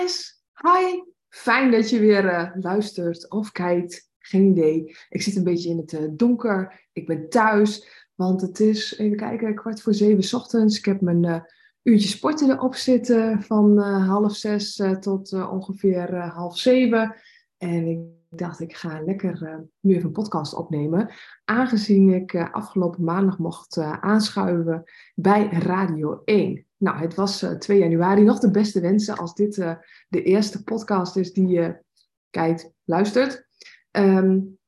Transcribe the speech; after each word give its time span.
Yes, 0.00 0.42
hi. 0.54 1.02
Fijn 1.28 1.70
dat 1.70 1.90
je 1.90 1.98
weer 1.98 2.24
uh, 2.24 2.50
luistert 2.54 3.30
of 3.30 3.52
kijkt. 3.52 4.10
Geen 4.18 4.50
idee. 4.50 4.96
Ik 5.08 5.22
zit 5.22 5.36
een 5.36 5.44
beetje 5.44 5.68
in 5.68 5.78
het 5.78 5.92
uh, 5.92 6.08
donker. 6.10 6.88
Ik 6.92 7.06
ben 7.06 7.28
thuis, 7.28 7.88
want 8.14 8.40
het 8.40 8.60
is, 8.60 8.98
even 8.98 9.16
kijken, 9.16 9.54
kwart 9.54 9.82
voor 9.82 9.94
zeven 9.94 10.38
ochtends. 10.38 10.78
Ik 10.78 10.84
heb 10.84 11.00
mijn 11.00 11.24
uh, 11.24 11.40
uurtje 11.82 12.08
sporten 12.08 12.50
erop 12.50 12.74
zitten 12.74 13.42
van 13.42 13.78
half 13.78 14.36
zes 14.36 14.82
tot 15.00 15.32
ongeveer 15.32 16.16
half 16.16 16.58
zeven. 16.58 17.16
En 17.56 17.86
ik 17.86 17.98
dacht, 18.28 18.60
ik 18.60 18.76
ga 18.76 19.02
lekker 19.04 19.64
nu 19.80 19.94
even 19.94 20.06
een 20.06 20.12
podcast 20.12 20.54
opnemen. 20.54 21.10
Aangezien 21.44 22.12
ik 22.12 22.34
afgelopen 22.52 23.04
maandag 23.04 23.38
mocht 23.38 23.78
aanschuiven 24.00 24.82
bij 25.14 25.48
Radio 25.48 26.22
1. 26.24 26.66
Nou, 26.84 26.98
het 26.98 27.14
was 27.14 27.38
2 27.58 27.76
eh, 27.76 27.82
januari. 27.82 28.22
Nog 28.22 28.38
de 28.38 28.50
beste 28.50 28.80
wensen 28.80 29.16
als 29.16 29.34
dit 29.34 29.56
uh, 29.56 29.74
de 30.08 30.22
eerste 30.22 30.62
podcast 30.62 31.16
is 31.16 31.32
die 31.32 31.46
je 31.46 31.82
kijkt, 32.30 32.72
luistert. 32.84 33.46
Um, 33.90 34.58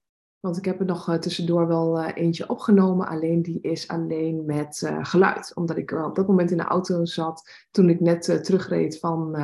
want 0.41 0.57
ik 0.57 0.65
heb 0.65 0.81
er 0.81 0.87
nog 0.87 1.19
tussendoor 1.19 1.67
wel 1.67 2.05
eentje 2.05 2.49
opgenomen. 2.49 3.09
Alleen 3.09 3.43
die 3.43 3.61
is 3.61 3.89
alleen 3.89 4.45
met 4.45 4.93
geluid. 5.01 5.55
Omdat 5.55 5.77
ik 5.77 5.91
op 5.91 6.15
dat 6.15 6.29
moment 6.29 6.51
in 6.51 6.57
de 6.57 6.63
auto 6.63 7.05
zat 7.05 7.67
toen 7.71 7.89
ik 7.89 8.01
net 8.01 8.23
terugreed 8.23 8.99
van 8.99 9.37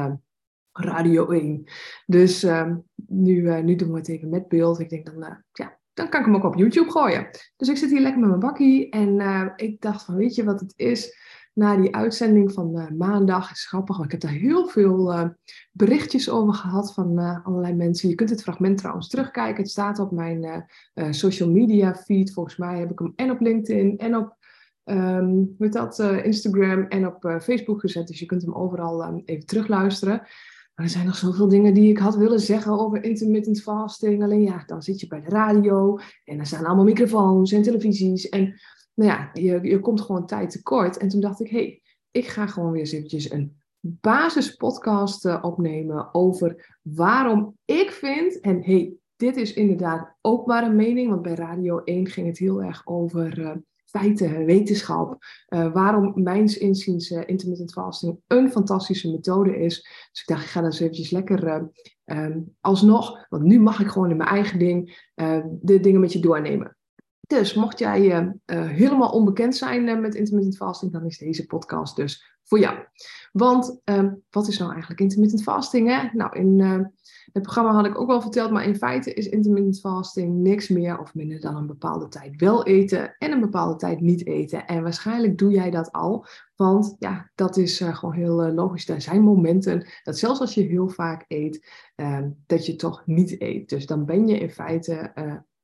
Radio 0.72 1.30
1. 1.30 1.64
Dus 2.06 2.42
ehm, 2.42 2.76
nu, 3.06 3.62
nu 3.62 3.74
doen 3.74 3.92
we 3.92 3.98
het 3.98 4.08
even 4.08 4.28
met 4.28 4.48
beeld. 4.48 4.80
Ik 4.80 4.88
denk 4.88 5.06
dan, 5.06 5.42
ja, 5.52 5.78
dan 5.92 6.08
kan 6.08 6.20
ik 6.20 6.26
hem 6.26 6.36
ook 6.36 6.44
op 6.44 6.58
YouTube 6.58 6.90
gooien. 6.90 7.28
Dus 7.56 7.68
ik 7.68 7.76
zit 7.76 7.90
hier 7.90 8.00
lekker 8.00 8.20
met 8.20 8.28
mijn 8.28 8.40
bakkie. 8.40 8.90
En 8.90 9.52
ik 9.56 9.80
dacht 9.80 10.04
van, 10.04 10.16
weet 10.16 10.34
je 10.34 10.44
wat 10.44 10.60
het 10.60 10.72
is? 10.76 11.16
Na 11.52 11.76
die 11.76 11.94
uitzending 11.94 12.52
van 12.52 12.78
uh, 12.78 12.88
maandag. 12.88 13.50
Is 13.50 13.66
grappig, 13.66 13.98
ik 13.98 14.10
heb 14.10 14.20
daar 14.20 14.30
heel 14.30 14.66
veel 14.66 15.12
uh, 15.12 15.28
berichtjes 15.72 16.30
over 16.30 16.54
gehad 16.54 16.94
van 16.94 17.18
uh, 17.18 17.46
allerlei 17.46 17.74
mensen. 17.74 18.08
Je 18.08 18.14
kunt 18.14 18.30
het 18.30 18.42
fragment 18.42 18.78
trouwens 18.78 19.08
terugkijken. 19.08 19.62
Het 19.62 19.70
staat 19.70 19.98
op 19.98 20.10
mijn 20.10 20.66
social 21.10 21.50
media 21.50 21.94
feed. 21.94 22.32
Volgens 22.32 22.56
mij 22.56 22.78
heb 22.78 22.90
ik 22.90 22.98
hem 22.98 23.12
en 23.16 23.30
op 23.30 23.40
LinkedIn 23.40 23.98
en 23.98 24.16
op 24.16 24.36
um, 24.84 25.54
dat, 25.58 25.98
Instagram 25.98 26.82
en 26.82 27.06
op 27.06 27.38
Facebook 27.42 27.80
gezet. 27.80 28.06
Dus 28.06 28.18
je 28.18 28.26
kunt 28.26 28.42
hem 28.42 28.54
overal 28.54 29.04
um, 29.04 29.22
even 29.24 29.46
terugluisteren. 29.46 30.22
Maar 30.74 30.84
er 30.84 30.90
zijn 30.90 31.06
nog 31.06 31.16
zoveel 31.16 31.48
dingen 31.48 31.74
die 31.74 31.90
ik 31.90 31.98
had 31.98 32.16
willen 32.16 32.40
zeggen 32.40 32.78
over 32.78 33.04
intermittent 33.04 33.62
fasting. 33.62 34.22
Alleen 34.22 34.42
ja, 34.42 34.62
dan 34.66 34.82
zit 34.82 35.00
je 35.00 35.06
bij 35.06 35.20
de 35.20 35.28
radio 35.28 35.98
en 36.24 36.38
er 36.38 36.46
staan 36.46 36.64
allemaal 36.64 36.84
microfoons 36.84 37.52
en 37.52 37.62
televisies. 37.62 38.28
En 38.28 38.60
nou 38.94 39.10
ja, 39.10 39.30
je, 39.32 39.58
je 39.62 39.80
komt 39.80 40.00
gewoon 40.00 40.26
tijd 40.26 40.50
tekort. 40.50 40.96
En 40.96 41.08
toen 41.08 41.20
dacht 41.20 41.40
ik, 41.40 41.50
hé, 41.50 41.56
hey, 41.56 41.82
ik 42.10 42.26
ga 42.26 42.46
gewoon 42.46 42.72
weer 42.72 42.82
eventjes 42.82 43.30
een 43.30 43.60
basispodcast 43.80 45.24
uh, 45.24 45.38
opnemen 45.42 46.14
over 46.14 46.78
waarom 46.82 47.58
ik 47.64 47.90
vind, 47.90 48.40
en 48.40 48.62
hey, 48.64 48.92
dit 49.16 49.36
is 49.36 49.52
inderdaad 49.52 50.16
ook 50.20 50.46
maar 50.46 50.62
een 50.62 50.76
mening, 50.76 51.08
want 51.08 51.22
bij 51.22 51.34
Radio 51.34 51.78
1 51.84 52.06
ging 52.06 52.26
het 52.26 52.38
heel 52.38 52.62
erg 52.62 52.82
over 52.84 53.38
uh, 53.38 53.50
feiten, 53.84 54.44
wetenschap. 54.44 55.16
Uh, 55.48 55.72
waarom 55.72 56.12
mijns 56.14 56.58
inziens 56.58 57.10
intermittent 57.10 57.72
fasting 57.72 58.20
een 58.26 58.50
fantastische 58.50 59.10
methode 59.10 59.58
is. 59.58 59.74
Dus 60.10 60.20
ik 60.20 60.26
dacht, 60.26 60.42
ik 60.42 60.48
ga 60.48 60.60
dat 60.60 60.70
eens 60.70 60.80
eventjes 60.80 61.10
lekker 61.10 61.70
um, 62.04 62.56
alsnog, 62.60 63.26
want 63.28 63.42
nu 63.42 63.60
mag 63.60 63.80
ik 63.80 63.86
gewoon 63.86 64.10
in 64.10 64.16
mijn 64.16 64.28
eigen 64.28 64.58
ding 64.58 65.10
de 65.60 65.80
dingen 65.80 66.00
met 66.00 66.12
je 66.12 66.18
doornemen. 66.18 66.76
Dus 67.38 67.54
mocht 67.54 67.78
jij 67.78 68.00
uh, 68.46 68.68
helemaal 68.68 69.10
onbekend 69.10 69.56
zijn 69.56 69.88
uh, 69.88 69.98
met 69.98 70.14
intermittent 70.14 70.56
fasting, 70.56 70.92
dan 70.92 71.04
is 71.04 71.18
deze 71.18 71.46
podcast 71.46 71.96
dus 71.96 72.36
voor 72.42 72.58
jou. 72.58 72.78
Want 73.32 73.80
uh, 73.84 74.12
wat 74.30 74.48
is 74.48 74.58
nou 74.58 74.70
eigenlijk 74.70 75.00
intermittent 75.00 75.42
fasting? 75.42 76.10
Nou, 76.12 76.38
in 76.38 76.60
het 77.32 77.42
programma 77.42 77.72
had 77.72 77.86
ik 77.86 78.00
ook 78.00 78.06
wel 78.06 78.20
verteld, 78.20 78.50
maar 78.50 78.64
in 78.64 78.76
feite 78.76 79.14
is 79.14 79.28
intermittent 79.28 79.80
fasting 79.80 80.34
niks 80.34 80.68
meer 80.68 80.98
of 80.98 81.14
minder 81.14 81.40
dan 81.40 81.56
een 81.56 81.66
bepaalde 81.66 82.08
tijd 82.08 82.40
wel 82.40 82.64
eten 82.64 83.14
en 83.18 83.32
een 83.32 83.40
bepaalde 83.40 83.76
tijd 83.76 84.00
niet 84.00 84.26
eten. 84.26 84.66
En 84.66 84.82
waarschijnlijk 84.82 85.38
doe 85.38 85.52
jij 85.52 85.70
dat 85.70 85.92
al, 85.92 86.26
want 86.56 86.96
ja, 86.98 87.30
dat 87.34 87.56
is 87.56 87.80
gewoon 87.80 88.14
heel 88.14 88.52
logisch. 88.52 88.88
Er 88.88 89.00
zijn 89.00 89.22
momenten 89.22 89.86
dat 90.02 90.18
zelfs 90.18 90.40
als 90.40 90.54
je 90.54 90.62
heel 90.62 90.88
vaak 90.88 91.24
eet, 91.28 91.66
ehm, 91.94 92.30
dat 92.46 92.66
je 92.66 92.76
toch 92.76 93.02
niet 93.06 93.40
eet. 93.40 93.68
Dus 93.68 93.86
dan 93.86 94.04
ben 94.04 94.26
je 94.26 94.38
in 94.38 94.50
feite 94.50 95.12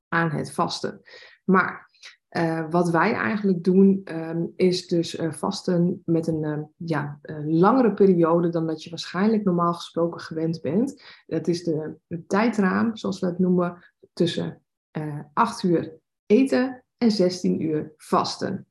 aan 0.08 0.30
het 0.30 0.52
vasten. 0.52 1.00
Maar 1.44 1.88
uh, 2.30 2.70
wat 2.70 2.90
wij 2.90 3.12
eigenlijk 3.12 3.64
doen, 3.64 4.00
um, 4.04 4.52
is 4.56 4.86
dus 4.86 5.18
uh, 5.18 5.32
vasten 5.32 6.02
met 6.04 6.26
een 6.26 6.42
uh, 6.42 6.58
ja, 6.76 7.20
langere 7.44 7.94
periode 7.94 8.48
dan 8.48 8.66
dat 8.66 8.84
je 8.84 8.90
waarschijnlijk 8.90 9.44
normaal 9.44 9.74
gesproken 9.74 10.20
gewend 10.20 10.60
bent. 10.60 11.02
Dat 11.26 11.48
is 11.48 11.64
de, 11.64 11.94
de 12.06 12.26
tijdraam, 12.26 12.96
zoals 12.96 13.20
we 13.20 13.26
het 13.26 13.38
noemen, 13.38 13.84
tussen 14.12 14.62
8 15.32 15.62
uur 15.62 15.98
eten 16.26 16.84
en 16.96 17.10
16 17.10 17.62
uur 17.62 17.92
vasten. 17.96 18.67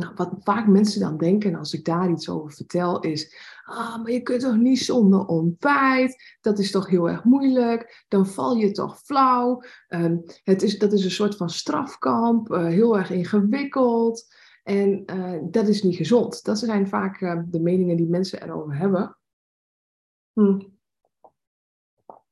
Nou, 0.00 0.12
wat 0.14 0.34
vaak 0.38 0.66
mensen 0.66 1.00
dan 1.00 1.16
denken 1.16 1.54
als 1.54 1.74
ik 1.74 1.84
daar 1.84 2.10
iets 2.10 2.28
over 2.28 2.52
vertel 2.52 3.00
is, 3.00 3.36
ah, 3.64 4.02
maar 4.02 4.10
je 4.10 4.22
kunt 4.22 4.40
toch 4.40 4.56
niet 4.56 4.78
zonder 4.78 5.26
ontbijt, 5.26 6.36
dat 6.40 6.58
is 6.58 6.70
toch 6.70 6.88
heel 6.88 7.08
erg 7.08 7.24
moeilijk, 7.24 8.04
dan 8.08 8.26
val 8.26 8.56
je 8.56 8.70
toch 8.70 8.98
flauw. 8.98 9.62
Um, 9.88 10.24
het 10.42 10.62
is, 10.62 10.78
dat 10.78 10.92
is 10.92 11.04
een 11.04 11.10
soort 11.10 11.36
van 11.36 11.50
strafkamp, 11.50 12.50
uh, 12.50 12.64
heel 12.66 12.98
erg 12.98 13.10
ingewikkeld 13.10 14.34
en 14.62 15.02
uh, 15.06 15.38
dat 15.50 15.68
is 15.68 15.82
niet 15.82 15.96
gezond. 15.96 16.44
Dat 16.44 16.58
zijn 16.58 16.88
vaak 16.88 17.20
uh, 17.20 17.40
de 17.46 17.60
meningen 17.60 17.96
die 17.96 18.08
mensen 18.08 18.42
erover 18.42 18.76
hebben. 18.76 19.18
Hm. 20.32 20.60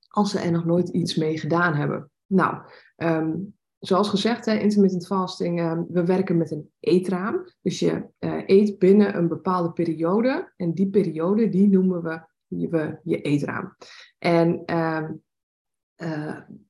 Als 0.08 0.30
ze 0.30 0.38
er 0.38 0.52
nog 0.52 0.64
nooit 0.64 0.88
iets 0.88 1.14
mee 1.14 1.38
gedaan 1.38 1.74
hebben. 1.74 2.10
Nou, 2.26 2.62
um, 2.96 3.57
zoals 3.80 4.08
gezegd, 4.08 4.44
hè, 4.44 4.58
intermittent 4.58 5.06
fasting, 5.06 5.60
uh, 5.60 5.80
we 5.88 6.04
werken 6.04 6.36
met 6.36 6.50
een 6.50 6.70
eetraam. 6.80 7.44
Dus 7.62 7.78
je 7.78 8.04
uh, 8.18 8.42
eet 8.46 8.78
binnen 8.78 9.16
een 9.16 9.28
bepaalde 9.28 9.72
periode. 9.72 10.52
En 10.56 10.72
die 10.72 10.88
periode, 10.88 11.48
die 11.48 11.68
noemen 11.68 12.02
we 12.02 12.20
je, 12.46 12.98
je 13.02 13.20
eetraam. 13.20 13.76
En 14.18 14.62
uh, 14.66 15.08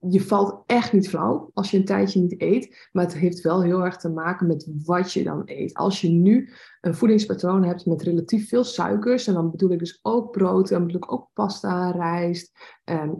je 0.00 0.20
valt 0.20 0.62
echt 0.66 0.92
niet 0.92 1.08
flauw 1.08 1.50
als 1.54 1.70
je 1.70 1.76
een 1.76 1.84
tijdje 1.84 2.20
niet 2.20 2.40
eet. 2.42 2.88
Maar 2.92 3.04
het 3.04 3.14
heeft 3.14 3.40
wel 3.40 3.62
heel 3.62 3.84
erg 3.84 3.96
te 3.96 4.08
maken 4.08 4.46
met 4.46 4.68
wat 4.84 5.12
je 5.12 5.24
dan 5.24 5.42
eet. 5.44 5.74
Als 5.74 6.00
je 6.00 6.08
nu 6.08 6.52
een 6.80 6.94
voedingspatroon 6.94 7.64
hebt 7.64 7.86
met 7.86 8.02
relatief 8.02 8.48
veel 8.48 8.64
suikers. 8.64 9.26
En 9.26 9.34
dan 9.34 9.50
bedoel 9.50 9.72
ik 9.72 9.78
dus 9.78 9.98
ook 10.02 10.30
brood. 10.30 10.68
Dan 10.68 10.86
bedoel 10.86 11.02
ik 11.02 11.12
ook 11.12 11.30
pasta, 11.32 11.90
rijst, 11.90 12.58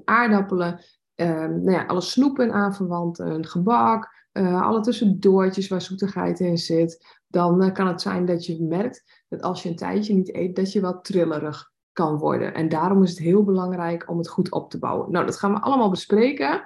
aardappelen 0.05 0.81
um, 1.21 1.63
nou 1.63 1.71
ja, 1.71 1.85
alle 1.85 2.01
snoepen 2.01 2.53
aanverwanten, 2.53 3.47
gebak, 3.47 4.27
uh, 4.33 4.63
alle 4.63 4.81
tussendoortjes 4.81 5.69
waar 5.69 5.83
zoetigheid 5.83 6.41
in 6.41 6.59
zit, 6.59 7.19
dan 7.27 7.65
uh, 7.65 7.73
kan 7.73 7.87
het 7.87 8.01
zijn 8.01 8.27
dat 8.27 8.47
je 8.47 8.63
merkt 8.63 9.25
dat 9.29 9.43
als 9.43 9.63
je 9.63 9.69
een 9.69 9.77
tijdje 9.77 10.15
niet 10.15 10.35
eet, 10.35 10.57
dat 10.57 10.73
je 10.73 10.81
wat 10.81 11.05
trillerig 11.05 11.71
kan 11.93 12.19
worden. 12.19 12.55
En 12.55 12.69
daarom 12.69 13.03
is 13.03 13.11
het 13.11 13.19
heel 13.19 13.45
belangrijk 13.45 14.11
om 14.11 14.19
het 14.19 14.29
goed 14.29 14.51
op 14.51 14.71
te 14.71 14.79
bouwen. 14.79 15.11
Nou, 15.11 15.27
dat 15.27 15.39
gaan 15.39 15.53
we 15.53 15.61
allemaal 15.61 15.91
bespreken. 15.91 16.63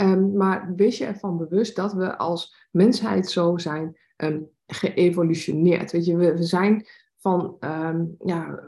Um, 0.00 0.36
maar 0.36 0.72
wees 0.76 0.98
je 0.98 1.04
ervan 1.04 1.36
bewust 1.36 1.76
dat 1.76 1.92
we 1.92 2.18
als 2.18 2.68
mensheid 2.70 3.30
zo 3.30 3.58
zijn 3.58 3.96
um, 4.16 4.48
geëvolutioneerd. 4.66 5.92
Weet 5.92 6.04
je, 6.04 6.16
we 6.16 6.42
zijn 6.42 6.86
van 7.26 7.56
um, 7.60 8.14
ja, 8.18 8.60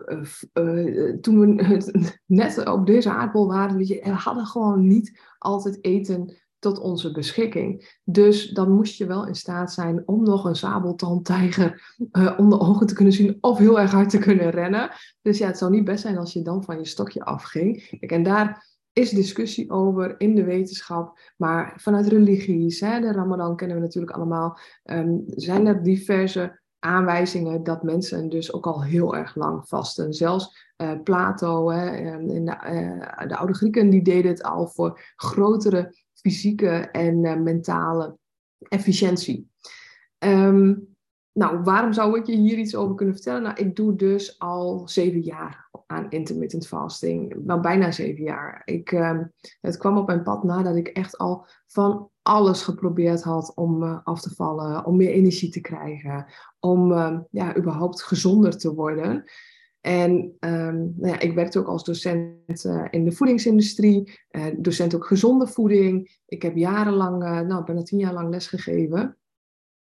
uh, 0.55 1.15
toen 1.21 1.41
we 1.41 1.83
net 2.27 2.69
op 2.69 2.87
deze 2.87 3.11
aardbol 3.11 3.47
waren, 3.47 3.77
we 3.77 4.11
hadden 4.11 4.47
gewoon 4.47 4.87
niet 4.87 5.21
altijd 5.39 5.85
eten 5.85 6.37
tot 6.59 6.79
onze 6.79 7.13
beschikking. 7.13 7.99
Dus 8.05 8.51
dan 8.51 8.73
moest 8.73 8.99
je 8.99 9.07
wel 9.07 9.27
in 9.27 9.35
staat 9.35 9.73
zijn 9.73 10.03
om 10.07 10.23
nog 10.23 10.45
een 10.45 10.57
sabeltandtijger 10.57 11.97
uh, 12.13 12.35
onder 12.37 12.61
ogen 12.61 12.87
te 12.87 12.95
kunnen 12.95 13.13
zien 13.13 13.39
of 13.41 13.59
heel 13.59 13.81
erg 13.81 13.91
hard 13.91 14.11
te 14.11 14.19
kunnen 14.19 14.51
rennen. 14.51 14.91
Dus 15.23 15.39
ja, 15.39 15.47
het 15.47 15.59
zou 15.59 15.71
niet 15.71 15.85
best 15.85 16.03
zijn 16.03 16.19
als 16.19 16.33
je 16.33 16.43
dan 16.43 16.65
van 16.65 16.79
je 16.79 16.87
stokje 16.87 17.25
afging. 17.25 17.83
En 18.01 18.23
daar 18.23 18.67
is 18.93 19.11
discussie 19.11 19.71
over 19.71 20.15
in 20.21 20.35
de 20.35 20.45
wetenschap, 20.45 21.19
maar 21.37 21.73
vanuit 21.77 22.07
religies, 22.07 22.81
hè, 22.81 23.01
de 23.01 23.13
Ramadan 23.13 23.57
kennen 23.57 23.77
we 23.77 23.83
natuurlijk 23.83 24.17
allemaal, 24.17 24.59
um, 24.85 25.23
zijn 25.27 25.67
er 25.67 25.83
diverse 25.83 26.61
aanwijzingen 26.79 27.63
dat 27.63 27.83
mensen 27.83 28.29
dus 28.29 28.53
ook 28.53 28.67
al 28.67 28.83
heel 28.83 29.17
erg 29.17 29.35
lang 29.35 29.69
vasten. 29.69 30.15
Zelfs 30.15 30.73
uh, 30.77 30.93
Plato 31.03 31.71
hè, 31.71 31.87
en 31.87 32.27
de, 32.27 32.41
uh, 32.41 33.29
de, 33.29 33.37
oude 33.37 33.55
Grieken 33.55 33.91
die 33.91 34.03
deden 34.03 34.31
het 34.31 34.43
al 34.43 34.67
voor 34.67 35.01
grotere 35.17 35.95
fysieke 36.15 36.69
en 36.93 37.25
uh, 37.25 37.37
mentale 37.37 38.17
efficiëntie. 38.59 39.51
Um, 40.19 40.97
nou, 41.33 41.63
waarom 41.63 41.93
zou 41.93 42.19
ik 42.19 42.27
je 42.27 42.37
hier 42.37 42.59
iets 42.59 42.77
over 42.77 42.95
kunnen 42.95 43.15
vertellen? 43.15 43.43
Nou, 43.43 43.57
ik 43.57 43.77
doe 43.77 43.97
dus 43.97 44.39
al 44.39 44.89
zeven 44.89 45.21
jaar 45.21 45.68
aan 45.91 46.11
intermittent 46.11 46.67
fasting. 46.67 47.37
Wel 47.45 47.61
bijna 47.61 47.91
zeven 47.91 48.25
jaar. 48.25 48.63
Ik, 48.65 48.93
uh, 48.93 49.21
het 49.61 49.77
kwam 49.77 49.99
op 49.99 50.07
mijn 50.07 50.23
pad 50.23 50.45
nadat 50.45 50.77
ik 50.77 50.89
echt 50.89 51.19
al 51.19 51.47
van 51.67 52.11
alles 52.23 52.63
geprobeerd 52.63 53.23
had 53.23 53.53
om 53.55 53.83
uh, 53.83 53.99
af 54.05 54.21
te 54.21 54.35
vallen, 54.35 54.85
om 54.85 54.97
meer 54.97 55.11
energie 55.11 55.51
te 55.51 55.61
krijgen, 55.61 56.27
om 56.61 56.93
uh, 56.93 57.19
ja, 57.31 57.57
überhaupt 57.57 58.03
gezonder 58.03 58.59
te 58.59 58.75
worden. 58.75 59.25
En 59.81 60.13
um, 60.41 60.95
nou 60.97 61.13
ja, 61.13 61.21
ik 61.21 61.35
werkte 61.35 61.59
ook 61.59 61.67
als 61.67 61.85
docent 61.85 62.65
uh, 62.65 62.85
in 62.91 63.05
de 63.05 63.13
voedingsindustrie, 63.13 64.19
uh, 64.31 64.47
docent 64.59 64.95
ook 64.95 65.07
gezonde 65.07 65.47
voeding. 65.47 66.19
Ik 66.27 66.43
heb 66.43 66.57
jarenlang, 66.57 67.19
nou 67.23 67.65
bijna 67.65 67.83
tien 67.83 67.99
jaar 67.99 68.13
lang 68.13 68.31
lesgegeven 68.31 69.17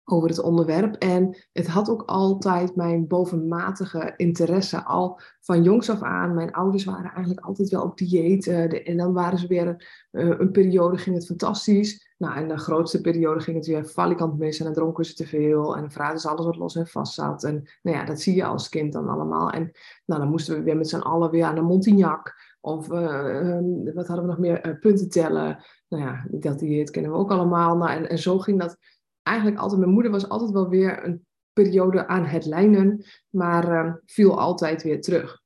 over 0.04 0.28
het 0.28 0.40
onderwerp. 0.40 0.94
En 0.94 1.36
het 1.52 1.66
had 1.66 1.88
ook 1.90 2.02
altijd 2.02 2.76
mijn 2.76 3.06
bovenmatige 3.06 4.14
interesse. 4.16 4.84
Al 4.84 5.20
van 5.40 5.62
jongs 5.62 5.90
af 5.90 6.02
aan. 6.02 6.34
Mijn 6.34 6.52
ouders 6.52 6.84
waren 6.84 7.10
eigenlijk 7.12 7.46
altijd 7.46 7.68
wel 7.68 7.82
op 7.82 7.98
dieet. 7.98 8.46
en 8.46 8.96
dan 8.96 9.12
waren 9.12 9.38
ze 9.38 9.46
weer 9.46 9.76
een, 10.10 10.40
een 10.40 10.50
periode, 10.50 10.98
ging 10.98 11.16
het 11.16 11.26
fantastisch. 11.26 12.12
Nou, 12.18 12.36
en 12.36 12.48
de 12.48 12.58
grootste 12.58 13.00
periode 13.00 13.40
ging 13.40 13.56
het 13.56 13.66
weer 13.66 13.86
valikant 13.86 14.38
mis 14.38 14.58
en 14.58 14.64
dan 14.64 14.74
dronken 14.74 15.04
ze 15.04 15.14
te 15.14 15.26
veel 15.26 15.74
en 15.74 15.80
dan 15.80 15.90
vragen 15.90 16.20
ze 16.20 16.28
alles 16.28 16.44
wat 16.44 16.56
los 16.56 16.76
en 16.76 16.86
vast 16.86 17.14
zat. 17.14 17.44
En 17.44 17.68
nou 17.82 17.96
ja, 17.96 18.04
dat 18.04 18.20
zie 18.20 18.34
je 18.34 18.44
als 18.44 18.68
kind 18.68 18.92
dan 18.92 19.08
allemaal. 19.08 19.50
En 19.50 19.70
nou, 20.06 20.20
dan 20.20 20.30
moesten 20.30 20.56
we 20.56 20.62
weer 20.62 20.76
met 20.76 20.88
z'n 20.88 20.96
allen 20.96 21.30
weer 21.30 21.44
aan 21.44 21.54
de 21.54 21.60
Montignac. 21.60 22.34
Of 22.60 22.90
uh, 22.90 23.58
wat 23.94 24.06
hadden 24.06 24.24
we 24.24 24.30
nog 24.30 24.38
meer? 24.38 24.78
Punten 24.80 25.08
tellen. 25.08 25.64
Nou 25.88 26.02
ja, 26.02 26.26
dat 26.30 26.58
dieet 26.58 26.90
kennen 26.90 27.12
we 27.12 27.16
ook 27.16 27.30
allemaal. 27.30 27.76
Nou, 27.76 27.90
en, 27.90 28.08
en 28.08 28.18
zo 28.18 28.38
ging 28.38 28.60
dat 28.60 28.76
eigenlijk 29.24 29.58
altijd. 29.58 29.80
Mijn 29.80 29.92
moeder 29.92 30.12
was 30.12 30.28
altijd 30.28 30.50
wel 30.50 30.68
weer 30.68 31.04
een 31.04 31.26
periode 31.52 32.06
aan 32.06 32.24
het 32.24 32.44
lijnen, 32.44 33.04
maar 33.28 33.86
uh, 33.86 33.92
viel 34.04 34.38
altijd 34.38 34.82
weer 34.82 35.00
terug. 35.00 35.42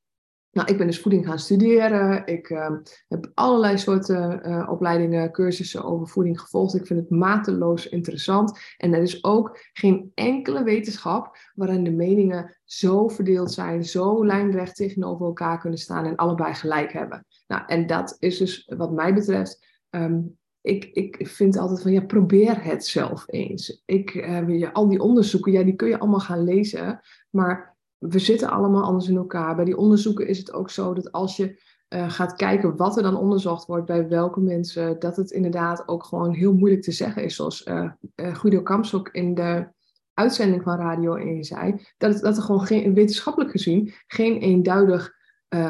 Nou, 0.51 0.71
ik 0.71 0.77
ben 0.77 0.87
dus 0.87 1.01
voeding 1.01 1.25
gaan 1.25 1.39
studeren. 1.39 2.25
Ik 2.25 2.49
uh, 2.49 2.69
heb 3.07 3.31
allerlei 3.33 3.77
soorten 3.77 4.49
uh, 4.49 4.67
opleidingen, 4.71 5.31
cursussen 5.31 5.83
over 5.83 6.07
voeding 6.07 6.39
gevolgd. 6.39 6.75
Ik 6.75 6.85
vind 6.85 6.99
het 6.99 7.09
mateloos 7.09 7.89
interessant. 7.89 8.59
En 8.77 8.93
er 8.93 9.01
is 9.01 9.23
ook 9.23 9.57
geen 9.73 10.11
enkele 10.13 10.63
wetenschap 10.63 11.37
waarin 11.53 11.83
de 11.83 11.91
meningen 11.91 12.57
zo 12.63 13.07
verdeeld 13.07 13.51
zijn, 13.51 13.85
zo 13.85 14.25
lijnrecht 14.25 14.75
tegenover 14.75 15.25
elkaar 15.25 15.59
kunnen 15.59 15.79
staan 15.79 16.05
en 16.05 16.15
allebei 16.15 16.53
gelijk 16.53 16.93
hebben. 16.93 17.25
Nou, 17.47 17.63
en 17.65 17.87
dat 17.87 18.15
is 18.19 18.37
dus 18.37 18.71
wat 18.77 18.91
mij 18.91 19.13
betreft. 19.13 19.65
Um, 19.89 20.38
ik, 20.69 20.89
ik 21.17 21.27
vind 21.27 21.57
altijd 21.57 21.81
van 21.81 21.91
ja, 21.91 22.01
probeer 22.01 22.63
het 22.63 22.85
zelf 22.85 23.23
eens. 23.27 23.81
Ik, 23.85 24.13
uh, 24.13 24.73
al 24.73 24.87
die 24.87 25.01
onderzoeken, 25.01 25.51
ja, 25.51 25.63
die 25.63 25.75
kun 25.75 25.87
je 25.87 25.99
allemaal 25.99 26.19
gaan 26.19 26.43
lezen. 26.43 27.01
Maar 27.29 27.77
we 27.97 28.19
zitten 28.19 28.49
allemaal 28.49 28.83
anders 28.83 29.07
in 29.07 29.15
elkaar. 29.15 29.55
Bij 29.55 29.65
die 29.65 29.77
onderzoeken 29.77 30.27
is 30.27 30.37
het 30.37 30.53
ook 30.53 30.69
zo 30.69 30.93
dat 30.93 31.11
als 31.11 31.35
je 31.37 31.61
uh, 31.89 32.09
gaat 32.09 32.35
kijken 32.35 32.75
wat 32.75 32.97
er 32.97 33.03
dan 33.03 33.17
onderzocht 33.17 33.65
wordt 33.65 33.85
bij 33.85 34.07
welke 34.07 34.39
mensen, 34.39 34.99
dat 34.99 35.15
het 35.15 35.31
inderdaad 35.31 35.87
ook 35.87 36.03
gewoon 36.03 36.33
heel 36.33 36.53
moeilijk 36.53 36.81
te 36.81 36.91
zeggen 36.91 37.23
is. 37.23 37.35
Zoals 37.35 37.65
uh, 37.65 37.91
Guido 38.15 38.61
ook 38.93 39.09
in 39.11 39.35
de 39.35 39.67
uitzending 40.13 40.63
van 40.63 40.77
Radio 40.77 41.15
1 41.15 41.43
zei, 41.43 41.85
dat, 41.97 42.13
het, 42.13 42.21
dat 42.21 42.37
er 42.37 42.43
gewoon 42.43 42.65
geen, 42.65 42.93
wetenschappelijk 42.93 43.51
gezien 43.51 43.93
geen 44.07 44.37
eenduidig 44.37 45.17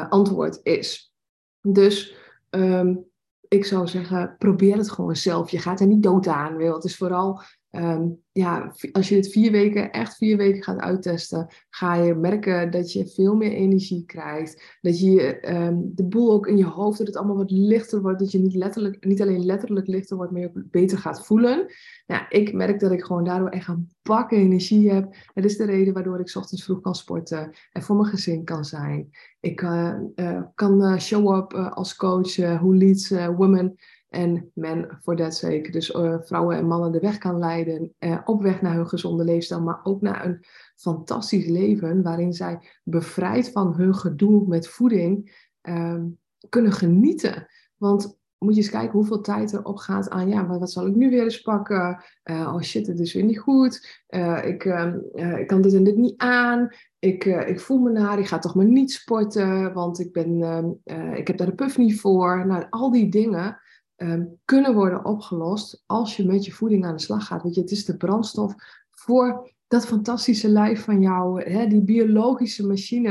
antwoord 0.08 0.60
is. 0.62 1.14
Dus 1.60 2.14
um, 2.50 3.09
ik 3.50 3.64
zou 3.64 3.86
zeggen, 3.86 4.34
probeer 4.38 4.76
het 4.76 4.90
gewoon 4.90 5.16
zelf. 5.16 5.50
Je 5.50 5.58
gaat 5.58 5.80
er 5.80 5.86
niet 5.86 6.02
dood 6.02 6.26
aan. 6.26 6.56
Wil. 6.56 6.74
Het 6.74 6.84
is 6.84 6.96
vooral 6.96 7.42
Um, 7.72 8.18
ja, 8.32 8.74
als 8.92 9.08
je 9.08 9.16
het 9.16 9.28
vier 9.28 9.50
weken, 9.50 9.92
echt 9.92 10.16
vier 10.16 10.36
weken 10.36 10.62
gaat 10.62 10.78
uittesten, 10.78 11.46
ga 11.68 11.94
je 11.94 12.14
merken 12.14 12.70
dat 12.70 12.92
je 12.92 13.06
veel 13.06 13.34
meer 13.34 13.52
energie 13.52 14.04
krijgt. 14.04 14.78
Dat 14.80 15.00
je 15.00 15.48
um, 15.54 15.92
de 15.94 16.04
boel 16.04 16.32
ook 16.32 16.46
in 16.46 16.56
je 16.56 16.64
hoofd, 16.64 16.98
dat 16.98 17.06
het 17.06 17.16
allemaal 17.16 17.36
wat 17.36 17.50
lichter 17.50 18.02
wordt. 18.02 18.18
Dat 18.18 18.32
je 18.32 18.38
niet, 18.38 18.54
letterlijk, 18.54 19.04
niet 19.04 19.22
alleen 19.22 19.44
letterlijk 19.44 19.86
lichter 19.86 20.16
wordt, 20.16 20.32
maar 20.32 20.40
je 20.40 20.48
ook 20.48 20.62
beter 20.70 20.98
gaat 20.98 21.26
voelen. 21.26 21.66
Ja, 22.06 22.30
ik 22.30 22.52
merk 22.52 22.80
dat 22.80 22.92
ik 22.92 23.04
gewoon 23.04 23.24
daardoor 23.24 23.48
echt 23.48 23.68
een 23.68 23.90
bak 24.02 24.30
energie 24.30 24.90
heb. 24.90 25.14
Dat 25.34 25.44
is 25.44 25.56
de 25.56 25.64
reden 25.64 25.94
waardoor 25.94 26.20
ik 26.20 26.36
ochtends 26.36 26.64
vroeg 26.64 26.80
kan 26.80 26.94
sporten 26.94 27.50
en 27.72 27.82
voor 27.82 27.96
mijn 27.96 28.08
gezin 28.08 28.44
kan 28.44 28.64
zijn. 28.64 29.10
Ik 29.40 29.62
uh, 29.62 29.94
uh, 30.14 30.42
kan 30.54 30.82
uh, 30.82 30.98
show 30.98 31.36
up 31.36 31.52
als 31.54 31.96
coach, 31.96 32.36
who 32.36 32.74
leads 32.74 33.08
women 33.36 33.76
en 34.10 34.50
men 34.54 34.98
voor 35.02 35.16
that 35.16 35.34
sake, 35.34 35.70
dus 35.70 35.90
uh, 35.90 36.16
vrouwen 36.20 36.56
en 36.56 36.66
mannen 36.66 36.92
de 36.92 37.00
weg 37.00 37.18
kan 37.18 37.38
leiden 37.38 37.94
uh, 37.98 38.18
op 38.24 38.42
weg 38.42 38.62
naar 38.62 38.74
hun 38.74 38.88
gezonde 38.88 39.24
leefstijl, 39.24 39.60
maar 39.60 39.80
ook 39.82 40.00
naar 40.00 40.24
een 40.24 40.44
fantastisch 40.76 41.46
leven 41.46 42.02
waarin 42.02 42.32
zij 42.32 42.58
bevrijd 42.84 43.50
van 43.50 43.74
hun 43.74 43.94
gedoe 43.94 44.46
met 44.46 44.68
voeding 44.68 45.44
uh, 45.62 46.02
kunnen 46.48 46.72
genieten. 46.72 47.46
Want 47.76 48.18
moet 48.38 48.54
je 48.54 48.60
eens 48.60 48.70
kijken 48.70 48.92
hoeveel 48.92 49.20
tijd 49.20 49.52
erop 49.52 49.76
gaat 49.76 50.10
aan, 50.10 50.28
ja, 50.28 50.46
wat, 50.46 50.58
wat 50.58 50.72
zal 50.72 50.86
ik 50.86 50.94
nu 50.94 51.10
weer 51.10 51.22
eens 51.22 51.40
pakken? 51.40 52.04
Uh, 52.24 52.52
oh 52.54 52.60
shit, 52.60 52.86
het 52.86 53.00
is 53.00 53.12
weer 53.12 53.24
niet 53.24 53.38
goed. 53.38 54.02
ik, 54.44 54.64
ehm, 54.64 54.98
ik 55.38 55.46
kan 55.46 55.62
dit 55.62 55.74
en 55.74 55.84
dit 55.84 55.96
niet 55.96 56.18
aan. 56.20 56.68
Ik, 56.98 57.24
ik 57.24 57.60
voel 57.60 57.78
me 57.78 57.90
naar, 57.90 58.18
ik 58.18 58.26
ga 58.26 58.38
toch 58.38 58.54
maar 58.54 58.64
niet 58.64 58.92
sporten, 58.92 59.72
want 59.72 59.98
ik, 59.98 60.12
ben, 60.12 60.42
ehm, 60.42 61.12
ik 61.12 61.26
heb 61.26 61.36
daar 61.36 61.46
de 61.46 61.54
puff 61.54 61.78
niet 61.78 62.00
voor. 62.00 62.46
Nou, 62.46 62.66
al 62.70 62.90
die 62.90 63.10
dingen 63.10 63.60
um, 64.02 64.40
kunnen 64.44 64.74
worden 64.74 65.04
opgelost 65.04 65.82
als 65.86 66.16
je 66.16 66.26
met 66.26 66.44
je 66.44 66.52
voeding 66.52 66.84
aan 66.84 66.96
de 66.96 67.02
slag 67.02 67.26
gaat. 67.26 67.42
Want 67.42 67.54
je, 67.54 67.60
het 67.60 67.70
is 67.70 67.84
de 67.84 67.96
brandstof 67.96 68.54
voor 68.90 69.52
dat 69.66 69.86
fantastische 69.86 70.48
lijf 70.48 70.84
van 70.84 71.00
jou, 71.00 71.42
hè, 71.42 71.66
die 71.66 71.82
biologische 71.82 72.66
machine. 72.66 73.10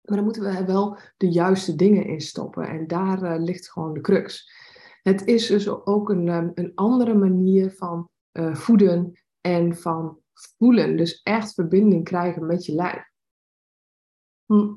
Maar 0.00 0.16
dan 0.16 0.24
moeten 0.24 0.42
we 0.42 0.64
wel 0.64 0.98
de 1.16 1.28
juiste 1.28 1.76
dingen 1.76 2.06
in 2.06 2.20
stoppen. 2.20 2.68
En 2.68 2.86
daar 2.86 3.22
uh, 3.22 3.44
ligt 3.44 3.70
gewoon 3.70 3.94
de 3.94 4.00
crux. 4.00 4.52
Het 5.02 5.26
is 5.26 5.46
dus 5.46 5.68
ook 5.68 6.10
een, 6.10 6.28
um, 6.28 6.50
een 6.54 6.72
andere 6.74 7.14
manier 7.14 7.72
van 7.72 8.08
uh, 8.32 8.54
voeden 8.54 9.12
en 9.40 9.76
van 9.76 10.18
voelen. 10.32 10.96
Dus 10.96 11.20
echt 11.22 11.54
verbinding 11.54 12.04
krijgen 12.04 12.46
met 12.46 12.66
je 12.66 12.74
lijf. 12.74 13.10
Hm. 14.46 14.74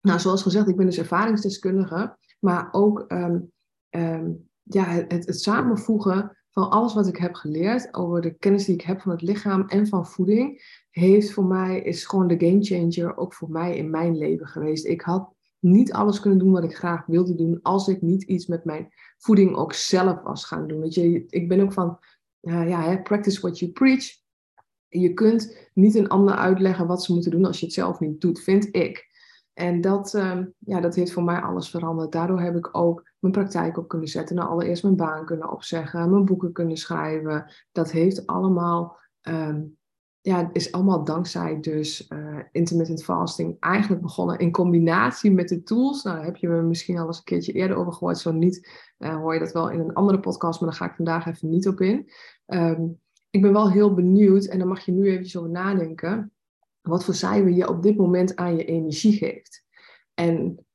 Nou, 0.00 0.20
zoals 0.20 0.42
gezegd, 0.42 0.68
ik 0.68 0.76
ben 0.76 0.86
dus 0.86 0.98
ervaringsdeskundige. 0.98 2.16
Maar 2.38 2.68
ook 2.72 3.04
um, 3.08 3.52
um, 3.90 4.48
ja, 4.62 5.04
het, 5.08 5.40
samenvoegen 5.40 6.36
van 6.50 6.70
alles 6.70 6.94
wat 6.94 7.06
ik 7.06 7.16
heb 7.16 7.34
geleerd 7.34 7.94
over 7.94 8.20
de 8.20 8.34
kennis 8.34 8.64
die 8.64 8.74
ik 8.74 8.82
heb 8.82 9.00
van 9.00 9.10
het 9.10 9.22
lichaam 9.22 9.68
en 9.68 9.86
van 9.86 10.06
voeding, 10.06 10.62
heeft 10.90 11.32
voor 11.32 11.44
mij, 11.44 11.80
is 11.80 12.04
gewoon 12.04 12.28
de 12.28 12.46
game 12.46 12.62
changer 12.62 13.16
ook 13.16 13.34
voor 13.34 13.50
mij 13.50 13.76
in 13.76 13.90
mijn 13.90 14.18
leven 14.18 14.46
geweest. 14.46 14.86
Ik 14.86 15.00
had 15.00 15.36
niet 15.58 15.92
alles 15.92 16.20
kunnen 16.20 16.38
doen 16.38 16.52
wat 16.52 16.64
ik 16.64 16.76
graag 16.76 17.06
wilde 17.06 17.34
doen 17.34 17.58
als 17.62 17.88
ik 17.88 18.02
niet 18.02 18.22
iets 18.22 18.46
met 18.46 18.64
mijn 18.64 18.88
voeding 19.18 19.56
ook 19.56 19.72
zelf 19.72 20.22
was 20.22 20.44
gaan 20.44 20.66
doen. 20.66 20.80
Weet 20.80 20.94
je, 20.94 21.26
ik 21.28 21.48
ben 21.48 21.60
ook 21.60 21.72
van, 21.72 21.98
uh, 22.42 22.68
ja, 22.68 22.96
practice 22.96 23.40
what 23.40 23.58
you 23.58 23.72
preach. 23.72 24.04
Je 24.88 25.14
kunt 25.14 25.70
niet 25.74 25.94
een 25.94 26.08
ander 26.08 26.34
uitleggen 26.34 26.86
wat 26.86 27.04
ze 27.04 27.12
moeten 27.12 27.30
doen 27.30 27.44
als 27.44 27.60
je 27.60 27.64
het 27.64 27.74
zelf 27.74 28.00
niet 28.00 28.20
doet, 28.20 28.40
vind 28.40 28.68
ik. 28.76 29.07
En 29.58 29.80
dat, 29.80 30.14
uh, 30.14 30.38
ja, 30.58 30.80
dat 30.80 30.94
heeft 30.94 31.12
voor 31.12 31.22
mij 31.22 31.40
alles 31.40 31.70
veranderd. 31.70 32.12
Daardoor 32.12 32.40
heb 32.40 32.56
ik 32.56 32.76
ook 32.76 33.10
mijn 33.18 33.32
praktijk 33.32 33.76
op 33.76 33.88
kunnen 33.88 34.08
zetten. 34.08 34.36
Nou, 34.36 34.48
allereerst 34.48 34.82
mijn 34.82 34.96
baan 34.96 35.24
kunnen 35.24 35.50
opzeggen, 35.50 36.10
mijn 36.10 36.24
boeken 36.24 36.52
kunnen 36.52 36.76
schrijven. 36.76 37.52
Dat 37.72 37.90
heeft 37.90 38.26
allemaal, 38.26 38.98
um, 39.28 39.76
ja, 40.20 40.50
is 40.52 40.72
allemaal 40.72 41.04
dankzij 41.04 41.60
dus 41.60 42.06
uh, 42.08 42.38
intermittent 42.52 43.04
fasting 43.04 43.56
eigenlijk 43.60 44.02
begonnen 44.02 44.38
in 44.38 44.50
combinatie 44.50 45.32
met 45.32 45.48
de 45.48 45.62
tools. 45.62 46.02
Nou, 46.02 46.16
daar 46.16 46.24
heb 46.24 46.36
je 46.36 46.48
me 46.48 46.62
misschien 46.62 46.98
al 46.98 47.06
eens 47.06 47.18
een 47.18 47.24
keertje 47.24 47.52
eerder 47.52 47.76
over 47.76 47.92
gehoord. 47.92 48.18
Zo 48.18 48.32
niet, 48.32 48.70
uh, 48.98 49.16
hoor 49.16 49.34
je 49.34 49.40
dat 49.40 49.52
wel 49.52 49.70
in 49.70 49.80
een 49.80 49.94
andere 49.94 50.20
podcast, 50.20 50.60
maar 50.60 50.68
daar 50.68 50.78
ga 50.78 50.86
ik 50.86 50.96
vandaag 50.96 51.26
even 51.26 51.48
niet 51.48 51.68
op 51.68 51.80
in. 51.80 52.10
Um, 52.46 53.00
ik 53.30 53.42
ben 53.42 53.52
wel 53.52 53.70
heel 53.70 53.94
benieuwd 53.94 54.44
en 54.44 54.58
daar 54.58 54.68
mag 54.68 54.80
je 54.80 54.92
nu 54.92 55.08
even 55.08 55.40
over 55.40 55.52
nadenken. 55.52 56.32
Wat 56.80 57.04
voor 57.04 57.14
cijfer 57.14 57.50
je 57.50 57.68
op 57.68 57.82
dit 57.82 57.96
moment 57.96 58.36
aan 58.36 58.56
je 58.56 58.64
energie 58.64 59.12
geeft. 59.12 59.64
En 60.14 60.66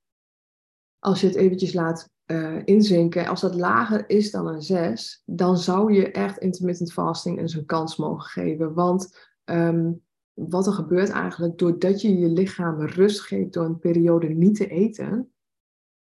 als 1.00 1.22
je 1.22 1.28
het 1.28 1.36
eventjes 1.36 1.74
laat 1.74 2.10
uh, 2.26 2.62
inzinken, 2.66 3.28
als 3.28 3.42
dat 3.42 3.56
lager 3.56 4.10
is 4.10 4.32
dan 4.32 4.48
een 4.48 4.62
6, 4.62 5.24
dan 5.26 5.58
zou 5.58 5.94
je 5.94 6.12
echt 6.12 6.38
intermittent 6.38 6.94
fasting 6.94 7.40
eens 7.40 7.54
een 7.54 7.66
kans 7.66 7.96
mogen 7.96 8.30
geven. 8.30 8.74
Want 8.74 9.30
um, 9.46 10.02
wat 10.34 10.68
er 10.68 10.74
gebeurt 10.74 11.10
eigenlijk 11.10 11.58
doordat 11.58 12.02
je 12.02 12.18
je 12.18 12.28
lichaam 12.28 12.82
rust 12.82 13.22
geeft 13.22 13.54
door 13.54 13.66
een 13.66 13.80
periode 13.80 14.28
niet 14.28 14.56
te 14.56 14.68
eten, 14.68 15.34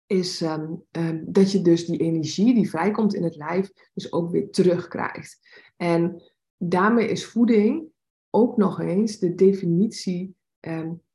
is 0.05 0.41
um, 0.41 0.83
um, 0.91 1.23
dat 1.27 1.51
je 1.51 1.61
dus 1.61 1.85
die 1.85 1.99
energie 1.99 2.53
die 2.53 2.69
vrijkomt 2.69 3.13
in 3.13 3.23
het 3.23 3.35
lijf, 3.35 3.71
dus 3.93 4.11
ook 4.11 4.31
weer 4.31 4.49
terugkrijgt. 4.49 5.39
En 5.77 6.21
daarmee 6.57 7.07
is 7.07 7.25
voeding 7.25 7.91
ook 8.35 8.57
nog 8.57 8.79
eens 8.79 9.19
de 9.19 9.35
definitie 9.35 10.35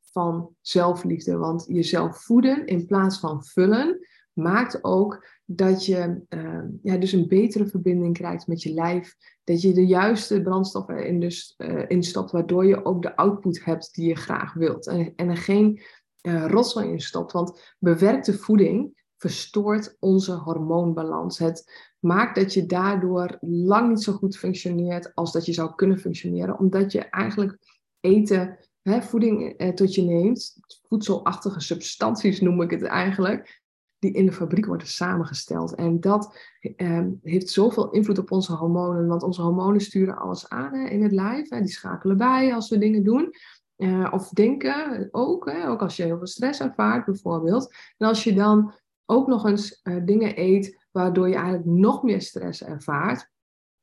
van 0.01 0.55
zelfliefde. 0.61 1.37
Want 1.37 1.65
jezelf 1.69 2.23
voeden 2.25 2.67
in 2.67 2.87
plaats 2.87 3.19
van 3.19 3.45
vullen 3.45 4.07
maakt 4.33 4.85
ook 4.85 5.27
dat 5.45 5.87
je 5.87 6.21
uh, 6.29 6.63
ja, 6.83 6.97
dus 6.97 7.13
een 7.13 7.29
betere 7.29 7.67
verbinding 7.67 8.15
krijgt 8.15 8.47
met 8.47 8.63
je 8.63 8.73
lijf. 8.73 9.15
Dat 9.45 9.63
je 9.63 9.73
de 9.73 9.87
juiste 9.87 10.43
brandstof 10.43 10.89
erin 10.89 11.21
dus, 11.21 11.55
uh, 11.59 11.85
instopt, 11.89 12.31
waardoor 12.31 12.67
je 12.67 12.85
ook 12.85 13.03
de 13.03 13.17
output 13.17 13.65
hebt 13.65 13.95
die 13.95 14.09
je 14.09 14.15
graag 14.15 14.55
wilt. 14.55 14.87
En, 14.87 15.13
en 15.17 15.29
er 15.29 15.37
geen 15.37 15.81
uh, 16.23 16.47
rotzooi 16.47 16.89
in 16.89 17.01
stopt. 17.01 17.33
Want 17.33 17.75
bewerkte 17.79 18.39
voeding 18.39 19.03
verstoort 19.19 19.97
onze 19.99 20.33
hormoonbalans. 20.33 21.39
Het 21.39 21.87
maakt 21.99 22.35
dat 22.37 22.55
je 22.55 22.67
daardoor 22.67 23.37
lang 23.41 23.89
niet 23.89 24.03
zo 24.03 24.13
goed 24.13 24.37
functioneert 24.37 25.15
als 25.15 25.33
dat 25.33 25.47
je 25.47 25.53
zou 25.53 25.75
kunnen 25.75 25.99
functioneren. 25.99 26.59
Omdat 26.59 26.93
je 26.93 27.01
eigenlijk 27.01 27.59
eten 28.01 28.59
hè, 28.83 29.03
voeding 29.03 29.53
eh, 29.53 29.69
tot 29.69 29.95
je 29.95 30.03
neemt, 30.03 30.57
voedselachtige 30.89 31.61
substanties 31.61 32.41
noem 32.41 32.63
ik 32.63 32.71
het 32.71 32.83
eigenlijk, 32.83 33.63
die 33.99 34.13
in 34.13 34.27
de 34.27 34.33
fabriek 34.33 34.67
worden 34.67 34.87
samengesteld. 34.87 35.75
En 35.75 36.01
dat 36.01 36.39
ehm, 36.77 37.11
heeft 37.23 37.51
zoveel 37.51 37.91
invloed 37.91 38.19
op 38.19 38.33
onze 38.33 38.53
hormonen, 38.53 39.07
want 39.07 39.23
onze 39.23 39.43
hormonen 39.43 39.81
sturen 39.81 40.17
alles 40.17 40.49
aan 40.49 40.75
hè, 40.75 40.89
in 40.89 41.03
het 41.03 41.13
lijf. 41.13 41.49
Hè, 41.49 41.61
die 41.61 41.71
schakelen 41.71 42.17
bij 42.17 42.55
als 42.55 42.69
we 42.69 42.79
dingen 42.79 43.05
doen. 43.05 43.35
Uh, 43.77 44.09
of 44.11 44.29
denken 44.29 45.09
ook, 45.11 45.51
hè, 45.51 45.69
ook 45.69 45.83
als 45.83 45.97
je 45.97 46.03
heel 46.03 46.17
veel 46.17 46.27
stress 46.27 46.61
ervaart 46.61 47.05
bijvoorbeeld. 47.05 47.75
En 47.97 48.07
als 48.07 48.25
je 48.25 48.35
dan 48.35 48.73
ook 49.11 49.27
nog 49.27 49.47
eens 49.47 49.81
uh, 49.83 50.05
dingen 50.05 50.41
eet 50.41 50.87
waardoor 50.91 51.29
je 51.29 51.35
eigenlijk 51.35 51.65
nog 51.65 52.03
meer 52.03 52.23
stress 52.23 52.65
ervaart, 52.65 53.31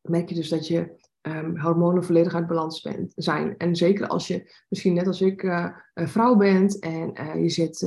merk 0.02 0.30
je 0.30 0.36
dus 0.36 0.50
dat 0.50 0.68
je 0.68 1.04
um, 1.22 1.60
hormonen 1.60 2.04
volledig 2.04 2.34
uit 2.34 2.48
balans 2.48 2.82
bent, 2.82 3.14
zijn. 3.16 3.58
En 3.58 3.76
zeker 3.76 4.08
als 4.08 4.28
je 4.28 4.52
misschien 4.70 4.94
net 4.94 5.08
als 5.08 5.22
ik 5.22 5.44
uh, 5.44 5.68
vrouw 5.94 6.36
bent 6.36 6.80
en 6.80 7.22
uh, 7.22 7.42
je 7.42 7.50
zit 7.50 7.84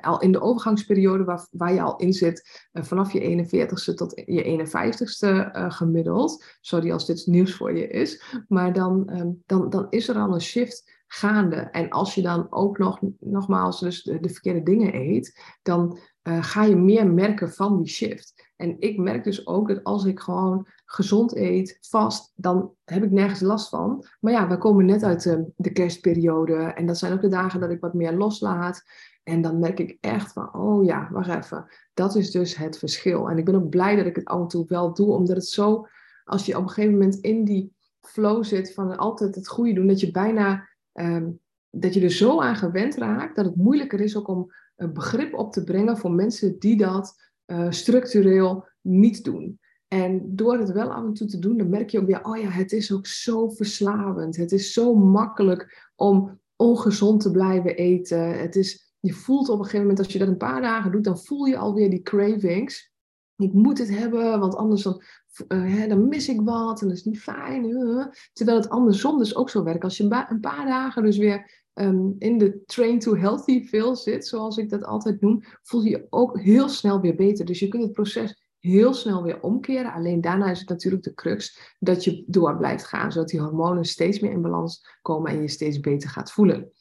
al 0.00 0.20
in 0.20 0.32
de 0.32 0.40
overgangsperiode 0.40 1.24
waar, 1.24 1.46
waar 1.50 1.72
je 1.72 1.82
al 1.82 1.96
in 1.96 2.12
zit, 2.12 2.68
vanaf 2.72 3.12
je 3.12 3.46
41ste 3.46 3.94
tot 3.94 4.22
je 4.24 4.66
51ste 4.66 5.50
gemiddeld. 5.68 6.44
Sorry 6.60 6.92
als 6.92 7.06
dit 7.06 7.26
nieuws 7.26 7.54
voor 7.54 7.76
je 7.76 7.86
is. 7.86 8.22
Maar 8.48 8.72
dan, 8.72 9.18
um, 9.18 9.42
dan, 9.46 9.70
dan 9.70 9.86
is 9.90 10.08
er 10.08 10.16
al 10.16 10.34
een 10.34 10.40
shift 10.40 11.01
gaande. 11.12 11.56
En 11.56 11.90
als 11.90 12.14
je 12.14 12.22
dan 12.22 12.46
ook 12.50 12.78
nog, 12.78 13.00
nogmaals, 13.20 13.80
dus 13.80 14.02
de, 14.02 14.20
de 14.20 14.28
verkeerde 14.28 14.62
dingen 14.62 14.94
eet, 14.94 15.56
dan 15.62 15.98
ga 16.22 16.64
je 16.64 16.76
meer 16.76 17.06
merken 17.06 17.52
van 17.52 17.76
die 17.76 17.88
shift. 17.88 18.52
En 18.56 18.76
ik 18.78 18.98
merk 18.98 19.24
dus 19.24 19.46
ook 19.46 19.68
dat 19.68 19.84
als 19.84 20.04
ik 20.04 20.20
gewoon 20.20 20.66
gezond 20.84 21.36
eet, 21.36 21.78
vast, 21.80 22.32
dan 22.34 22.74
heb 22.84 23.02
ik 23.02 23.10
nergens 23.10 23.40
last 23.40 23.68
van. 23.68 24.04
Maar 24.20 24.32
ja, 24.32 24.48
we 24.48 24.58
komen 24.58 24.86
net 24.86 25.02
uit 25.02 25.22
de, 25.22 25.52
de 25.56 25.72
kerstperiode 25.72 26.54
en 26.54 26.86
dat 26.86 26.98
zijn 26.98 27.12
ook 27.12 27.20
de 27.20 27.28
dagen 27.28 27.60
dat 27.60 27.70
ik 27.70 27.80
wat 27.80 27.94
meer 27.94 28.12
loslaat. 28.12 28.82
En 29.22 29.42
dan 29.42 29.58
merk 29.58 29.78
ik 29.78 29.96
echt 30.00 30.32
van, 30.32 30.54
oh 30.54 30.84
ja, 30.84 31.08
wacht 31.12 31.28
even. 31.28 31.66
Dat 31.94 32.16
is 32.16 32.30
dus 32.30 32.56
het 32.56 32.78
verschil. 32.78 33.28
En 33.28 33.38
ik 33.38 33.44
ben 33.44 33.54
ook 33.54 33.68
blij 33.68 33.96
dat 33.96 34.06
ik 34.06 34.16
het 34.16 34.24
af 34.24 34.40
en 34.40 34.48
toe 34.48 34.64
wel 34.68 34.94
doe, 34.94 35.14
omdat 35.14 35.36
het 35.36 35.46
zo, 35.46 35.86
als 36.24 36.46
je 36.46 36.56
op 36.56 36.62
een 36.62 36.68
gegeven 36.68 36.92
moment 36.92 37.16
in 37.16 37.44
die 37.44 37.72
flow 38.00 38.44
zit 38.44 38.74
van 38.74 38.96
altijd 38.96 39.34
het 39.34 39.48
goede 39.48 39.72
doen, 39.72 39.86
dat 39.86 40.00
je 40.00 40.10
bijna, 40.10 40.68
ehm, 40.92 41.30
dat 41.70 41.94
je 41.94 42.00
er 42.00 42.10
zo 42.10 42.40
aan 42.40 42.56
gewend 42.56 42.94
raakt, 42.96 43.36
dat 43.36 43.44
het 43.44 43.56
moeilijker 43.56 44.00
is 44.00 44.16
ook 44.16 44.28
om 44.28 44.52
een 44.76 44.92
begrip 44.92 45.34
op 45.34 45.52
te 45.52 45.64
brengen 45.64 45.98
voor 45.98 46.12
mensen 46.12 46.58
die 46.58 46.76
dat 46.76 47.14
uh, 47.46 47.70
structureel 47.70 48.66
niet 48.80 49.24
doen. 49.24 49.60
En 49.88 50.22
door 50.36 50.58
het 50.58 50.72
wel 50.72 50.92
af 50.92 51.04
en 51.04 51.12
toe 51.12 51.26
te 51.26 51.38
doen, 51.38 51.56
dan 51.56 51.68
merk 51.68 51.90
je 51.90 52.00
ook 52.00 52.06
weer, 52.06 52.24
oh 52.24 52.36
ja, 52.36 52.48
het 52.48 52.72
is 52.72 52.92
ook 52.92 53.06
zo 53.06 53.48
verslavend. 53.48 54.36
Het 54.36 54.52
is 54.52 54.72
zo 54.72 54.94
makkelijk 54.94 55.90
om 55.96 56.40
ongezond 56.56 57.20
te 57.20 57.30
blijven 57.30 57.76
eten. 57.76 58.38
Het 58.38 58.56
is, 58.56 58.94
je 59.00 59.12
voelt 59.12 59.48
op 59.48 59.58
een 59.58 59.64
gegeven 59.64 59.80
moment, 59.80 59.98
als 59.98 60.12
je 60.12 60.18
dat 60.18 60.28
een 60.28 60.36
paar 60.36 60.60
dagen 60.60 60.92
doet, 60.92 61.04
dan 61.04 61.18
voel 61.18 61.44
je 61.44 61.56
alweer 61.56 61.90
die 61.90 62.02
cravings. 62.02 62.92
Ik 63.36 63.52
moet 63.52 63.78
het 63.78 63.88
hebben, 63.88 64.40
want 64.40 64.54
anders 64.56 64.82
dan, 64.82 65.02
uh, 65.48 65.88
dan 65.88 66.08
mis 66.08 66.28
ik 66.28 66.40
wat 66.40 66.80
en 66.80 66.88
dat 66.88 66.96
is 66.96 67.04
niet 67.04 67.20
fijn. 67.20 67.64
Uh. 67.64 68.06
Terwijl 68.32 68.58
het 68.58 68.68
andersom 68.68 69.18
dus 69.18 69.36
ook 69.36 69.50
zo 69.50 69.62
werkt. 69.62 69.84
Als 69.84 69.96
je 69.96 70.02
een, 70.28 70.40
paar 70.40 70.66
dagen 70.66 71.02
dus 71.02 71.16
weer 71.16 71.64
um, 71.74 72.14
in 72.18 72.38
de 72.38 72.62
train 72.66 72.98
to 72.98 73.16
healthy 73.16 73.64
feel 73.64 73.96
zit, 73.96 74.26
zoals 74.26 74.56
ik 74.56 74.70
dat 74.70 74.84
altijd 74.84 75.20
noem, 75.20 75.42
voel 75.62 75.82
je 75.82 75.90
je 75.90 76.06
ook 76.10 76.40
heel 76.40 76.68
snel 76.68 77.00
weer 77.00 77.14
beter. 77.14 77.44
Dus 77.44 77.58
je 77.58 77.68
kunt 77.68 77.82
het 77.82 77.92
proces 77.92 78.40
heel 78.58 78.94
snel 78.94 79.22
weer 79.22 79.40
omkeren. 79.40 79.92
Alleen 79.92 80.20
daarna 80.20 80.50
is 80.50 80.58
het 80.58 80.68
natuurlijk 80.68 81.02
de 81.02 81.14
crux 81.14 81.74
dat 81.78 82.04
je 82.04 82.24
door 82.26 82.56
blijft 82.56 82.84
gaan, 82.84 83.12
zodat 83.12 83.28
die 83.28 83.40
hormonen 83.40 83.84
steeds 83.84 84.20
meer 84.20 84.30
in 84.30 84.42
balans 84.42 84.86
komen 85.02 85.30
en 85.30 85.40
je 85.40 85.48
steeds 85.48 85.80
beter 85.80 86.08
gaat 86.08 86.32
voelen. 86.32 86.72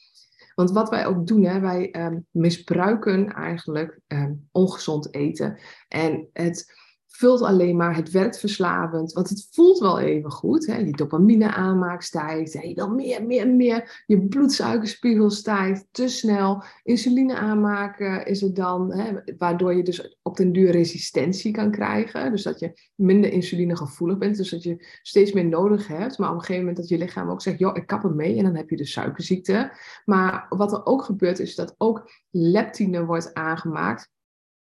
Want 0.55 0.72
wat 0.72 0.89
wij 0.89 1.05
ook 1.05 1.27
doen, 1.27 1.43
hè, 1.43 1.60
wij 1.60 2.05
um, 2.05 2.25
misbruiken 2.31 3.34
eigenlijk 3.34 4.00
um, 4.08 4.48
ongezond 4.51 5.13
eten. 5.13 5.60
En 5.88 6.27
het 6.34 6.80
vult 7.22 7.42
alleen 7.42 7.75
maar, 7.75 7.96
het 7.96 8.12
werkt 8.12 8.40
verslavend, 8.40 9.13
want 9.13 9.30
het 9.30 9.48
voelt 9.51 9.80
wel 9.80 10.00
even 10.00 10.32
goed. 10.32 10.66
Hè? 10.66 10.78
Je 10.78 10.92
dopamine 10.92 11.51
aanmaak 11.54 12.01
stijgt, 12.01 12.54
je 12.54 12.74
wil 12.74 12.90
meer, 12.90 13.25
meer, 13.25 13.48
meer. 13.48 14.04
Je 14.06 14.28
bloedsuikerspiegel 14.28 15.30
stijgt 15.30 15.86
te 15.92 16.08
snel. 16.08 16.63
Insuline 16.84 17.36
aanmaken 17.36 18.25
is 18.25 18.42
het 18.42 18.56
dan, 18.56 18.94
hè? 18.94 19.13
waardoor 19.38 19.74
je 19.74 19.84
dus 19.84 20.18
op 20.22 20.38
den 20.38 20.51
duur 20.51 20.72
resistentie 20.72 21.51
kan 21.51 21.72
krijgen. 21.72 22.32
Dus 22.32 22.44
dat 22.44 22.60
je 22.60 22.74
minder 22.96 23.32
insulinegevoelig 23.32 24.18
bent, 24.18 24.38
dus 24.38 24.50
dat 24.50 24.63
je 24.63 24.86
steeds 25.01 25.32
meer 25.32 25.46
nodig 25.46 25.88
hebt. 25.88 26.18
Maar 26.18 26.30
op 26.30 26.36
een 26.36 26.42
gegeven 26.42 26.60
moment 26.60 26.78
dat 26.78 26.90
je 26.90 26.98
lichaam 26.98 27.30
ook 27.30 27.42
zegt, 27.42 27.60
joh, 27.60 27.75
ik 27.75 27.88
kap 27.88 28.04
het 28.04 28.16
mee 28.16 28.38
en 28.38 28.44
dan 28.44 28.56
heb 28.56 28.70
je 28.70 28.78
de 28.78 28.86
suikerziekte. 28.86 29.72
Maar 30.06 30.46
wat 30.50 30.72
er 30.72 30.86
ook 30.86 31.04
gebeurt 31.04 31.40
is 31.40 31.56
dat 31.56 31.75
ook 31.78 32.12
leptine 32.30 33.06
wordt 33.06 33.34
aangemaakt 33.34 34.10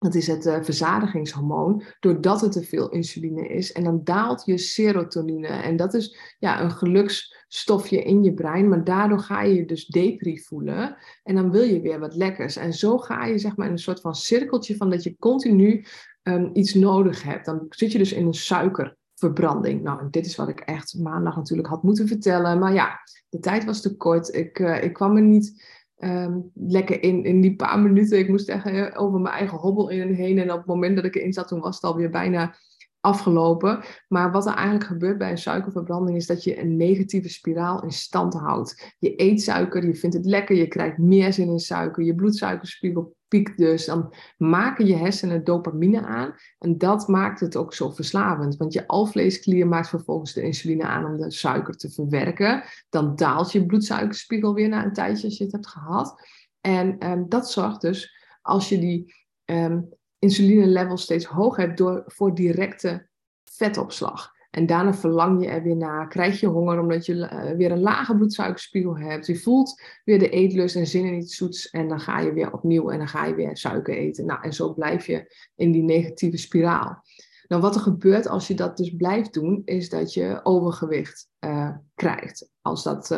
dat 0.00 0.14
is 0.14 0.26
het 0.26 0.46
uh, 0.46 0.62
verzadigingshormoon, 0.62 1.82
doordat 2.00 2.42
er 2.42 2.50
te 2.50 2.62
veel 2.62 2.90
insuline 2.90 3.48
is. 3.48 3.72
En 3.72 3.84
dan 3.84 4.00
daalt 4.04 4.42
je 4.44 4.58
serotonine. 4.58 5.46
En 5.46 5.76
dat 5.76 5.94
is 5.94 6.34
ja, 6.38 6.62
een 6.62 6.70
geluksstofje 6.70 8.02
in 8.02 8.24
je 8.24 8.34
brein. 8.34 8.68
Maar 8.68 8.84
daardoor 8.84 9.18
ga 9.18 9.42
je 9.42 9.54
je 9.54 9.64
dus 9.64 9.86
depri 9.86 10.40
voelen. 10.40 10.96
En 11.22 11.34
dan 11.34 11.50
wil 11.50 11.62
je 11.62 11.80
weer 11.80 11.98
wat 11.98 12.14
lekkers. 12.14 12.56
En 12.56 12.72
zo 12.72 12.98
ga 12.98 13.24
je 13.24 13.38
zeg 13.38 13.56
maar 13.56 13.66
in 13.66 13.72
een 13.72 13.78
soort 13.78 14.00
van 14.00 14.14
cirkeltje 14.14 14.76
van 14.76 14.90
dat 14.90 15.02
je 15.02 15.16
continu 15.18 15.84
um, 16.22 16.50
iets 16.52 16.74
nodig 16.74 17.22
hebt. 17.22 17.44
Dan 17.44 17.66
zit 17.68 17.92
je 17.92 17.98
dus 17.98 18.12
in 18.12 18.26
een 18.26 18.34
suikerverbranding. 18.34 19.82
Nou, 19.82 20.10
dit 20.10 20.26
is 20.26 20.36
wat 20.36 20.48
ik 20.48 20.60
echt 20.60 20.98
maandag 20.98 21.36
natuurlijk 21.36 21.68
had 21.68 21.82
moeten 21.82 22.08
vertellen. 22.08 22.58
Maar 22.58 22.72
ja, 22.72 22.98
de 23.28 23.38
tijd 23.38 23.64
was 23.64 23.80
te 23.80 23.96
kort. 23.96 24.34
Ik, 24.34 24.58
uh, 24.58 24.82
ik 24.82 24.92
kwam 24.92 25.16
er 25.16 25.22
niet 25.22 25.64
um, 26.00 26.50
lekker 26.54 27.02
in, 27.02 27.24
in 27.24 27.40
die 27.40 27.56
paar 27.56 27.78
minuten. 27.78 28.18
Ik 28.18 28.28
moest 28.28 28.48
echt 28.48 28.96
over 28.96 29.20
mijn 29.20 29.34
eigen 29.34 29.58
hobbel 29.58 29.88
in 29.88 30.00
en 30.00 30.14
heen. 30.14 30.38
En 30.38 30.52
op 30.52 30.58
het 30.58 30.66
moment 30.66 30.96
dat 30.96 31.04
ik 31.04 31.14
erin 31.14 31.32
zat, 31.32 31.48
toen 31.48 31.60
was 31.60 31.74
het 31.74 31.84
alweer 31.84 32.10
bijna 32.10 32.54
afgelopen. 33.00 33.84
Maar 34.08 34.32
wat 34.32 34.46
er 34.46 34.54
eigenlijk 34.54 34.86
gebeurt 34.86 35.18
bij 35.18 35.30
een 35.30 35.38
suikerverbranding 35.38 36.16
is 36.16 36.26
dat 36.26 36.44
je 36.44 36.60
een 36.60 36.76
negatieve 36.76 37.28
spiraal 37.28 37.82
in 37.82 37.92
stand 37.92 38.34
houdt. 38.34 38.94
Je 38.98 39.12
eet 39.16 39.42
suiker, 39.42 39.86
je 39.86 39.94
vindt 39.94 40.16
het 40.16 40.24
lekker, 40.26 40.56
je 40.56 40.68
krijgt 40.68 40.98
meer 40.98 41.32
zin 41.32 41.48
in 41.48 41.58
suiker, 41.58 42.04
je 42.04 42.14
bloedsuikerspiegel 42.14 43.14
piekt 43.28 43.58
dus. 43.58 43.84
Dan 43.84 44.14
maken 44.36 44.86
je 44.86 44.96
hersenen 44.96 45.44
dopamine 45.44 46.02
aan 46.06 46.34
en 46.58 46.78
dat 46.78 47.08
maakt 47.08 47.40
het 47.40 47.56
ook 47.56 47.74
zo 47.74 47.90
verslavend. 47.90 48.56
Want 48.56 48.72
je 48.72 48.86
alvleesklier 48.86 49.66
maakt 49.66 49.88
vervolgens 49.88 50.32
de 50.32 50.42
insuline 50.42 50.84
aan 50.84 51.04
om 51.04 51.16
de 51.16 51.30
suiker 51.30 51.76
te 51.76 51.90
verwerken. 51.90 52.62
Dan 52.88 53.16
daalt 53.16 53.52
je 53.52 53.66
bloedsuikerspiegel 53.66 54.54
weer 54.54 54.68
na 54.68 54.84
een 54.84 54.92
tijdje 54.92 55.26
als 55.26 55.38
je 55.38 55.44
het 55.44 55.52
hebt 55.52 55.68
gehad. 55.68 56.28
En 56.60 57.10
um, 57.10 57.28
dat 57.28 57.50
zorgt 57.50 57.80
dus, 57.80 58.16
als 58.42 58.68
je 58.68 58.78
die 58.78 59.14
um, 59.44 59.88
insuline 60.20 60.66
level 60.66 60.96
steeds 60.96 61.24
hoog 61.24 61.56
hebt 61.56 61.76
door, 61.76 62.02
voor 62.06 62.34
directe 62.34 63.08
vetopslag. 63.44 64.32
En 64.50 64.66
daarna 64.66 64.94
verlang 64.94 65.42
je 65.42 65.48
er 65.48 65.62
weer 65.62 65.76
naar, 65.76 66.08
krijg 66.08 66.40
je 66.40 66.46
honger 66.46 66.78
omdat 66.78 67.06
je 67.06 67.14
uh, 67.14 67.56
weer 67.56 67.70
een 67.70 67.80
lage 67.80 68.16
bloedsuikerspiegel 68.16 68.98
hebt. 68.98 69.26
Je 69.26 69.38
voelt 69.38 69.82
weer 70.04 70.18
de 70.18 70.28
eetlust 70.28 70.76
en 70.76 70.86
zin 70.86 71.04
in 71.04 71.14
iets 71.14 71.36
zoets 71.36 71.70
en 71.70 71.88
dan 71.88 72.00
ga 72.00 72.20
je 72.20 72.32
weer 72.32 72.52
opnieuw 72.52 72.90
en 72.90 72.98
dan 72.98 73.08
ga 73.08 73.26
je 73.26 73.34
weer 73.34 73.56
suiker 73.56 73.96
eten. 73.96 74.26
Nou, 74.26 74.42
en 74.42 74.52
zo 74.52 74.74
blijf 74.74 75.06
je 75.06 75.34
in 75.56 75.72
die 75.72 75.82
negatieve 75.82 76.36
spiraal. 76.36 77.02
Nou, 77.48 77.62
wat 77.62 77.74
er 77.74 77.80
gebeurt 77.80 78.28
als 78.28 78.46
je 78.46 78.54
dat 78.54 78.76
dus 78.76 78.96
blijft 78.96 79.32
doen, 79.32 79.62
is 79.64 79.88
dat 79.88 80.14
je 80.14 80.40
overgewicht 80.42 81.28
uh, 81.44 81.70
krijgt. 81.94 82.50
Als, 82.60 82.82
dat, 82.82 83.10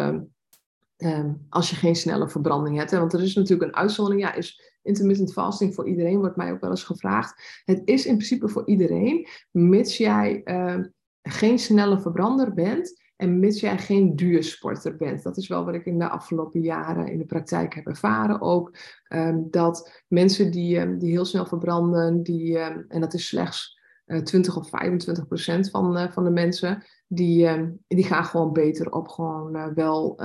uh, 0.99 1.25
als 1.49 1.71
je 1.71 1.77
geen 1.77 1.97
snelle 1.97 2.29
verbranding 2.29 2.77
hebt. 2.77 2.91
Want 2.91 3.13
er 3.13 3.23
is 3.23 3.35
natuurlijk 3.35 3.69
een 3.71 3.77
uitzondering. 3.77 4.23
Ja, 4.23 4.35
is 4.35 4.72
intermittent 4.83 5.33
fasting 5.33 5.75
voor 5.75 5.89
iedereen, 5.89 6.19
wordt 6.19 6.37
mij 6.37 6.53
ook 6.53 6.61
wel 6.61 6.71
eens 6.71 6.85
gevraagd. 6.85 7.63
Het 7.65 7.83
is 7.85 8.07
in 8.07 8.17
principe 8.17 8.49
voor 8.49 8.67
iedereen, 8.67 9.27
mits 9.51 9.97
jij 9.97 10.41
uh, 10.45 10.79
geen 11.23 11.59
snelle 11.59 12.01
verbrander 12.01 12.55
bent 12.55 13.01
en 13.17 13.39
mits 13.39 13.61
jij 13.61 13.79
geen 13.79 14.17
duursporter 14.17 14.97
bent. 14.97 15.23
Dat 15.23 15.37
is 15.37 15.49
wel 15.49 15.65
wat 15.65 15.75
ik 15.75 15.87
in 15.87 15.99
de 15.99 16.09
afgelopen 16.09 16.61
jaren 16.61 17.09
in 17.09 17.19
de 17.19 17.25
praktijk 17.25 17.75
heb 17.75 17.87
ervaren 17.87 18.41
ook. 18.41 18.77
Um, 19.09 19.47
dat 19.51 20.03
mensen 20.09 20.51
die, 20.51 20.79
um, 20.79 20.99
die 20.99 21.11
heel 21.11 21.25
snel 21.25 21.47
verbranden, 21.47 22.23
die, 22.23 22.59
en 22.59 23.01
dat 23.01 23.15
is 23.15 23.27
slechts 23.27 23.81
20 24.21 24.57
of 24.57 24.69
25 24.69 25.27
procent 25.27 25.71
van, 25.71 25.99
uh, 25.99 26.11
van 26.11 26.25
de 26.25 26.31
mensen, 26.31 26.85
die, 27.07 27.45
uh, 27.45 27.63
die 27.89 28.05
gaan 28.05 28.25
gewoon 28.25 28.53
beter 28.53 28.93
op 28.93 29.09
gewoon 29.09 29.75
wel 29.75 30.21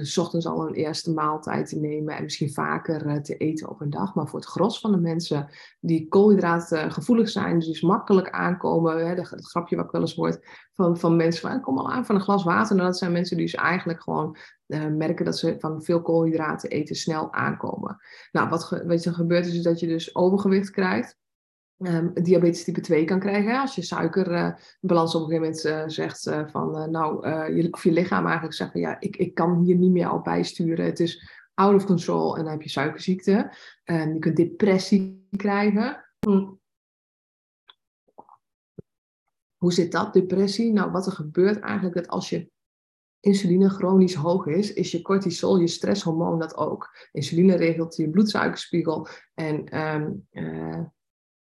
s 0.00 0.18
ochtends 0.18 0.46
al 0.46 0.66
een 0.66 0.74
eerste 0.74 1.12
maaltijd 1.12 1.68
te 1.68 1.78
nemen 1.78 2.16
en 2.16 2.22
misschien 2.22 2.52
vaker 2.52 3.22
te 3.22 3.36
eten 3.36 3.68
op 3.68 3.80
een 3.80 3.90
dag. 3.90 4.14
Maar 4.14 4.28
voor 4.28 4.38
het 4.38 4.48
gros 4.48 4.80
van 4.80 4.92
de 4.92 4.98
mensen 4.98 5.48
die 5.80 6.08
koolhydraten 6.08 6.92
gevoelig 6.92 7.28
zijn, 7.28 7.58
dus 7.58 7.80
makkelijk 7.80 8.30
aankomen, 8.30 9.06
hè, 9.06 9.14
dat, 9.14 9.28
grapje 9.28 9.76
wat 9.76 9.84
ik 9.84 9.90
wel 9.90 10.00
eens 10.00 10.14
hoort 10.14 10.38
van, 10.72 10.98
van 10.98 11.16
mensen 11.16 11.50
van 11.50 11.60
kom 11.60 11.78
al 11.78 11.90
aan 11.90 12.06
van 12.06 12.14
een 12.14 12.20
glas 12.20 12.44
water. 12.44 12.76
Nou, 12.76 12.88
dat 12.88 12.98
zijn 12.98 13.12
mensen 13.12 13.36
die 13.36 13.46
dus 13.46 13.54
eigenlijk 13.54 14.02
gewoon 14.02 14.36
merken 14.96 15.24
dat 15.24 15.38
ze 15.38 15.56
van 15.58 15.82
veel 15.82 16.02
koolhydraten 16.02 16.70
eten 16.70 16.96
snel 16.96 17.32
aankomen. 17.32 17.96
Nou, 18.32 18.48
wat, 18.48 18.82
wat 18.86 19.04
er 19.04 19.14
gebeurt 19.14 19.46
is 19.46 19.62
dat 19.62 19.80
je 19.80 19.86
dus 19.86 20.14
overgewicht 20.14 20.70
krijgt. 20.70 21.18
Um, 21.86 22.10
diabetes 22.14 22.64
type 22.64 22.80
2 22.80 23.04
kan 23.04 23.20
krijgen. 23.20 23.60
Als 23.60 23.74
je 23.74 23.82
suikerbalans 23.82 25.14
op 25.14 25.22
een 25.22 25.38
gegeven 25.40 25.70
moment 25.74 25.92
zegt 25.92 26.30
van, 26.50 26.90
nou, 26.90 27.28
je, 27.54 27.72
of 27.72 27.84
je 27.84 27.92
lichaam 27.92 28.24
eigenlijk 28.24 28.54
zegt 28.54 28.72
van, 28.72 28.80
ja, 28.80 29.00
ik, 29.00 29.16
ik 29.16 29.34
kan 29.34 29.62
hier 29.62 29.76
niet 29.76 29.90
meer 29.90 30.06
al 30.06 30.20
bijsturen. 30.20 30.84
Het 30.84 31.00
is 31.00 31.38
out 31.54 31.74
of 31.74 31.84
control 31.84 32.36
en 32.36 32.42
dan 32.42 32.52
heb 32.52 32.62
je 32.62 32.68
suikerziekte. 32.68 33.52
En 33.84 34.12
je 34.12 34.18
kunt 34.18 34.36
depressie 34.36 35.28
krijgen. 35.36 36.04
Hm. 36.18 36.48
Hoe 39.56 39.72
zit 39.72 39.92
dat, 39.92 40.12
depressie? 40.12 40.72
Nou, 40.72 40.90
wat 40.90 41.06
er 41.06 41.12
gebeurt 41.12 41.60
eigenlijk, 41.60 41.94
dat 41.94 42.08
als 42.08 42.28
je 42.28 42.50
insuline 43.20 43.68
chronisch 43.68 44.14
hoog 44.14 44.46
is, 44.46 44.72
is 44.72 44.90
je 44.90 45.02
cortisol, 45.02 45.58
je 45.58 45.66
stresshormoon, 45.66 46.38
dat 46.38 46.56
ook. 46.56 47.08
Insuline 47.12 47.56
regelt 47.56 47.96
je 47.96 48.10
bloedsuikerspiegel. 48.10 49.06
En, 49.34 49.80
um, 49.94 50.26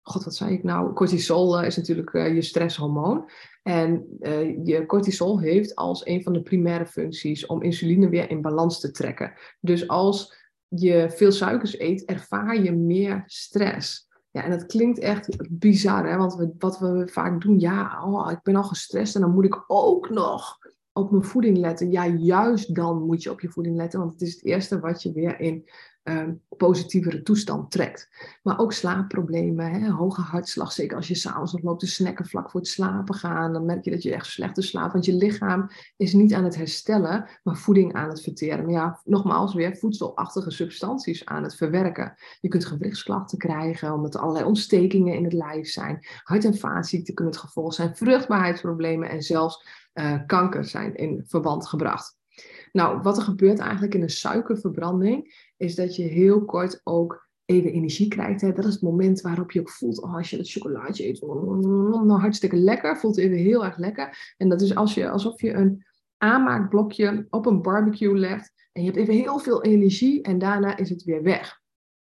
god, 0.04 0.24
wat 0.24 0.36
zei 0.36 0.54
ik 0.54 0.64
nou? 0.64 0.94
Cortisol 0.94 1.60
uh, 1.60 1.68
is 1.68 1.76
natuurlijk 1.76 2.14
uh, 2.14 2.36
je 2.36 2.42
stresshormoon. 2.42 3.30
En 3.64 4.06
je 4.64 4.84
cortisol 4.88 5.40
heeft 5.40 5.76
als 5.76 6.06
een 6.06 6.24
van 6.24 6.34
de 6.34 6.42
primaire 6.42 6.86
functies 6.86 7.46
om 7.46 7.62
insuline 7.62 8.10
weer 8.10 8.30
in 8.30 8.42
balans 8.42 8.80
te 8.80 8.92
trekken. 8.92 9.34
Dus 9.60 9.88
als 9.88 10.36
je 10.68 11.12
veel 11.16 11.32
suikers 11.32 11.80
eet, 11.80 12.06
ervaar 12.06 12.62
je 12.62 12.72
meer 12.72 13.24
stress. 13.26 14.08
Ja, 14.32 14.44
en 14.44 14.50
dat 14.50 14.66
klinkt 14.66 15.00
echt 15.00 15.30
bizar, 15.50 16.10
hè? 16.10 16.18
want 16.18 16.54
wat 16.58 16.80
we 16.80 17.08
vaak 17.12 17.42
doen, 17.42 17.60
ja, 17.60 18.04
oh, 18.06 18.32
ik 18.32 18.42
ben 18.44 18.56
al 18.56 18.64
gestrest 18.64 19.16
en 19.16 19.22
dan 19.22 19.34
moet 19.34 19.46
ik 19.46 19.64
ook 19.68 20.10
nog 20.10 20.58
op 20.92 21.12
mijn 21.12 21.24
voeding 21.24 21.58
letten. 21.58 21.92
Ja, 21.92 22.08
juist 22.08 22.76
dan 22.76 23.06
moet 23.06 23.24
je 23.24 23.32
op 23.32 23.42
je 23.42 23.50
voeding 23.50 23.76
letten, 23.76 24.00
want 24.00 24.12
het 24.12 24.22
is 24.22 24.34
het 24.34 24.46
eerste 24.46 24.80
wat 24.80 25.04
je 25.04 25.12
weer 25.12 25.40
in 25.40 25.70
um, 26.04 26.42
positievere 26.58 27.22
toestand 27.22 27.72
trekt. 27.72 28.10
Maar 28.44 28.60
ook 28.60 28.74
slaapproblemen, 28.74 29.72
hè, 29.72 29.90
hoge 29.90 30.22
hartslag, 30.22 30.72
zeker 30.72 30.98
als 30.98 31.08
je 31.08 31.16
s'avonds 31.16 31.54
nog 31.54 31.62
loopt 31.62 31.80
te 31.80 31.88
snacken 31.88 32.26
vlak 32.26 32.50
voor 32.50 32.60
het 32.60 32.70
slapen 32.70 33.16
gaan, 33.16 33.54
dan 33.54 33.66
merk 33.66 33.84
je 33.84 33.92
dat 33.92 34.04
je 34.04 34.14
echt 34.14 34.26
slechter 34.26 34.64
slaapt, 34.64 34.94
want 34.94 35.06
je 35.06 35.14
lichaam 35.14 35.70
is 35.98 36.14
niet 36.14 36.34
aan 36.34 36.44
het 36.44 36.56
herstellen, 36.56 37.30
maar 37.44 37.58
voeding 37.58 37.94
aan 37.94 38.10
het 38.10 38.22
verteren. 38.22 38.64
Maar 38.64 38.74
ja, 38.74 39.02
nogmaals 39.04 39.54
weer 39.54 39.78
voedselachtige 39.78 40.52
substanties 40.52 41.26
aan 41.26 41.44
het 41.44 41.56
verwerken. 41.56 42.14
Je 42.40 42.48
kunt 42.48 42.66
gewrichtsklachten 42.66 43.38
krijgen, 43.38 43.94
omdat 43.94 44.14
er 44.14 44.20
allerlei 44.20 44.46
ontstekingen 44.46 45.16
in 45.16 45.24
het 45.24 45.34
lijf 45.34 45.68
zijn. 45.68 46.06
Hart- 46.24 46.46
en 46.46 46.58
vaatziekten 46.58 47.14
kunnen 47.14 47.34
het 47.34 47.44
gevolg 47.44 47.74
zijn, 47.74 47.96
vruchtbaarheidsproblemen 47.96 49.10
en 49.10 49.22
zelfs 49.22 49.68
uh, 49.94 50.20
kanker 50.26 50.66
zijn 50.66 50.96
in 50.96 51.24
verband 51.28 51.68
gebracht. 51.68 52.22
Nou, 52.74 53.02
wat 53.02 53.18
er 53.18 53.24
gebeurt 53.24 53.60
eigenlijk 53.60 53.94
in 53.94 54.02
een 54.02 54.10
suikerverbranding, 54.10 55.50
is 55.58 55.76
dat 55.76 55.96
je 55.96 56.04
heel 56.04 56.46
kort 56.46 56.82
ook 56.84 57.30
even 57.46 57.72
energie 57.72 58.08
krijgt. 58.08 58.42
Hè. 58.42 58.52
Dat 58.52 58.66
is 58.66 58.74
het 58.74 58.82
moment 58.82 59.22
waarop 59.22 59.52
je 59.52 59.60
ook 59.60 59.70
voelt, 59.70 60.02
oh, 60.02 60.16
als 60.16 60.30
je 60.30 60.38
dat 60.38 60.50
chocolaatje 60.50 61.08
eet, 61.08 61.22
nou, 61.22 62.20
hartstikke 62.20 62.56
lekker, 62.56 62.98
voelt 62.98 63.18
even 63.18 63.38
heel 63.38 63.66
erg 63.66 63.78
lekker. 63.78 64.34
En 64.38 64.50
dat 64.50 64.62
is 64.62 64.76
als 64.76 64.94
je, 64.94 65.10
alsof 65.10 65.42
je 65.42 65.54
een 65.54 65.86
aanmaakblokje 66.18 67.28
op 67.30 67.46
een 67.46 67.62
barbecue 67.62 68.18
legt 68.18 68.52
en 68.72 68.82
je 68.82 68.88
hebt 68.88 69.02
even 69.02 69.14
heel 69.14 69.40
veel 69.40 69.64
energie 69.64 70.22
en 70.22 70.40
daarna 70.40 70.78
is 70.78 70.90
het 70.90 71.04
weer 71.04 71.24
weg. 71.24 71.62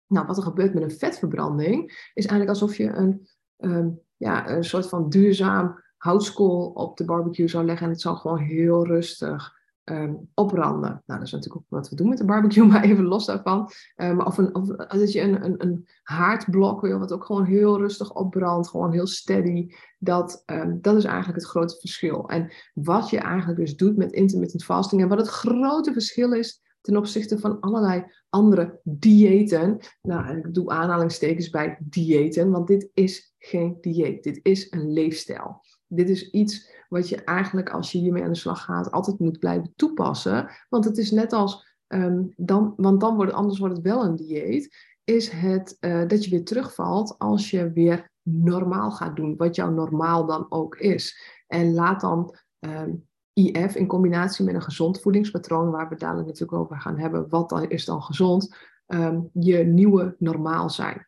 Nou, 0.07 0.27
wat 0.27 0.38
er 0.38 0.43
gebeurt 0.43 0.74
met 0.74 0.83
een 0.83 0.91
vetverbranding, 0.91 2.09
is 2.13 2.25
eigenlijk 2.25 2.50
alsof 2.50 2.77
je 2.77 2.88
een, 2.88 3.27
um, 3.57 4.00
ja, 4.17 4.50
een 4.50 4.63
soort 4.63 4.89
van 4.89 5.09
duurzaam 5.09 5.83
houtskool 5.97 6.67
op 6.67 6.97
de 6.97 7.05
barbecue 7.05 7.47
zou 7.47 7.65
leggen 7.65 7.86
en 7.86 7.91
het 7.91 8.01
zou 8.01 8.17
gewoon 8.17 8.39
heel 8.39 8.86
rustig 8.86 9.56
um. 9.91 10.29
Nou, 10.36 11.00
dat 11.06 11.22
is 11.22 11.32
natuurlijk 11.32 11.56
ook 11.56 11.65
wat 11.70 11.89
we 11.89 11.96
doen 11.96 12.10
met 12.10 12.17
de 12.17 12.25
barbecue, 12.25 12.65
maar 12.72 12.84
even 12.84 13.03
los 13.03 13.25
daarvan. 13.25 13.70
Um, 13.96 14.22
of, 14.22 14.38
een, 14.38 14.56
of 14.56 14.67
dat 14.67 15.12
je 15.12 15.22
een, 15.22 15.46
een, 15.46 15.56
een 15.58 15.88
haardblok 16.03 16.82
wil, 16.82 17.00
wat 17.00 17.12
ook 17.12 17.25
gewoon 17.25 17.46
heel 17.46 17.77
rustig 17.77 18.13
opbrandt, 18.13 18.70
gewoon 18.70 18.91
heel 18.91 19.08
steady. 19.08 19.67
Dat, 20.00 20.44
um, 20.46 20.82
dat 20.82 20.96
is 20.96 21.03
eigenlijk 21.03 21.39
het 21.39 21.50
grote 21.50 21.75
verschil. 21.79 22.29
En 22.29 22.51
wat 22.74 23.10
je 23.10 23.17
eigenlijk 23.17 23.60
dus 23.60 23.75
doet 23.75 23.98
met 23.98 24.12
intermittent 24.12 24.63
fasting 24.63 25.01
en 25.01 25.08
wat 25.08 25.17
het 25.17 25.27
grote 25.27 25.94
verschil 25.94 26.34
is 26.34 26.62
ten 26.82 26.98
opzichte 26.98 27.39
van 27.39 27.60
allerlei 27.60 28.03
andere 28.29 28.79
diëten. 28.84 29.79
Nou, 30.01 30.38
ik 30.38 30.53
doe 30.53 30.70
aanhalingstekens 30.70 31.50
bij 31.50 31.77
diëten, 31.79 32.51
want 32.51 32.67
dit 32.67 32.89
is 32.94 33.34
geen 33.38 33.78
dieet. 33.82 34.23
Dit 34.23 34.39
is 34.43 34.71
een 34.71 34.91
leefstijl. 34.91 35.62
Dit 35.88 36.10
is 36.10 36.30
iets 36.30 36.76
wat 36.89 37.10
je 37.10 37.23
eigenlijk 37.23 37.69
als 37.69 37.91
je 37.91 37.97
hiermee 37.97 38.23
aan 38.23 38.32
de 38.32 38.36
slag 38.36 38.63
gaat 38.63 38.91
altijd 38.91 39.19
moet 39.19 39.39
blijven 39.39 39.73
toepassen. 39.76 40.50
Want 40.69 40.86
het 40.86 40.97
is 40.97 41.12
net 41.12 41.34
als, 41.34 41.76
ehm, 41.88 42.23
dan, 42.36 42.73
want 42.78 43.02
dan 43.02 43.15
wordt, 43.15 43.34
anders 43.34 43.60
wordt 43.60 43.76
het 43.76 43.84
wel 43.84 44.04
een 44.04 44.15
dieet, 44.15 44.76
is 45.04 45.30
het 45.30 45.78
uh, 45.80 46.08
dat 46.08 46.23
je 46.23 46.30
weer 46.30 46.45
terugvalt 46.45 47.15
als 47.17 47.52
je 47.52 47.71
weer 47.71 48.12
normaal 48.21 48.91
gaat 48.91 49.15
doen, 49.15 49.38
wat 49.38 49.56
jouw 49.56 49.71
normaal 49.71 50.26
dan 50.26 50.45
ook 50.50 50.76
is. 50.76 51.19
En 51.47 51.73
laat 51.73 52.02
dan 52.02 52.36
um, 52.60 53.08
IF 53.34 53.76
in 53.76 53.88
combinatie 53.88 54.45
met 54.45 54.56
een 54.56 54.62
gezond 54.62 55.02
voedingspatroon, 55.02 55.71
waar 55.71 55.89
we 55.89 55.95
dadelijk 55.95 56.28
natuurlijk 56.28 56.60
over 56.60 56.82
gaan 56.82 57.00
hebben, 57.00 57.30
wat 57.30 57.50
dan 57.50 57.69
is 57.69 57.86
dan 57.86 58.02
gezond, 58.02 58.56
um, 58.88 59.30
je 59.34 59.58
nieuwe 59.58 60.15
normaal 60.19 60.69
zijn. 60.69 61.08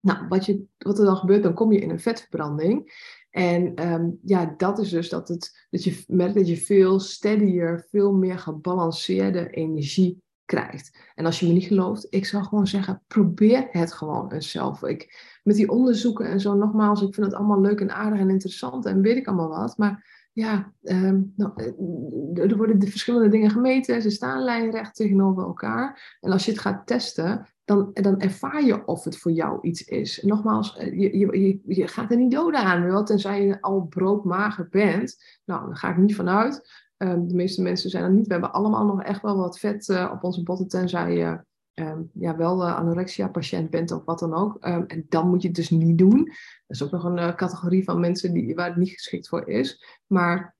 Nou, 0.00 0.28
wat, 0.28 0.46
je, 0.46 0.64
wat 0.78 0.98
er 0.98 1.04
dan 1.04 1.16
gebeurt, 1.16 1.42
dan 1.42 1.54
kom 1.54 1.72
je 1.72 1.80
in 1.80 1.90
een 1.90 2.00
vetverbranding. 2.00 2.92
En 3.36 3.92
um, 3.92 4.18
ja, 4.22 4.54
dat 4.56 4.78
is 4.78 4.90
dus 4.90 5.08
dat, 5.08 5.28
het, 5.28 5.66
dat 5.70 5.84
je 5.84 6.04
merkt 6.06 6.34
dat 6.34 6.48
je 6.48 6.56
veel 6.56 7.00
steadier, 7.00 7.86
veel 7.90 8.12
meer 8.12 8.38
gebalanceerde 8.38 9.50
energie 9.50 10.22
krijgt. 10.44 10.98
En 11.14 11.26
als 11.26 11.40
je 11.40 11.46
me 11.46 11.52
niet 11.52 11.66
gelooft, 11.66 12.06
ik 12.10 12.26
zou 12.26 12.44
gewoon 12.44 12.66
zeggen, 12.66 13.02
probeer 13.06 13.68
het 13.70 13.92
gewoon 13.92 14.32
eens 14.32 14.50
zelf. 14.50 14.82
Ik, 14.82 15.24
met 15.42 15.56
die 15.56 15.70
onderzoeken 15.70 16.26
en 16.26 16.40
zo, 16.40 16.54
nogmaals, 16.54 17.02
ik 17.02 17.14
vind 17.14 17.26
het 17.26 17.34
allemaal 17.34 17.60
leuk 17.60 17.80
en 17.80 17.94
aardig 17.94 18.20
en 18.20 18.30
interessant 18.30 18.86
en 18.86 19.00
weet 19.00 19.16
ik 19.16 19.26
allemaal 19.26 19.48
wat. 19.48 19.78
Maar 19.78 20.28
ja, 20.32 20.72
um, 20.82 21.32
nou, 21.36 21.52
eh, 21.56 22.42
er 22.42 22.56
worden 22.56 22.78
de 22.78 22.90
verschillende 22.90 23.28
dingen 23.28 23.50
gemeten, 23.50 24.02
ze 24.02 24.10
staan 24.10 24.42
lijnrecht 24.42 24.94
tegenover 24.94 25.42
elkaar. 25.42 26.16
En 26.20 26.32
als 26.32 26.44
je 26.44 26.50
het 26.50 26.60
gaat 26.60 26.86
testen, 26.86 27.46
dan, 27.66 27.90
dan 27.92 28.20
ervaar 28.20 28.64
je 28.64 28.86
of 28.86 29.04
het 29.04 29.18
voor 29.18 29.32
jou 29.32 29.58
iets 29.62 29.84
is. 29.84 30.22
nogmaals, 30.22 30.76
eh, 30.76 31.00
je, 31.00 31.60
je, 31.64 31.88
gaat 31.88 32.10
er 32.10 32.16
niet 32.16 32.30
doden 32.30 32.60
aan, 32.60 32.84
wel, 32.84 33.04
tenzij 33.04 33.46
je 33.46 33.60
al 33.60 33.82
broodmager 33.82 34.68
bent. 34.68 35.16
Nou, 35.44 35.66
daar 35.66 35.76
ga 35.76 35.90
ik 35.90 35.96
niet 35.96 36.14
vanuit. 36.14 36.84
Um, 36.96 37.28
de 37.28 37.34
meeste 37.34 37.62
mensen 37.62 37.90
zijn 37.90 38.04
er 38.04 38.10
niet. 38.10 38.26
We 38.26 38.32
hebben 38.32 38.52
allemaal 38.52 38.86
nog 38.86 39.02
echt 39.02 39.22
wel 39.22 39.36
wat 39.36 39.58
vet 39.58 39.88
uh, 39.88 40.10
op 40.14 40.24
onze 40.24 40.42
botten, 40.42 40.68
tenzij 40.68 41.16
je 41.16 41.44
um, 41.74 42.10
ja, 42.12 42.36
wel 42.36 42.62
uh, 42.62 42.76
anorexia-patiënt 42.76 43.70
bent 43.70 43.92
of 43.92 44.04
wat 44.04 44.18
dan 44.18 44.34
ook. 44.34 44.66
Um, 44.66 44.84
en 44.86 45.06
dan 45.08 45.28
moet 45.28 45.42
je 45.42 45.48
het 45.48 45.56
dus 45.56 45.70
niet 45.70 45.98
doen. 45.98 46.24
Dat 46.24 46.76
is 46.76 46.82
ook 46.82 46.90
nog 46.90 47.04
een 47.04 47.36
categorie 47.36 47.84
van 47.84 48.00
mensen 48.00 48.32
die, 48.32 48.54
waar 48.54 48.68
het 48.68 48.76
niet 48.76 48.90
geschikt 48.90 49.28
voor 49.28 49.48
is. 49.48 49.84
Maar, 50.06 50.56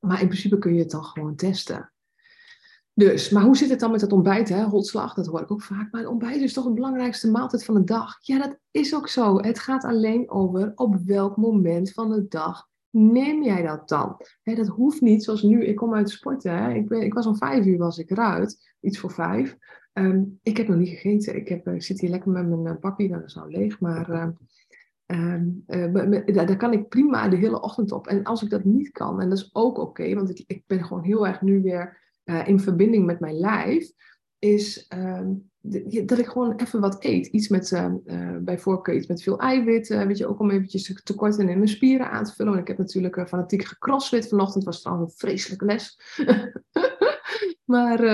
maar 0.00 0.20
in 0.20 0.28
principe 0.28 0.58
kun 0.58 0.74
je 0.74 0.80
het 0.80 0.90
dan 0.90 1.04
gewoon 1.04 1.36
testen. 1.36 1.92
Dus, 2.98 3.30
maar 3.30 3.42
hoe 3.42 3.56
zit 3.56 3.70
het 3.70 3.80
dan 3.80 3.90
met 3.90 4.00
het 4.00 4.12
ontbijt? 4.12 4.48
Hè? 4.48 4.64
Holslag, 4.64 5.14
dat 5.14 5.26
hoor 5.26 5.40
ik 5.40 5.50
ook 5.50 5.62
vaak. 5.62 5.92
Maar 5.92 6.00
het 6.00 6.10
ontbijt 6.10 6.40
is 6.40 6.52
toch 6.52 6.64
de 6.64 6.72
belangrijkste 6.72 7.30
maaltijd 7.30 7.64
van 7.64 7.74
de 7.74 7.84
dag? 7.84 8.18
Ja, 8.20 8.38
dat 8.38 8.58
is 8.70 8.94
ook 8.94 9.08
zo. 9.08 9.40
Het 9.40 9.58
gaat 9.58 9.84
alleen 9.84 10.30
over 10.30 10.72
op 10.74 10.96
welk 11.04 11.36
moment 11.36 11.92
van 11.92 12.10
de 12.10 12.28
dag 12.28 12.68
neem 12.90 13.42
jij 13.42 13.62
dat 13.62 13.88
dan? 13.88 14.16
Hè, 14.42 14.54
dat 14.54 14.66
hoeft 14.66 15.00
niet, 15.00 15.24
zoals 15.24 15.42
nu, 15.42 15.64
ik 15.64 15.76
kom 15.76 15.94
uit 15.94 16.10
sporten. 16.10 16.52
Hè? 16.52 16.72
Ik, 16.72 16.90
ik 16.90 17.14
was 17.14 17.26
om 17.26 17.36
vijf 17.36 17.66
uur 17.66 17.78
was 17.78 17.98
ik 17.98 18.10
eruit, 18.10 18.74
iets 18.80 18.98
voor 18.98 19.10
vijf. 19.10 19.56
Um, 19.92 20.38
ik 20.42 20.56
heb 20.56 20.68
nog 20.68 20.78
niet 20.78 20.88
gegeten. 20.88 21.36
Ik, 21.36 21.48
heb, 21.48 21.68
ik 21.68 21.82
zit 21.82 22.00
hier 22.00 22.10
lekker 22.10 22.30
met 22.30 22.48
mijn 22.48 22.74
uh, 22.74 22.80
bakkie, 22.80 23.08
dat 23.08 23.24
is 23.24 23.36
al 23.36 23.48
leeg. 23.48 23.80
Maar 23.80 24.34
uh, 25.06 25.34
uh, 25.66 26.34
daar 26.34 26.56
kan 26.56 26.72
ik 26.72 26.88
prima 26.88 27.28
de 27.28 27.36
hele 27.36 27.60
ochtend 27.60 27.92
op. 27.92 28.06
En 28.06 28.24
als 28.24 28.42
ik 28.42 28.50
dat 28.50 28.64
niet 28.64 28.90
kan, 28.90 29.20
en 29.20 29.28
dat 29.28 29.38
is 29.38 29.50
ook 29.52 29.78
oké, 29.78 30.14
want 30.14 30.30
ik, 30.30 30.44
ik 30.46 30.62
ben 30.66 30.84
gewoon 30.84 31.02
heel 31.02 31.26
erg 31.26 31.42
nu 31.42 31.62
weer 31.62 32.06
uh, 32.30 32.48
in 32.48 32.60
verbinding 32.60 33.06
met 33.06 33.20
mijn 33.20 33.38
lijf, 33.38 33.92
is 34.38 34.88
uh, 34.94 35.26
dat 36.04 36.18
ik 36.18 36.26
gewoon 36.26 36.56
even 36.56 36.80
wat 36.80 37.04
eet. 37.04 37.26
Iets 37.26 37.48
met, 37.48 37.70
uh, 37.70 38.36
bij 38.40 38.58
voorkeur 38.58 38.94
iets 38.94 39.06
met 39.06 39.22
veel 39.22 39.38
eiwit, 39.38 39.88
weet 39.88 40.18
je, 40.18 40.26
ook 40.26 40.40
om 40.40 40.50
eventjes 40.50 41.00
tekort 41.04 41.38
in 41.38 41.46
mijn 41.46 41.68
spieren 41.68 42.10
aan 42.10 42.24
te 42.24 42.32
vullen. 42.32 42.52
Want 42.52 42.62
ik 42.62 42.68
heb 42.68 42.78
natuurlijk 42.78 43.28
fanatiek 43.28 43.64
gecrossfit 43.64 44.28
vanochtend, 44.28 44.64
was 44.64 44.80
trouwens 44.80 45.12
een 45.12 45.18
vreselijke 45.18 45.64
les. 45.64 46.00
maar 47.74 48.04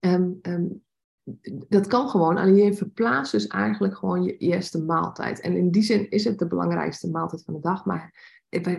um, 0.00 0.82
dat 1.68 1.86
kan 1.86 2.08
gewoon, 2.08 2.36
alleen 2.36 2.64
je 2.64 2.74
verplaatst 2.74 3.32
dus 3.32 3.46
eigenlijk 3.46 3.96
gewoon 3.96 4.22
je 4.22 4.36
eerste 4.36 4.82
maaltijd. 4.82 5.40
En 5.40 5.56
in 5.56 5.70
die 5.70 5.82
zin 5.82 6.10
is 6.10 6.24
het 6.24 6.38
de 6.38 6.46
belangrijkste 6.46 7.10
maaltijd 7.10 7.44
van 7.44 7.54
de 7.54 7.60
dag, 7.60 7.84
maar 7.84 8.14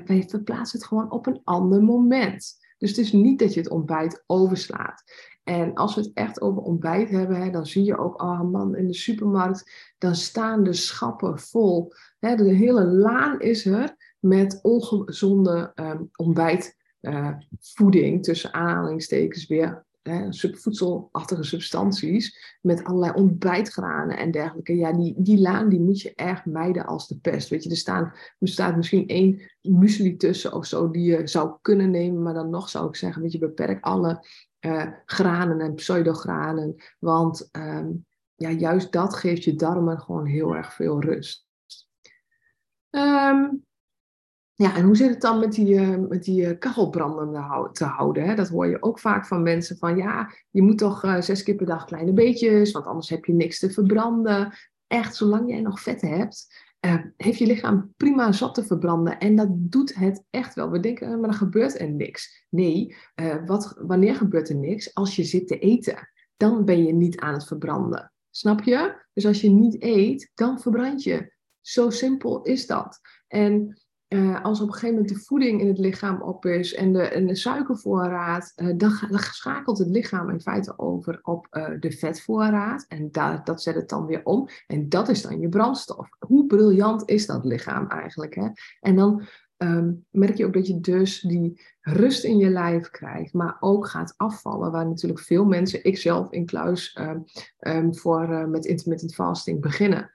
wij 0.05 0.25
verplaatsen 0.27 0.79
het 0.79 0.87
gewoon 0.87 1.11
op 1.11 1.27
een 1.27 1.41
ander 1.43 1.83
moment. 1.83 2.60
Dus 2.81 2.89
het 2.89 2.99
is 2.99 3.11
niet 3.11 3.39
dat 3.39 3.53
je 3.53 3.59
het 3.59 3.69
ontbijt 3.69 4.23
overslaat. 4.27 5.03
En 5.43 5.73
als 5.73 5.95
we 5.95 6.01
het 6.01 6.11
echt 6.13 6.41
over 6.41 6.61
ontbijt 6.61 7.09
hebben, 7.09 7.41
hè, 7.41 7.49
dan 7.49 7.65
zie 7.65 7.83
je 7.83 7.97
ook, 7.97 8.21
oh 8.21 8.41
man, 8.41 8.75
in 8.75 8.87
de 8.87 8.93
supermarkt, 8.93 9.93
dan 9.97 10.15
staan 10.15 10.63
de 10.63 10.73
schappen 10.73 11.39
vol. 11.39 11.93
Hè, 12.19 12.35
de 12.35 12.53
hele 12.53 12.85
laan 12.85 13.39
is 13.39 13.65
er 13.65 13.95
met 14.19 14.59
ongezonde 14.61 15.71
um, 15.75 16.09
ontbijtvoeding, 16.15 18.23
tussen 18.23 18.53
aanhalingstekens 18.53 19.47
weer 19.47 19.85
hè, 20.01 20.33
subvoedselachtige 20.33 21.43
substanties 21.43 22.57
met 22.61 22.83
allerlei 22.83 23.13
ontbijtgranen 23.13 24.17
en 24.17 24.31
dergelijke. 24.31 24.75
Ja, 24.75 24.93
die, 24.93 25.15
die 25.17 25.39
laan 25.39 25.69
die 25.69 25.79
moet 25.79 26.01
je 26.01 26.13
erg 26.15 26.45
mijden 26.45 26.85
als 26.85 27.07
de 27.07 27.17
pest. 27.17 27.49
Weet 27.49 27.63
je, 27.63 27.69
er, 27.69 27.75
staan, 27.75 28.13
er 28.39 28.47
staat 28.47 28.75
misschien 28.75 29.07
één 29.07 29.41
muesli 29.61 30.17
tussen 30.17 30.53
of 30.53 30.65
zo 30.65 30.91
die 30.91 31.03
je 31.03 31.27
zou 31.27 31.57
kunnen 31.61 31.91
nemen, 31.91 32.21
maar 32.21 32.33
dan 32.33 32.49
nog 32.49 32.69
zou 32.69 32.87
ik 32.87 32.95
zeggen, 32.95 33.21
weet 33.21 33.31
je, 33.31 33.39
beperk 33.39 33.83
alle 33.83 34.25
uh, 34.65 34.87
granen 35.05 35.59
en 35.59 35.73
pseudogranen, 35.73 36.75
want 36.99 37.49
ehm, 37.51 37.89
ja, 38.35 38.49
juist 38.49 38.91
dat 38.91 39.15
geeft 39.15 39.43
je 39.43 39.55
darmen 39.55 39.99
gewoon 39.99 40.25
heel 40.25 40.55
erg 40.55 40.73
veel 40.73 41.01
rust. 41.01 41.47
Um, 42.89 43.65
ja, 44.53 44.75
en 44.75 44.83
hoe 44.83 44.95
zit 44.95 45.09
het 45.09 45.21
dan 45.21 45.39
met 45.39 45.51
die, 45.51 45.73
uh, 45.73 45.97
met 46.09 46.23
die 46.23 46.41
uh, 46.41 46.59
kachelbranden 46.59 47.69
te 47.71 47.85
houden? 47.85 48.23
Hè? 48.23 48.35
Dat 48.35 48.49
hoor 48.49 48.67
je 48.67 48.81
ook 48.81 48.99
vaak 48.99 49.25
van 49.25 49.41
mensen 49.41 49.77
van 49.77 49.97
ja, 49.97 50.33
je 50.49 50.61
moet 50.61 50.77
toch 50.77 51.03
uh, 51.03 51.21
zes 51.21 51.43
keer 51.43 51.55
per 51.55 51.65
dag 51.65 51.85
kleine 51.85 52.13
beetjes, 52.13 52.71
want 52.71 52.85
anders 52.85 53.09
heb 53.09 53.25
je 53.25 53.33
niks 53.33 53.59
te 53.59 53.71
verbranden. 53.71 54.53
Echt, 54.87 55.15
zolang 55.15 55.49
jij 55.49 55.61
nog 55.61 55.79
vet 55.79 56.01
hebt, 56.01 56.47
heeft 57.17 57.37
je 57.37 57.45
lichaam 57.45 57.93
prima 57.97 58.31
zat 58.31 58.53
te 58.53 58.63
verbranden. 58.63 59.19
En 59.19 59.35
dat 59.35 59.47
doet 59.51 59.95
het 59.95 60.23
echt 60.29 60.53
wel. 60.53 60.69
We 60.69 60.79
denken, 60.79 61.09
maar 61.09 61.29
dan 61.29 61.33
gebeurt 61.33 61.79
er 61.79 61.91
niks. 61.91 62.45
Nee, 62.49 62.95
wat, 63.45 63.75
wanneer 63.77 64.15
gebeurt 64.15 64.49
er 64.49 64.55
niks? 64.55 64.93
Als 64.93 65.15
je 65.15 65.23
zit 65.23 65.47
te 65.47 65.59
eten, 65.59 66.09
dan 66.37 66.65
ben 66.65 66.83
je 66.83 66.93
niet 66.93 67.19
aan 67.19 67.33
het 67.33 67.47
verbranden. 67.47 68.11
Snap 68.29 68.63
je? 68.63 68.95
Dus 69.13 69.25
als 69.25 69.41
je 69.41 69.49
niet 69.49 69.83
eet, 69.83 70.31
dan 70.33 70.59
verbrand 70.59 71.03
je. 71.03 71.33
Zo 71.61 71.89
simpel 71.89 72.41
is 72.41 72.67
dat. 72.67 72.99
En 73.27 73.81
uh, 74.13 74.43
als 74.43 74.61
op 74.61 74.67
een 74.67 74.73
gegeven 74.73 74.95
moment 74.95 75.13
de 75.13 75.23
voeding 75.23 75.61
in 75.61 75.67
het 75.67 75.77
lichaam 75.77 76.21
op 76.21 76.45
is 76.45 76.73
en 76.73 76.93
de, 76.93 77.01
en 77.01 77.27
de 77.27 77.35
suikervoorraad, 77.35 78.53
uh, 78.55 78.77
dan, 78.77 78.91
schakelt 79.19 79.77
het 79.77 79.89
lichaam 79.89 80.29
in 80.29 80.41
feite 80.41 80.79
over 80.79 81.19
op 81.23 81.47
uh, 81.51 81.69
de 81.79 81.91
vetvoorraad. 81.91 82.85
En 82.87 83.11
da 83.11 83.41
dat 83.43 83.61
zet 83.61 83.75
het 83.75 83.89
dan 83.89 84.05
weer 84.05 84.21
om. 84.23 84.47
En 84.67 84.89
dat 84.89 85.09
is 85.09 85.21
dan 85.21 85.39
je 85.39 85.49
brandstof. 85.49 86.09
Hoe 86.19 86.47
briljant 86.47 87.09
is 87.09 87.25
dat 87.25 87.45
lichaam 87.45 87.87
eigenlijk? 87.87 88.35
Hè? 88.35 88.47
En 88.79 88.95
dan 88.95 89.23
um, 89.57 90.05
merk 90.09 90.37
je 90.37 90.45
ook 90.45 90.53
dat 90.53 90.67
je 90.67 90.79
dus 90.79 91.21
die 91.21 91.61
rust 91.81 92.23
in 92.23 92.37
je 92.37 92.49
lijf 92.49 92.89
krijgt, 92.89 93.33
maar 93.33 93.57
ook 93.59 93.87
gaat 93.87 94.13
afvallen. 94.17 94.71
Waar 94.71 94.87
natuurlijk 94.87 95.21
veel 95.21 95.45
mensen, 95.45 95.83
ik 95.83 95.97
zelf 95.97 96.31
in 96.31 96.45
kluis, 96.45 96.97
um, 96.99 97.23
um, 97.59 97.95
voor 97.95 98.49
met 98.49 98.65
intermittent 98.65 99.13
fasting 99.13 99.61
beginnen. 99.61 100.11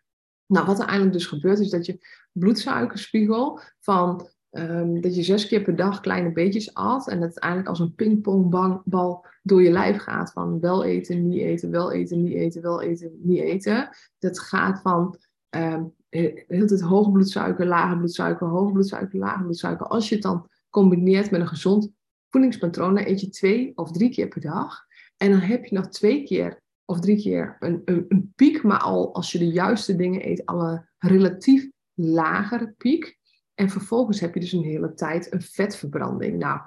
Nou, 0.46 0.66
wat 0.66 0.78
er 0.78 0.84
eigenlijk 0.84 1.12
dus 1.12 1.26
gebeurt, 1.26 1.58
is 1.58 1.70
dat 1.70 1.86
je 1.86 1.98
bloedsuikerspiegel 2.32 3.60
van 3.80 4.28
um, 4.50 5.00
dat 5.00 5.14
je 5.16 5.22
zes 5.22 5.46
keer 5.46 5.62
per 5.62 5.76
dag 5.76 6.00
kleine 6.00 6.32
beetjes 6.32 6.74
at 6.74 7.08
en 7.08 7.20
dat 7.20 7.28
het 7.28 7.38
eigenlijk 7.38 7.70
als 7.70 7.80
een 7.80 7.94
pingpongbal 7.94 9.26
door 9.42 9.62
je 9.62 9.70
lijf 9.70 9.96
gaat 9.96 10.32
van 10.32 10.60
wel 10.60 10.84
eten, 10.84 11.28
niet 11.28 11.40
eten, 11.40 11.70
wel 11.70 11.92
eten, 11.92 12.22
niet 12.22 12.32
eten, 12.32 12.62
wel 12.62 12.82
eten, 12.82 13.18
niet 13.22 13.40
eten. 13.40 13.88
Dat 14.18 14.38
gaat 14.38 14.80
van 14.80 15.18
um, 15.50 15.94
heel 16.08 16.44
het 16.46 16.80
hoge 16.80 17.10
bloedsuiker, 17.10 17.66
lage 17.66 17.96
bloedsuiker, 17.96 18.46
hoge 18.46 18.72
bloedsuiker, 18.72 19.18
lage 19.18 19.42
bloedsuiker. 19.42 19.86
Als 19.86 20.08
je 20.08 20.14
het 20.14 20.24
dan 20.24 20.48
combineert 20.70 21.30
met 21.30 21.40
een 21.40 21.48
gezond 21.48 21.90
voedingspatroon, 22.28 22.94
dan 22.94 23.06
eet 23.06 23.20
je 23.20 23.28
twee 23.28 23.72
of 23.74 23.92
drie 23.92 24.10
keer 24.10 24.28
per 24.28 24.40
dag. 24.40 24.84
En 25.16 25.30
dan 25.30 25.40
heb 25.40 25.64
je 25.64 25.74
nog 25.74 25.88
twee 25.88 26.24
keer 26.24 26.62
of 26.86 27.00
drie 27.00 27.16
keer 27.16 27.56
een, 27.58 27.82
een, 27.84 28.04
een, 28.08 28.32
piek, 28.36 28.62
maar 28.62 28.78
al 28.78 29.14
als 29.14 29.32
je 29.32 29.38
de 29.38 29.48
juiste 29.48 29.96
dingen 29.96 30.28
eet, 30.28 30.46
al 30.46 30.68
een 30.68 30.88
relatief 30.98 31.70
lagere 31.94 32.74
piek. 32.78 33.18
En 33.54 33.70
vervolgens 33.70 34.20
heb 34.20 34.34
je 34.34 34.40
dus 34.40 34.52
een 34.52 34.62
hele 34.62 34.94
tijd 34.94 35.32
een 35.32 35.42
vetverbranding. 35.42 36.38
Nou, 36.38 36.60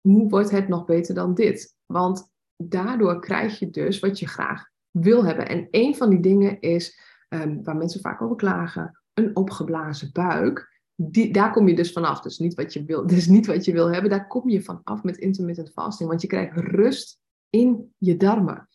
hoe 0.00 0.28
wordt 0.28 0.50
het 0.50 0.68
nog 0.68 0.84
beter 0.84 1.14
dan 1.14 1.34
dit? 1.34 1.76
Want 1.86 2.32
daardoor 2.56 3.20
krijg 3.20 3.58
je 3.58 3.70
dus 3.70 4.00
wat 4.00 4.18
je 4.18 4.28
graag 4.28 4.68
wil 4.90 5.24
hebben. 5.24 5.48
En 5.48 5.68
een 5.70 5.96
van 5.96 6.10
die 6.10 6.20
dingen 6.20 6.60
is, 6.60 7.00
um, 7.28 7.64
waar 7.64 7.76
mensen 7.76 8.00
vaak 8.00 8.22
over 8.22 8.36
klagen, 8.36 9.02
een 9.14 9.36
opgeblazen 9.36 10.10
buik. 10.12 10.72
Die, 10.94 11.32
daar 11.32 11.52
kom 11.52 11.68
je 11.68 11.76
dus 11.76 11.92
vanaf. 11.92 12.20
Dus 12.20 12.38
niet 12.38 12.54
wat 12.54 12.72
je 12.72 12.84
wil, 12.84 13.06
dus 13.16 13.26
niet 13.26 13.46
wat 13.46 13.64
je 13.64 13.72
wil 13.72 13.92
hebben. 13.92 14.10
Daar 14.10 14.26
kom 14.26 14.48
je 14.48 14.62
vanaf 14.62 15.02
met 15.02 15.16
intermittent 15.16 15.70
fasting. 15.72 16.08
Want 16.08 16.20
je 16.20 16.28
krijgt 16.28 16.56
rust 16.56 17.18
in 17.50 17.94
je 17.98 18.16
darmen. 18.16 18.68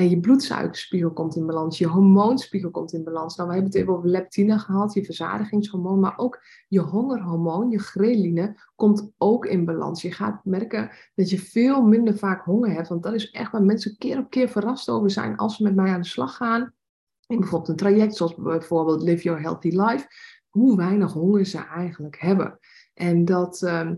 En 0.00 0.08
je 0.08 0.20
bloedsuikerspiegel 0.20 1.12
komt 1.12 1.36
in 1.36 1.46
balans, 1.46 1.78
je 1.78 1.86
hormoonspiegel 1.86 2.70
komt 2.70 2.92
in 2.92 3.04
balans. 3.04 3.36
Nou, 3.36 3.48
we 3.48 3.54
hebben 3.54 3.72
het 3.72 3.80
even 3.80 3.96
over 3.96 4.08
leptine 4.08 4.58
gehad, 4.58 4.94
je 4.94 5.04
verzadigingshormoon, 5.04 6.00
maar 6.00 6.18
ook 6.18 6.42
je 6.68 6.80
hongerhormoon, 6.80 7.70
je 7.70 7.78
ghreline, 7.78 8.60
komt 8.74 9.12
ook 9.18 9.46
in 9.46 9.64
balans. 9.64 10.02
Je 10.02 10.12
gaat 10.12 10.44
merken 10.44 10.90
dat 11.14 11.30
je 11.30 11.38
veel 11.38 11.82
minder 11.82 12.18
vaak 12.18 12.44
honger 12.44 12.70
hebt, 12.70 12.88
want 12.88 13.02
dat 13.02 13.14
is 13.14 13.30
echt 13.30 13.52
waar 13.52 13.62
mensen 13.62 13.96
keer 13.96 14.18
op 14.18 14.30
keer 14.30 14.48
verrast 14.48 14.88
over 14.88 15.10
zijn 15.10 15.36
als 15.36 15.56
ze 15.56 15.62
met 15.62 15.74
mij 15.74 15.92
aan 15.92 16.00
de 16.00 16.06
slag 16.06 16.36
gaan. 16.36 16.74
In 17.26 17.38
bijvoorbeeld 17.38 17.70
een 17.70 17.76
traject 17.76 18.16
zoals 18.16 18.34
bijvoorbeeld 18.34 19.02
Live 19.02 19.22
Your 19.22 19.40
Healthy 19.40 19.68
Life, 19.68 20.06
hoe 20.48 20.76
weinig 20.76 21.12
honger 21.12 21.44
ze 21.44 21.58
eigenlijk 21.58 22.20
hebben. 22.20 22.58
En 22.94 23.24
dat, 23.24 23.62
uh, 23.62 23.90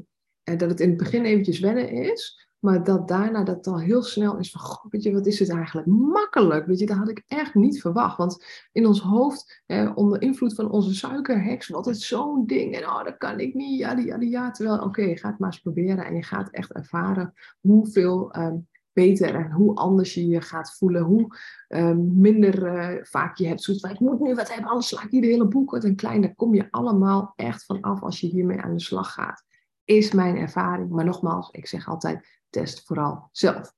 dat 0.42 0.60
het 0.70 0.80
in 0.80 0.88
het 0.88 0.98
begin 0.98 1.24
eventjes 1.24 1.60
wennen 1.60 1.88
is, 1.90 2.48
maar 2.62 2.84
dat 2.84 3.08
daarna 3.08 3.44
dat 3.44 3.66
al 3.66 3.80
heel 3.80 4.02
snel 4.02 4.38
is 4.38 4.50
van, 4.50 4.60
goh, 4.60 4.90
weet 4.90 5.02
je, 5.02 5.12
wat 5.12 5.26
is 5.26 5.38
het 5.38 5.50
eigenlijk 5.50 5.86
makkelijk? 5.86 6.66
Weet 6.66 6.78
je, 6.78 6.86
dat 6.86 6.96
had 6.96 7.08
ik 7.08 7.22
echt 7.26 7.54
niet 7.54 7.80
verwacht. 7.80 8.16
Want 8.16 8.44
in 8.72 8.86
ons 8.86 9.00
hoofd, 9.00 9.62
onder 9.94 10.22
invloed 10.22 10.54
van 10.54 10.70
onze 10.70 10.94
suikerheks, 10.94 11.68
wat 11.68 11.86
het 11.86 12.00
zo'n 12.00 12.46
ding. 12.46 12.74
En 12.74 12.88
oh, 12.88 13.04
dat 13.04 13.16
kan 13.16 13.40
ik 13.40 13.54
niet, 13.54 13.78
ja, 13.78 13.92
ja, 13.98 14.16
ja. 14.20 14.50
Terwijl, 14.50 14.76
oké, 14.76 14.86
okay, 14.86 15.16
ga 15.16 15.28
het 15.28 15.38
maar 15.38 15.50
eens 15.50 15.60
proberen. 15.60 16.04
En 16.04 16.14
je 16.14 16.22
gaat 16.22 16.50
echt 16.50 16.72
ervaren 16.72 17.32
hoeveel 17.60 18.36
um, 18.36 18.68
beter 18.92 19.34
en 19.34 19.50
hoe 19.50 19.74
anders 19.74 20.14
je 20.14 20.26
je 20.26 20.40
gaat 20.40 20.76
voelen. 20.76 21.02
Hoe 21.02 21.36
um, 21.68 22.20
minder 22.20 22.74
uh, 22.74 23.04
vaak 23.04 23.36
je 23.36 23.46
hebt 23.46 23.62
zoiets 23.62 23.86
van, 23.86 23.94
ik 23.94 24.00
moet 24.00 24.20
nu 24.20 24.34
wat 24.34 24.52
hebben, 24.52 24.70
anders 24.70 24.88
sla 24.88 25.02
ik 25.02 25.10
hier 25.10 25.20
de 25.20 25.26
hele 25.26 25.48
boek 25.48 25.74
uit. 25.74 25.84
En 25.84 25.96
klein, 25.96 26.20
daar 26.20 26.34
kom 26.34 26.54
je 26.54 26.70
allemaal 26.70 27.32
echt 27.36 27.64
van 27.64 27.80
af 27.80 28.02
als 28.02 28.20
je 28.20 28.26
hiermee 28.26 28.60
aan 28.60 28.74
de 28.74 28.80
slag 28.80 29.12
gaat. 29.12 29.44
Is 29.84 30.12
mijn 30.12 30.36
ervaring. 30.36 30.90
Maar 30.90 31.04
nogmaals, 31.04 31.50
ik 31.50 31.66
zeg 31.66 31.88
altijd, 31.88 32.40
test 32.52 32.86
vooral 32.86 33.28
zelf. 33.32 33.74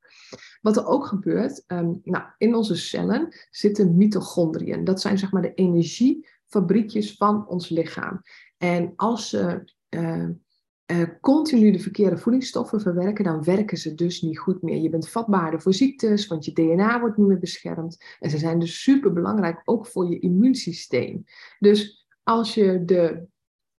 Wat 0.60 0.76
er 0.76 0.86
ook 0.86 1.06
gebeurt, 1.06 1.64
um, 1.66 2.00
nou, 2.04 2.24
in 2.38 2.54
onze 2.54 2.76
cellen 2.76 3.28
zitten 3.50 3.96
mitochondriën. 3.96 4.84
Dat 4.84 5.00
zijn 5.00 5.18
zeg 5.18 5.32
maar 5.32 5.42
de 5.42 5.54
energiefabriekjes 5.54 7.16
van 7.16 7.48
ons 7.48 7.68
lichaam. 7.68 8.22
En 8.56 8.92
als 8.96 9.28
ze 9.28 9.64
uh, 9.88 10.28
continu 11.20 11.70
de 11.70 11.78
verkeerde 11.78 12.18
voedingsstoffen 12.18 12.80
verwerken, 12.80 13.24
dan 13.24 13.44
werken 13.44 13.78
ze 13.78 13.94
dus 13.94 14.22
niet 14.22 14.38
goed 14.38 14.62
meer. 14.62 14.76
Je 14.76 14.90
bent 14.90 15.08
vatbaarder 15.08 15.62
voor 15.62 15.74
ziektes, 15.74 16.26
want 16.26 16.44
je 16.44 16.52
DNA 16.52 17.00
wordt 17.00 17.16
niet 17.16 17.26
meer 17.26 17.38
beschermd. 17.38 18.16
En 18.18 18.30
ze 18.30 18.38
zijn 18.38 18.58
dus 18.58 18.82
super 18.82 19.12
belangrijk 19.12 19.60
ook 19.64 19.86
voor 19.86 20.10
je 20.10 20.18
immuunsysteem. 20.18 21.24
Dus 21.58 22.06
als 22.22 22.54
je 22.54 22.84
de 22.84 23.26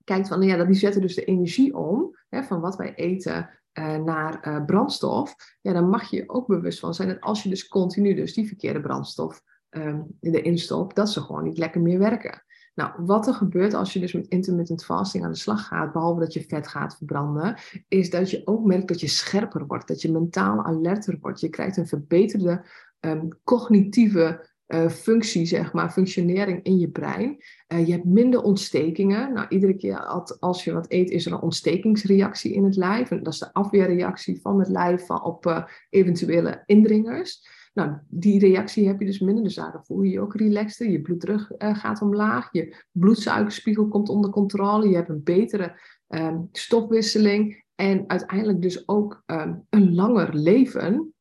kijkt 0.05 0.29
van, 0.29 0.39
nou 0.39 0.51
ja, 0.51 0.65
die 0.65 0.75
zetten 0.75 1.01
dus 1.01 1.15
de 1.15 1.25
energie 1.25 1.77
om, 1.77 2.19
hè, 2.29 2.43
van 2.43 2.61
wat 2.61 2.77
wij 2.77 2.95
eten 2.95 3.51
uh, 3.79 3.97
naar 3.97 4.49
uh, 4.49 4.65
brandstof, 4.65 5.35
ja, 5.61 5.73
dan 5.73 5.89
mag 5.89 6.11
je 6.11 6.17
je 6.17 6.29
ook 6.29 6.47
bewust 6.47 6.79
van 6.79 6.95
zijn 6.95 7.09
dat 7.09 7.21
als 7.21 7.43
je 7.43 7.49
dus 7.49 7.69
continu 7.69 8.15
dus 8.15 8.35
die 8.35 8.47
verkeerde 8.47 8.81
brandstof 8.81 9.43
um, 9.71 10.07
erin 10.21 10.59
stopt, 10.59 10.97
dat 10.97 11.11
ze 11.11 11.21
gewoon 11.21 11.45
niet 11.45 11.59
lekker 11.59 11.81
meer 11.81 11.99
werken. 11.99 12.43
Nou, 12.75 12.93
wat 12.97 13.27
er 13.27 13.35
gebeurt 13.35 13.75
als 13.75 13.93
je 13.93 14.01
dus 14.01 14.13
met 14.13 14.27
intermittent 14.27 14.85
fasting 14.85 15.25
aan 15.25 15.31
de 15.31 15.39
slag 15.39 15.67
gaat, 15.67 15.93
behalve 15.93 16.21
dat 16.21 16.33
je 16.33 16.45
vet 16.49 16.69
gaat 16.69 16.97
verbranden, 16.97 17.57
is 17.89 18.11
dat 18.11 18.31
je 18.31 18.43
ook 18.45 18.65
merkt 18.65 18.89
dat 18.89 19.01
je 19.01 19.09
scherper 19.09 19.67
wordt, 19.67 19.89
dat 19.89 20.03
je 20.03 20.13
mentaal 20.13 20.65
alerter 20.65 21.19
wordt. 21.21 21.41
Je 21.41 21.49
krijgt 21.49 21.77
een 21.77 21.87
verbeterde 21.87 22.65
um, 23.01 23.29
cognitieve 23.45 24.54
uh, 24.69 24.89
functie, 24.89 25.47
zeg 25.47 25.73
maar, 25.73 25.91
functionering 25.91 26.63
in 26.63 26.79
je 26.79 26.89
brein. 26.89 27.37
Uh, 27.73 27.87
je 27.87 27.93
hebt 27.93 28.05
minder 28.05 28.43
ontstekingen. 28.43 29.33
Nou, 29.33 29.47
iedere 29.49 29.77
keer 29.77 29.99
als 30.39 30.65
je 30.65 30.73
wat 30.73 30.87
eet, 30.89 31.11
is 31.11 31.27
er 31.27 31.33
een 31.33 31.41
ontstekingsreactie 31.41 32.53
in 32.53 32.65
het 32.65 32.77
lijf. 32.77 33.11
En 33.11 33.23
dat 33.23 33.33
is 33.33 33.39
de 33.39 33.53
afweerreactie 33.53 34.41
van 34.41 34.59
het 34.59 34.69
lijf 34.69 35.11
op 35.11 35.47
uh, 35.47 35.65
eventuele 35.91 36.63
indringers. 36.67 37.63
Nou, 37.75 37.93
die 38.09 38.39
reactie 38.39 38.87
heb 38.87 39.01
je 39.01 39.07
dus 39.07 39.19
minder, 39.19 39.45
dus 39.45 39.55
daardoor 39.55 39.85
voel 39.85 40.03
je 40.03 40.11
je 40.11 40.21
ook 40.21 40.35
relaxter. 40.35 40.91
Je 40.91 41.01
bloeddruk 41.01 41.55
gaat 41.59 42.03
omlaag, 42.03 42.49
je 42.53 42.77
bloedsuikerspiegel 42.91 43.89
komt 43.89 44.09
onder 44.09 44.31
controle, 44.31 44.89
je 44.89 44.95
hebt 44.95 45.09
een 45.09 45.23
betere 45.23 45.81
um, 46.09 46.49
stofwisseling 46.53 47.65
en 47.75 48.05
uiteindelijk 48.07 48.63
dus 48.63 48.89
ook 48.89 49.23
um, 49.27 49.67
een 49.71 49.95
langer 49.95 50.35
leven. 50.35 51.15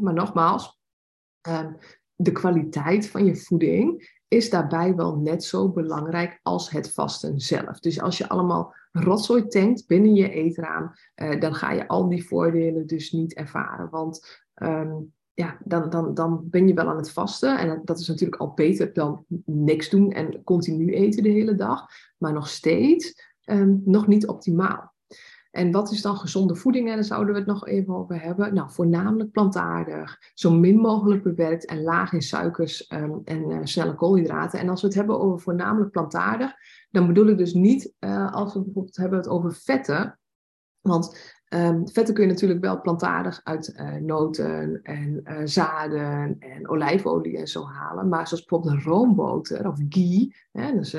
Maar 0.00 0.14
nogmaals, 0.14 0.80
um, 1.48 1.76
de 2.22 2.32
kwaliteit 2.32 3.08
van 3.08 3.24
je 3.24 3.36
voeding 3.36 4.18
is 4.28 4.50
daarbij 4.50 4.94
wel 4.94 5.16
net 5.16 5.44
zo 5.44 5.68
belangrijk 5.68 6.40
als 6.42 6.70
het 6.70 6.92
vasten 6.92 7.40
zelf. 7.40 7.78
Dus 7.78 8.00
als 8.00 8.18
je 8.18 8.28
allemaal 8.28 8.74
rotzooi 8.92 9.46
tankt 9.46 9.86
binnen 9.86 10.14
je 10.14 10.30
eetraam, 10.30 10.92
uh, 11.22 11.40
dan 11.40 11.54
ga 11.54 11.72
je 11.72 11.88
al 11.88 12.08
die 12.08 12.26
voordelen 12.26 12.86
dus 12.86 13.12
niet 13.12 13.34
ervaren. 13.34 13.90
Want 13.90 14.42
um, 14.62 15.12
ja, 15.34 15.58
dan, 15.64 15.90
dan, 15.90 16.14
dan 16.14 16.40
ben 16.50 16.68
je 16.68 16.74
wel 16.74 16.88
aan 16.88 16.96
het 16.96 17.10
vasten. 17.10 17.58
En 17.58 17.82
dat 17.84 17.98
is 17.98 18.08
natuurlijk 18.08 18.40
al 18.40 18.52
beter 18.54 18.92
dan 18.92 19.24
niks 19.44 19.90
doen 19.90 20.12
en 20.12 20.44
continu 20.44 20.92
eten 20.92 21.22
de 21.22 21.28
hele 21.28 21.54
dag. 21.54 21.86
Maar 22.18 22.32
nog 22.32 22.48
steeds 22.48 23.30
um, 23.44 23.82
nog 23.84 24.06
niet 24.06 24.26
optimaal. 24.26 24.89
En 25.50 25.70
wat 25.70 25.92
is 25.92 26.02
dan 26.02 26.16
gezonde 26.16 26.54
voeding? 26.54 26.88
En 26.88 26.94
daar 26.94 27.04
zouden 27.04 27.32
we 27.32 27.38
het 27.38 27.48
nog 27.48 27.66
even 27.66 27.94
over 27.94 28.22
hebben. 28.22 28.54
Nou, 28.54 28.70
voornamelijk 28.70 29.30
plantaardig, 29.30 30.18
zo 30.34 30.50
min 30.50 30.76
mogelijk 30.76 31.22
bewerkt 31.22 31.66
en 31.66 31.82
laag 31.82 32.12
in 32.12 32.22
suikers 32.22 32.86
ehm, 32.86 33.18
en 33.24 33.50
uh, 33.50 33.58
snelle 33.62 33.94
koolhydraten. 33.94 34.58
En 34.58 34.68
als 34.68 34.80
we 34.80 34.86
het 34.86 34.96
hebben 34.96 35.20
over 35.20 35.40
voornamelijk 35.40 35.90
plantaardig, 35.90 36.52
dan 36.90 37.06
bedoel 37.06 37.26
ik 37.26 37.38
dus 37.38 37.54
niet 37.54 37.92
uh, 38.00 38.32
als 38.32 38.54
we 38.54 38.62
bijvoorbeeld 38.62 38.96
hebben 38.96 39.18
het 39.18 39.28
over 39.28 39.52
vetten. 39.52 40.18
Want 40.80 41.34
um, 41.54 41.88
vetten 41.88 42.14
kun 42.14 42.24
je 42.24 42.30
natuurlijk 42.30 42.60
wel 42.60 42.80
plantaardig 42.80 43.40
uit 43.44 43.72
uh, 43.76 43.94
noten 43.94 44.80
en 44.82 45.22
zaden 45.48 46.36
en 46.38 46.68
olijfolie 46.68 47.38
en 47.38 47.46
zo 47.46 47.66
halen. 47.66 48.08
Maar 48.08 48.28
zoals 48.28 48.44
bijvoorbeeld 48.44 48.82
roomboter 48.82 49.68
of 49.68 49.78
ghee, 49.88 50.34
hè, 50.52 50.72
dus 50.72 50.96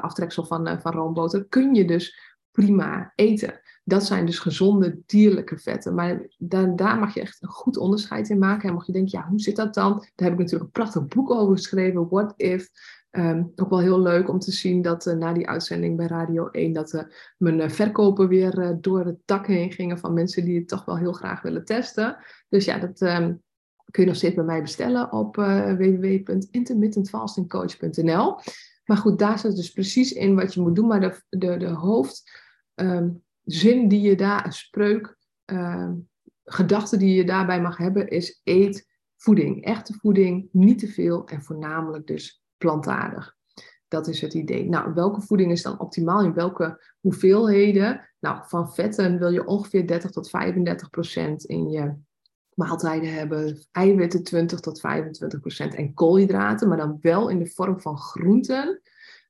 aftreksel 0.00 0.44
van, 0.44 0.80
van 0.80 0.92
roomboter, 0.92 1.44
kun 1.48 1.74
je 1.74 1.84
dus 1.84 2.31
prima 2.52 3.12
eten. 3.14 3.60
Dat 3.84 4.04
zijn 4.04 4.26
dus 4.26 4.38
gezonde 4.38 4.98
dierlijke 5.06 5.58
vetten. 5.58 5.94
Maar 5.94 6.26
daar, 6.38 6.76
daar 6.76 6.98
mag 6.98 7.14
je 7.14 7.20
echt 7.20 7.42
een 7.42 7.48
goed 7.48 7.76
onderscheid 7.76 8.28
in 8.28 8.38
maken. 8.38 8.68
En 8.68 8.74
mocht 8.74 8.86
je 8.86 8.92
denken, 8.92 9.18
ja, 9.18 9.28
hoe 9.28 9.40
zit 9.40 9.56
dat 9.56 9.74
dan? 9.74 9.92
Daar 9.92 10.28
heb 10.28 10.32
ik 10.32 10.38
natuurlijk 10.38 10.64
een 10.64 10.70
prachtig 10.70 11.06
boek 11.06 11.30
over 11.30 11.56
geschreven, 11.56 12.08
What 12.08 12.34
If. 12.36 12.68
Um, 13.10 13.52
ook 13.56 13.70
wel 13.70 13.80
heel 13.80 14.00
leuk 14.00 14.28
om 14.28 14.38
te 14.38 14.52
zien 14.52 14.82
dat 14.82 15.06
uh, 15.06 15.14
na 15.14 15.32
die 15.32 15.48
uitzending 15.48 15.96
bij 15.96 16.06
Radio 16.06 16.48
1, 16.48 16.72
dat 16.72 16.92
uh, 16.92 17.02
mijn 17.38 17.58
uh, 17.58 17.68
verkopen 17.68 18.28
weer 18.28 18.78
door 18.80 19.04
het 19.04 19.18
dak 19.24 19.46
heen 19.46 19.72
gingen 19.72 19.98
van 19.98 20.12
mensen 20.12 20.44
die 20.44 20.58
het 20.58 20.68
toch 20.68 20.84
wel 20.84 20.98
heel 20.98 21.12
graag 21.12 21.42
willen 21.42 21.64
testen. 21.64 22.16
Dus 22.48 22.64
ja, 22.64 22.78
dat 22.78 23.00
um, 23.00 23.42
kun 23.90 24.02
je 24.02 24.08
nog 24.08 24.16
steeds 24.16 24.34
bij 24.34 24.44
mij 24.44 24.62
bestellen 24.62 25.12
op 25.12 25.36
www.intermittentfastingcoach.nl. 25.36 28.36
Maar 28.84 28.96
goed, 28.96 29.18
daar 29.18 29.38
zit 29.38 29.56
dus 29.56 29.72
precies 29.72 30.12
in 30.12 30.34
wat 30.34 30.54
je 30.54 30.60
moet 30.60 30.76
doen. 30.76 30.86
Maar 30.86 31.00
de, 31.00 31.22
de, 31.28 31.56
de 31.56 31.68
hoofd 31.68 32.40
um, 32.74 33.22
zin 33.44 33.88
die 33.88 34.00
je 34.00 34.16
daar, 34.16 34.46
een 34.46 34.52
spreuk, 34.52 35.16
uh, 35.46 35.90
gedachte 36.44 36.96
die 36.96 37.14
je 37.14 37.24
daarbij 37.24 37.60
mag 37.60 37.76
hebben, 37.76 38.08
is 38.08 38.40
eet 38.44 38.88
voeding. 39.16 39.64
Echte 39.64 39.94
voeding, 39.94 40.48
niet 40.52 40.78
te 40.78 40.88
veel 40.88 41.26
en 41.26 41.42
voornamelijk 41.42 42.06
dus 42.06 42.42
plantaardig. 42.56 43.36
Dat 43.88 44.08
is 44.08 44.20
het 44.20 44.34
idee. 44.34 44.68
Nou, 44.68 44.94
welke 44.94 45.20
voeding 45.20 45.50
is 45.50 45.62
dan 45.62 45.80
optimaal? 45.80 46.24
In 46.24 46.34
welke 46.34 46.94
hoeveelheden? 47.00 48.08
Nou, 48.20 48.42
van 48.46 48.72
vetten 48.72 49.18
wil 49.18 49.30
je 49.30 49.46
ongeveer 49.46 49.86
30 49.86 50.10
tot 50.10 50.30
35 50.30 50.90
procent 50.90 51.44
in 51.44 51.70
je 51.70 51.94
maaltijden 52.54 53.14
hebben. 53.14 53.58
Eiwitten 53.72 54.22
20 54.22 54.60
tot 54.60 54.80
25 54.80 55.40
procent 55.40 55.74
en 55.74 55.94
koolhydraten, 55.94 56.68
maar 56.68 56.76
dan 56.76 56.98
wel 57.00 57.28
in 57.28 57.38
de 57.38 57.46
vorm 57.46 57.80
van 57.80 57.98
groenten. 57.98 58.80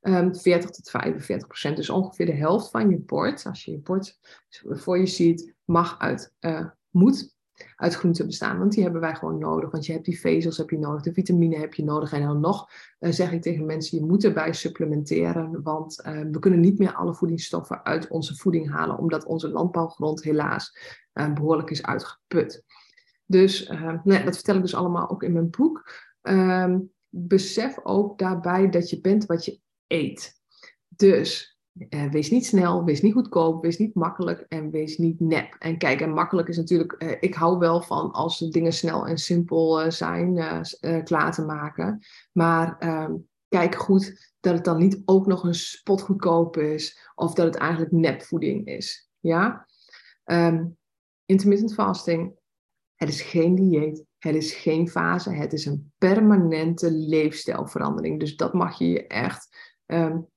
40 0.03 0.45
ehm, 0.45 0.61
tot 0.61 0.91
45 0.91 1.47
procent. 1.47 1.77
Dus 1.77 1.91
ongeveer 1.91 2.27
de 2.27 2.33
helft 2.33 2.71
van 2.71 2.91
je 2.91 2.99
bord, 2.99 3.47
als 3.47 3.65
je 3.65 3.71
je 3.71 3.79
bord 3.79 4.19
voor 4.67 4.99
je 4.99 5.07
ziet, 5.07 5.55
mag 5.65 5.99
uit, 5.99 6.35
uh, 6.41 6.67
moet 6.91 7.37
uit 7.77 7.95
groenten 7.95 8.27
bestaan. 8.27 8.59
Want 8.59 8.73
die 8.73 8.83
hebben 8.83 9.01
wij 9.01 9.15
gewoon 9.15 9.39
nodig. 9.39 9.71
Want 9.71 9.87
je 9.87 9.93
hebt 9.93 10.05
die 10.05 10.21
vezels 10.21 10.57
heb 10.57 10.71
je 10.71 10.79
nodig, 10.79 11.03
de 11.03 11.13
vitamine 11.13 11.57
heb 11.57 11.75
je 11.75 11.85
nodig. 11.85 12.13
En 12.13 12.23
dan 12.23 12.41
nog 12.41 12.71
uh, 13.01 13.11
zeg 13.13 13.33
ik 13.33 13.43
tegen 13.43 13.67
mensen, 13.67 13.99
je 13.99 14.05
moet 14.05 14.25
erbij 14.25 14.53
supplementeren. 14.53 15.63
Want 15.63 16.03
uh, 16.07 16.21
we 16.21 16.39
kunnen 16.39 16.61
niet 16.61 16.79
meer 16.79 16.93
alle 16.93 17.15
voedingsstoffen 17.15 17.85
uit 17.85 18.09
onze 18.09 18.37
voeding 18.37 18.71
halen. 18.71 18.99
Omdat 18.99 19.25
onze 19.25 19.49
landbouwgrond 19.49 20.23
helaas 20.23 20.77
behoorlijk 21.35 21.71
is 21.71 21.83
uitgeput. 21.83 22.65
Dus 23.27 23.69
nee, 24.05 24.25
dat 24.25 24.35
vertel 24.35 24.57
ik 24.57 24.63
dus 24.63 24.75
allemaal 24.75 25.11
ook 25.11 25.23
in 25.23 25.33
mijn 25.33 25.51
boek. 25.51 25.91
Ehm, 26.21 26.79
besef 27.09 27.79
ook 27.83 28.19
daarbij 28.19 28.69
dat 28.69 28.91
je 28.91 29.01
bent 29.01 29.27
wat 29.27 29.45
je 29.45 29.61
eet. 29.87 30.41
Dus 30.89 31.53
eh, 31.89 32.11
wees 32.11 32.31
niet 32.31 32.47
snel, 32.47 32.85
wees 32.85 33.03
niet 33.03 33.13
goedkoop, 33.13 33.63
wees 33.63 33.79
niet 33.79 33.95
makkelijk 33.95 34.45
en 34.49 34.71
wees 34.71 34.99
niet 34.99 35.21
nep. 35.21 35.57
En 35.59 35.79
kijk, 35.79 36.01
en 36.01 36.13
makkelijk 36.13 36.49
is 36.49 36.57
natuurlijk, 36.57 37.03
uh, 37.03 37.17
ik 37.21 37.35
hou 37.35 37.59
wel 37.59 37.83
van 37.83 38.11
als 38.11 38.39
dingen 38.39 38.73
snel 38.73 39.07
en 39.07 39.19
simpel 39.19 39.85
uh, 39.85 39.91
zijn 39.91 40.35
klaar 41.05 41.33
te 41.33 41.45
maken. 41.45 42.01
Maar 42.33 42.79
ehm, 42.79 43.15
kijk 43.49 43.75
goed 43.75 44.33
dat 44.41 44.55
het 44.55 44.65
dan 44.65 44.79
niet 44.79 45.03
ook 45.05 45.27
nog 45.27 45.45
een 45.45 45.55
spotgoedkoop 45.55 46.57
is 46.57 47.11
of 47.15 47.35
dat 47.35 47.47
het 47.47 47.57
eigenlijk 47.57 47.93
nepvoeding 47.93 48.67
is. 48.67 49.11
Ja? 49.21 49.67
Intermittent 51.25 51.75
fasting, 51.75 52.35
het 53.03 53.11
is 53.11 53.23
geen 53.23 53.55
dieet, 53.55 54.05
het 54.19 54.35
is 54.35 54.55
geen 54.55 54.89
fase, 54.89 55.31
het 55.31 55.53
is 55.53 55.67
een 55.67 55.93
permanente 55.99 56.91
leefstijlverandering. 56.91 58.21
Dus 58.21 58.37
dat 58.37 58.53
mag 58.53 58.79
je 58.79 58.89
je 58.89 59.07
echt 59.07 59.57
um, 59.87 60.29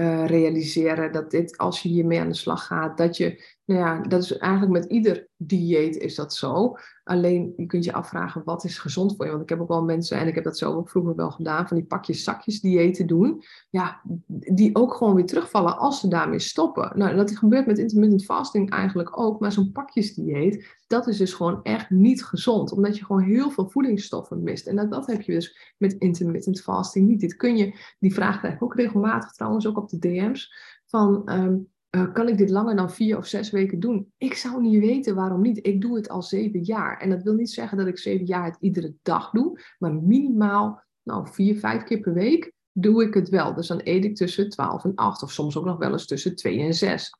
uh, 0.00 0.26
realiseren 0.26 1.12
dat 1.12 1.30
dit, 1.30 1.58
als 1.58 1.82
je 1.82 1.88
hiermee 1.88 2.20
aan 2.20 2.28
de 2.28 2.34
slag 2.34 2.66
gaat, 2.66 2.96
dat 2.98 3.16
je, 3.16 3.44
nou 3.64 3.80
ja, 3.80 4.00
dat 4.00 4.22
is 4.22 4.36
eigenlijk 4.36 4.72
met 4.72 4.84
ieder 4.84 5.28
dieet 5.36 5.96
is 5.96 6.14
dat 6.14 6.34
zo. 6.34 6.76
Alleen 7.04 7.52
je 7.56 7.66
kunt 7.66 7.84
je 7.84 7.92
afvragen, 7.92 8.42
wat 8.44 8.64
is 8.64 8.78
gezond 8.78 9.16
voor 9.16 9.24
je? 9.24 9.30
Want 9.30 9.42
ik 9.42 9.48
heb 9.48 9.60
ook 9.60 9.68
wel 9.68 9.84
mensen, 9.84 10.18
en 10.18 10.26
ik 10.26 10.34
heb 10.34 10.44
dat 10.44 10.58
zelf 10.58 10.74
ook 10.74 10.88
vroeger 10.88 11.16
wel 11.16 11.30
gedaan, 11.30 11.68
van 11.68 11.76
die 11.76 11.86
pakjes 11.86 12.24
zakjes 12.24 12.60
diëten 12.60 13.06
doen. 13.06 13.42
Ja, 13.70 14.00
die 14.26 14.74
ook 14.74 14.94
gewoon 14.94 15.14
weer 15.14 15.26
terugvallen 15.26 15.78
als 15.78 16.00
ze 16.00 16.08
daarmee 16.08 16.38
stoppen. 16.38 16.92
Nou, 16.94 17.16
dat 17.16 17.38
gebeurt 17.38 17.66
met 17.66 17.78
intermittent 17.78 18.24
fasting 18.24 18.70
eigenlijk 18.70 19.18
ook. 19.18 19.40
Maar 19.40 19.52
zo'n 19.52 19.72
pakjesdieet, 19.72 20.76
dat 20.86 21.06
is 21.06 21.16
dus 21.16 21.32
gewoon 21.32 21.62
echt 21.62 21.90
niet 21.90 22.24
gezond. 22.24 22.72
Omdat 22.72 22.98
je 22.98 23.04
gewoon 23.04 23.22
heel 23.22 23.50
veel 23.50 23.70
voedingsstoffen 23.70 24.42
mist. 24.42 24.66
En 24.66 24.88
dat, 24.88 25.06
heb 25.06 25.22
je 25.22 25.32
dus 25.32 25.74
met 25.78 25.92
intermittent 25.92 26.60
fasting 26.60 27.08
niet. 27.08 27.20
Dit 27.20 27.36
kun 27.36 27.56
je, 27.56 27.94
die 27.98 28.14
vraag 28.14 28.38
krijg 28.38 28.54
ik 28.54 28.62
ook 28.62 28.74
regelmatig 28.74 29.32
trouwens, 29.32 29.66
ook 29.66 29.76
op 29.76 29.88
de 29.88 29.98
DM's. 29.98 30.52
Van, 30.86 31.26
ehm, 31.26 31.56
eh, 31.94 32.12
kan 32.12 32.28
ik 32.28 32.38
dit 32.38 32.50
langer 32.50 32.76
dan 32.76 32.90
vier 32.90 33.16
of 33.16 33.26
zes 33.26 33.50
weken 33.50 33.80
doen? 33.80 34.12
Ik 34.16 34.34
zou 34.34 34.62
niet 34.62 34.80
weten 34.80 35.14
waarom 35.14 35.40
niet. 35.40 35.66
Ik 35.66 35.80
doe 35.80 35.96
het 35.96 36.08
al 36.08 36.22
zeven 36.22 36.62
jaar. 36.62 37.00
En 37.00 37.10
dat 37.10 37.22
wil 37.22 37.34
niet 37.34 37.50
zeggen 37.50 37.78
dat 37.78 37.86
ik 37.86 37.98
zeven 37.98 38.26
jaar 38.26 38.44
het 38.44 38.56
iedere 38.60 38.94
dag 39.02 39.30
doe, 39.30 39.60
maar 39.78 39.94
minimaal 39.94 40.82
nou, 41.02 41.28
vier, 41.28 41.58
vijf 41.58 41.82
keer 41.82 42.00
per 42.00 42.12
week 42.12 42.52
doe 42.72 43.02
ik 43.02 43.14
het 43.14 43.28
wel. 43.28 43.54
Dus 43.54 43.66
dan 43.66 43.80
eet 43.84 44.04
ik 44.04 44.16
tussen 44.16 44.48
12 44.48 44.84
en 44.84 44.94
8 44.94 45.22
of 45.22 45.32
soms 45.32 45.56
ook 45.56 45.64
nog 45.64 45.78
wel 45.78 45.92
eens 45.92 46.06
tussen 46.06 46.36
2 46.36 46.60
en 46.60 46.74
6. 46.74 47.18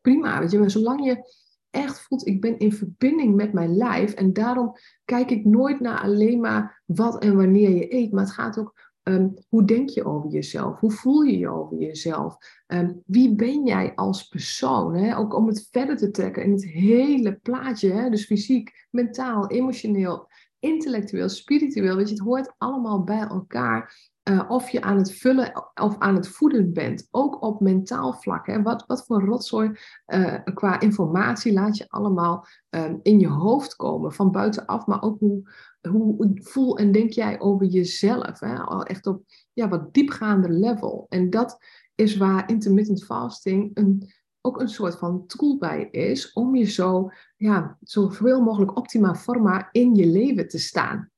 Prima, 0.00 0.40
weet 0.40 0.50
je, 0.50 0.58
maar 0.58 0.70
zolang 0.70 1.04
je 1.04 1.36
echt 1.70 2.00
voelt, 2.00 2.26
ik 2.26 2.40
ben 2.40 2.58
in 2.58 2.72
verbinding 2.72 3.34
met 3.34 3.52
mijn 3.52 3.76
lijf 3.76 4.12
en 4.12 4.32
daarom 4.32 4.72
kijk 5.04 5.30
ik 5.30 5.44
nooit 5.44 5.80
naar 5.80 6.00
alleen 6.00 6.40
maar 6.40 6.82
wat 6.86 7.22
en 7.22 7.36
wanneer 7.36 7.70
je 7.70 7.94
eet, 7.94 8.12
maar 8.12 8.24
het 8.24 8.32
gaat 8.32 8.58
ook 8.58 8.87
Um, 9.08 9.34
hoe 9.48 9.64
denk 9.64 9.88
je 9.88 10.04
over 10.04 10.30
jezelf? 10.30 10.80
Hoe 10.80 10.90
voel 10.90 11.22
je 11.22 11.38
je 11.38 11.48
over 11.48 11.78
jezelf? 11.78 12.36
Um, 12.66 13.02
wie 13.06 13.34
ben 13.34 13.66
jij 13.66 13.94
als 13.94 14.28
persoon? 14.28 14.94
Hè? 14.94 15.16
Ook 15.16 15.34
om 15.34 15.46
het 15.46 15.68
verder 15.70 15.96
te 15.96 16.10
trekken 16.10 16.44
in 16.44 16.52
het 16.52 16.64
hele 16.64 17.38
plaatje. 17.42 17.90
Hè? 17.90 18.10
Dus 18.10 18.26
fysiek, 18.26 18.86
mentaal, 18.90 19.50
emotioneel, 19.50 20.28
intellectueel, 20.58 21.28
spiritueel. 21.28 21.96
Weet 21.96 22.08
je, 22.08 22.14
het 22.14 22.24
hoort 22.24 22.54
allemaal 22.58 23.04
bij 23.04 23.26
elkaar. 23.26 24.07
Uh, 24.28 24.44
of 24.48 24.68
je 24.70 24.82
aan 24.82 24.96
het 24.96 25.12
vullen 25.12 25.70
of 25.74 25.98
aan 25.98 26.14
het 26.14 26.28
voeden 26.28 26.72
bent. 26.72 27.08
Ook 27.10 27.42
op 27.42 27.60
mentaal 27.60 28.12
vlak. 28.12 28.46
Hè? 28.46 28.62
Wat, 28.62 28.84
wat 28.86 29.06
voor 29.06 29.24
rotzooi 29.24 29.72
uh, 30.06 30.34
qua 30.54 30.80
informatie 30.80 31.52
laat 31.52 31.76
je 31.76 31.88
allemaal 31.88 32.46
um, 32.70 33.00
in 33.02 33.20
je 33.20 33.28
hoofd 33.28 33.76
komen. 33.76 34.12
Van 34.12 34.30
buitenaf, 34.30 34.86
maar 34.86 35.02
ook 35.02 35.18
hoe, 35.18 35.50
hoe 35.88 36.30
voel 36.34 36.78
en 36.78 36.92
denk 36.92 37.12
jij 37.12 37.40
over 37.40 37.66
jezelf? 37.66 38.40
Hè? 38.40 38.82
Echt 38.82 39.06
op 39.06 39.22
ja, 39.52 39.68
wat 39.68 39.94
diepgaande 39.94 40.50
level. 40.50 41.06
En 41.08 41.30
dat 41.30 41.58
is 41.94 42.16
waar 42.16 42.50
intermittent 42.50 43.04
fasting 43.04 43.70
een, 43.74 44.12
ook 44.40 44.60
een 44.60 44.68
soort 44.68 44.94
van 44.94 45.26
tool 45.26 45.58
bij 45.58 45.88
is. 45.90 46.32
Om 46.32 46.56
je 46.56 46.64
zo, 46.64 47.10
ja, 47.36 47.78
zoveel 47.80 48.42
mogelijk 48.42 48.76
optima 48.76 49.14
forma 49.14 49.68
in 49.72 49.94
je 49.94 50.06
leven 50.06 50.48
te 50.48 50.58
staan. 50.58 51.10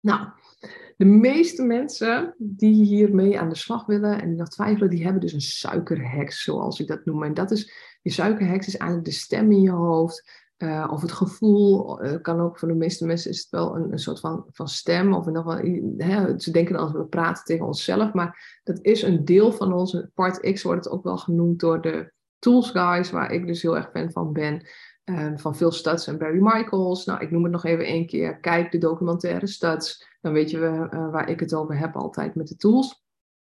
Nou, 0.00 0.28
de 1.02 1.08
meeste 1.08 1.62
mensen 1.62 2.34
die 2.38 2.84
hiermee 2.84 3.40
aan 3.40 3.48
de 3.48 3.56
slag 3.56 3.86
willen 3.86 4.20
en 4.20 4.28
die 4.28 4.36
nog 4.36 4.48
twijfelen, 4.48 4.90
die 4.90 5.02
hebben 5.02 5.20
dus 5.20 5.32
een 5.32 5.40
suikerheks, 5.40 6.42
zoals 6.42 6.80
ik 6.80 6.86
dat 6.86 7.04
noem. 7.04 7.22
En 7.22 7.34
dat 7.34 7.50
is, 7.50 7.72
die 8.02 8.12
suikerheks 8.12 8.66
is 8.66 8.76
eigenlijk 8.76 9.10
de 9.10 9.16
stem 9.16 9.52
in 9.52 9.60
je 9.60 9.70
hoofd, 9.70 10.30
uh, 10.58 10.88
of 10.90 11.00
het 11.00 11.12
gevoel, 11.12 12.04
uh, 12.04 12.20
kan 12.20 12.40
ook 12.40 12.58
voor 12.58 12.68
de 12.68 12.74
meeste 12.74 13.06
mensen 13.06 13.30
is 13.30 13.38
het 13.38 13.50
wel 13.50 13.76
een, 13.76 13.92
een 13.92 13.98
soort 13.98 14.20
van, 14.20 14.44
van 14.50 14.68
stem. 14.68 15.14
Of 15.14 15.26
nog 15.26 15.44
wel, 15.44 15.56
ze 16.38 16.50
denken 16.50 16.76
als 16.76 16.92
we 16.92 17.04
praten 17.04 17.44
tegen 17.44 17.66
onszelf, 17.66 18.12
maar 18.12 18.60
dat 18.64 18.78
is 18.82 19.02
een 19.02 19.24
deel 19.24 19.52
van 19.52 19.72
ons. 19.72 20.06
Part 20.14 20.52
X 20.52 20.62
wordt 20.62 20.84
het 20.84 20.94
ook 20.94 21.04
wel 21.04 21.18
genoemd 21.18 21.60
door 21.60 21.80
de 21.80 22.12
Tools 22.38 22.70
Guys, 22.70 23.10
waar 23.10 23.32
ik 23.32 23.46
dus 23.46 23.62
heel 23.62 23.76
erg 23.76 23.90
fan 23.90 24.12
van 24.12 24.32
ben. 24.32 24.66
Uh, 25.04 25.32
van 25.36 25.56
Phil 25.56 25.72
Stutz 25.72 26.08
en 26.08 26.18
Barry 26.18 26.40
Michaels. 26.40 27.04
Nou, 27.04 27.20
ik 27.20 27.30
noem 27.30 27.42
het 27.42 27.52
nog 27.52 27.64
even 27.64 27.84
één 27.84 28.06
keer. 28.06 28.38
Kijk 28.40 28.72
de 28.72 28.78
documentaire 28.78 29.46
Stutz. 29.46 30.10
Dan 30.22 30.32
weet 30.32 30.50
je 30.50 30.58
waar 30.90 31.28
ik 31.28 31.40
het 31.40 31.54
over 31.54 31.78
heb 31.78 31.96
altijd 31.96 32.34
met 32.34 32.48
de 32.48 32.56
tools. 32.56 33.04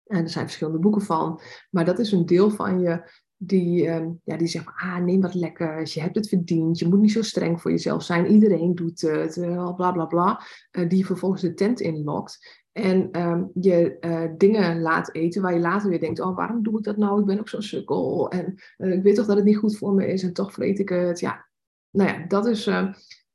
En 0.06 0.22
er 0.22 0.30
zijn 0.30 0.44
verschillende 0.44 0.78
boeken 0.78 1.02
van. 1.02 1.40
Maar 1.70 1.84
dat 1.84 1.98
is 1.98 2.12
een 2.12 2.26
deel 2.26 2.50
van 2.50 2.80
je 2.80 3.22
die, 3.36 3.84
uh, 3.84 4.06
ja, 4.24 4.36
die 4.36 4.46
zegt, 4.46 4.66
ah, 4.66 4.96
neem 4.96 5.20
wat 5.20 5.34
lekkers, 5.34 5.94
je 5.94 6.00
hebt 6.00 6.14
het 6.14 6.28
verdiend, 6.28 6.78
je 6.78 6.88
moet 6.88 7.00
niet 7.00 7.12
zo 7.12 7.22
streng 7.22 7.60
voor 7.60 7.70
jezelf 7.70 8.02
zijn, 8.02 8.26
iedereen 8.26 8.74
doet 8.74 9.00
het, 9.00 9.36
uh, 9.36 9.74
bla 9.74 9.92
bla 9.92 10.06
bla, 10.06 10.40
uh, 10.72 10.88
die 10.88 11.06
vervolgens 11.06 11.42
de 11.42 11.54
tent 11.54 11.80
inlokt. 11.80 12.62
En 12.72 13.10
ehm, 13.10 13.44
je 13.60 13.98
dingen 14.36 14.80
laat 14.80 15.14
eten 15.14 15.42
waar 15.42 15.54
je 15.54 15.60
later 15.60 15.88
weer 15.88 16.00
denkt, 16.00 16.20
oh 16.20 16.36
waarom 16.36 16.62
doe 16.62 16.78
ik 16.78 16.84
dat 16.84 16.96
nou? 16.96 17.20
Ik 17.20 17.26
ben 17.26 17.38
ook 17.38 17.48
zo'n 17.48 17.62
sukkel 17.62 18.30
en 18.30 18.54
ik 18.76 19.02
weet 19.02 19.14
toch 19.14 19.26
dat 19.26 19.36
het 19.36 19.44
niet 19.44 19.56
goed 19.56 19.76
voor 19.76 19.94
me 19.94 20.06
is 20.06 20.22
en 20.22 20.32
toch 20.32 20.52
vreet 20.52 20.78
ik 20.78 20.88
het. 20.88 21.20
Ja, 21.20 21.46
nou 21.90 22.10
ja, 22.10 22.26
dat 22.26 22.46
is 22.46 22.66
uh, 22.66 22.88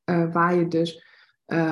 waar 0.05 0.55
je 0.55 0.67
dus 0.67 1.08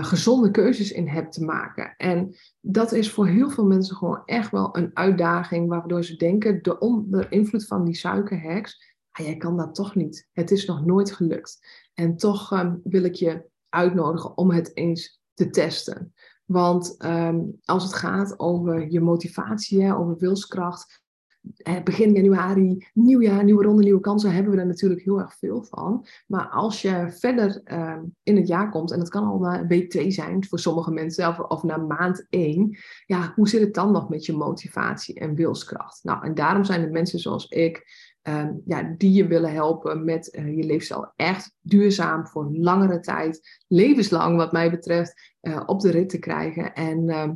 gezonde 0.02 0.52
keuzes 0.52 0.92
in 0.92 1.08
hebt 1.08 1.32
te 1.32 1.44
maken. 1.44 1.94
En 1.98 2.36
dat 2.62 2.92
is 2.92 3.12
voor 3.12 3.28
heel 3.28 3.50
veel 3.50 3.66
mensen 3.66 3.96
gewoon 3.96 4.22
echt 4.26 4.52
wel 4.52 4.78
een 4.78 4.92
uitdaging, 4.94 5.70
waardoor 5.70 6.04
ze 6.04 6.16
denken, 6.16 6.64
de 6.64 6.80
onder 6.80 7.32
invloed 7.32 7.66
van 7.66 7.86
die 7.86 7.96
suikerheks, 7.96 8.96
ah, 9.12 9.26
jij 9.26 9.38
kan 9.38 9.58
dat 9.58 9.76
toch 9.76 9.96
niet. 9.96 10.28
Het 10.32 10.52
is 10.52 10.66
nog 10.66 10.86
nooit 10.86 11.12
gelukt. 11.12 11.60
En 11.94 12.18
toch 12.18 12.52
um, 12.52 12.82
wil 12.84 13.04
ik 13.04 13.16
je 13.16 13.46
uitnodigen 13.70 14.38
om 14.38 14.52
het 14.52 14.72
eens 14.74 15.22
te 15.34 15.50
testen. 15.50 16.14
Want 16.46 16.96
um, 17.06 17.58
als 17.64 17.84
het 17.84 17.94
gaat 17.94 18.40
over 18.40 18.92
je 18.92 19.02
motivatie, 19.02 19.94
over 19.94 20.18
wilskracht, 20.18 21.02
begin 21.84 22.14
januari, 22.14 22.88
nieuwjaar, 22.94 23.44
nieuwe 23.44 23.64
ronde, 23.64 23.84
nieuwe 23.84 24.00
kansen, 24.00 24.32
hebben 24.32 24.54
we 24.54 24.60
er 24.60 24.66
natuurlijk 24.66 25.02
heel 25.02 25.20
erg 25.20 25.38
veel 25.38 25.64
van. 25.64 26.06
Maar 26.28 26.48
als 26.48 26.82
je 26.82 27.06
verder 27.10 27.62
uh, 27.66 27.98
in 28.24 28.36
het 28.36 28.48
jaar 28.48 28.70
komt, 28.70 28.92
en 28.92 29.00
dat 29.00 29.10
kan 29.10 29.24
al 29.24 29.40
na 29.40 29.68
week 29.68 29.90
2 29.90 30.12
zijn 30.12 30.46
voor 30.46 30.60
sommige 30.60 30.92
mensen, 30.92 31.28
of, 31.28 31.40
of 31.40 31.64
na 31.64 31.78
maand 31.78 32.26
1, 32.30 32.78
ja, 33.06 33.32
hoe 33.36 33.50
zit 33.50 33.62
het 33.62 33.74
dan 33.74 33.92
nog 33.92 34.10
met 34.10 34.26
je 34.26 34.34
motivatie 34.34 35.20
en 35.20 35.36
wilskracht? 35.36 36.04
Nou, 36.04 36.26
en 36.26 36.34
daarom 36.34 36.64
zijn 36.64 36.82
er 36.82 36.92
mensen 36.92 37.20
zoals 37.20 37.48
ik, 37.48 37.86
um, 38.28 38.62
ja, 38.66 38.94
die 38.98 39.14
je 39.14 39.28
willen 39.28 39.54
helpen 39.54 40.04
met 40.04 40.36
uh, 40.40 40.56
je 40.56 40.64
leefstijl 40.64 41.12
echt 41.16 41.56
duurzaam 41.62 42.28
voor 42.28 42.50
langere 42.52 43.00
tijd, 43.00 43.62
levenslang 43.68 44.38
wat 44.38 44.52
mij 44.52 44.72
betreft, 44.72 45.36
uh, 45.42 45.62
op 45.66 45.80
de 45.80 45.92
rit 45.92 46.10
te 46.10 46.20
krijgen. 46.20 46.74
En 46.74 47.10
uh, 47.10 47.30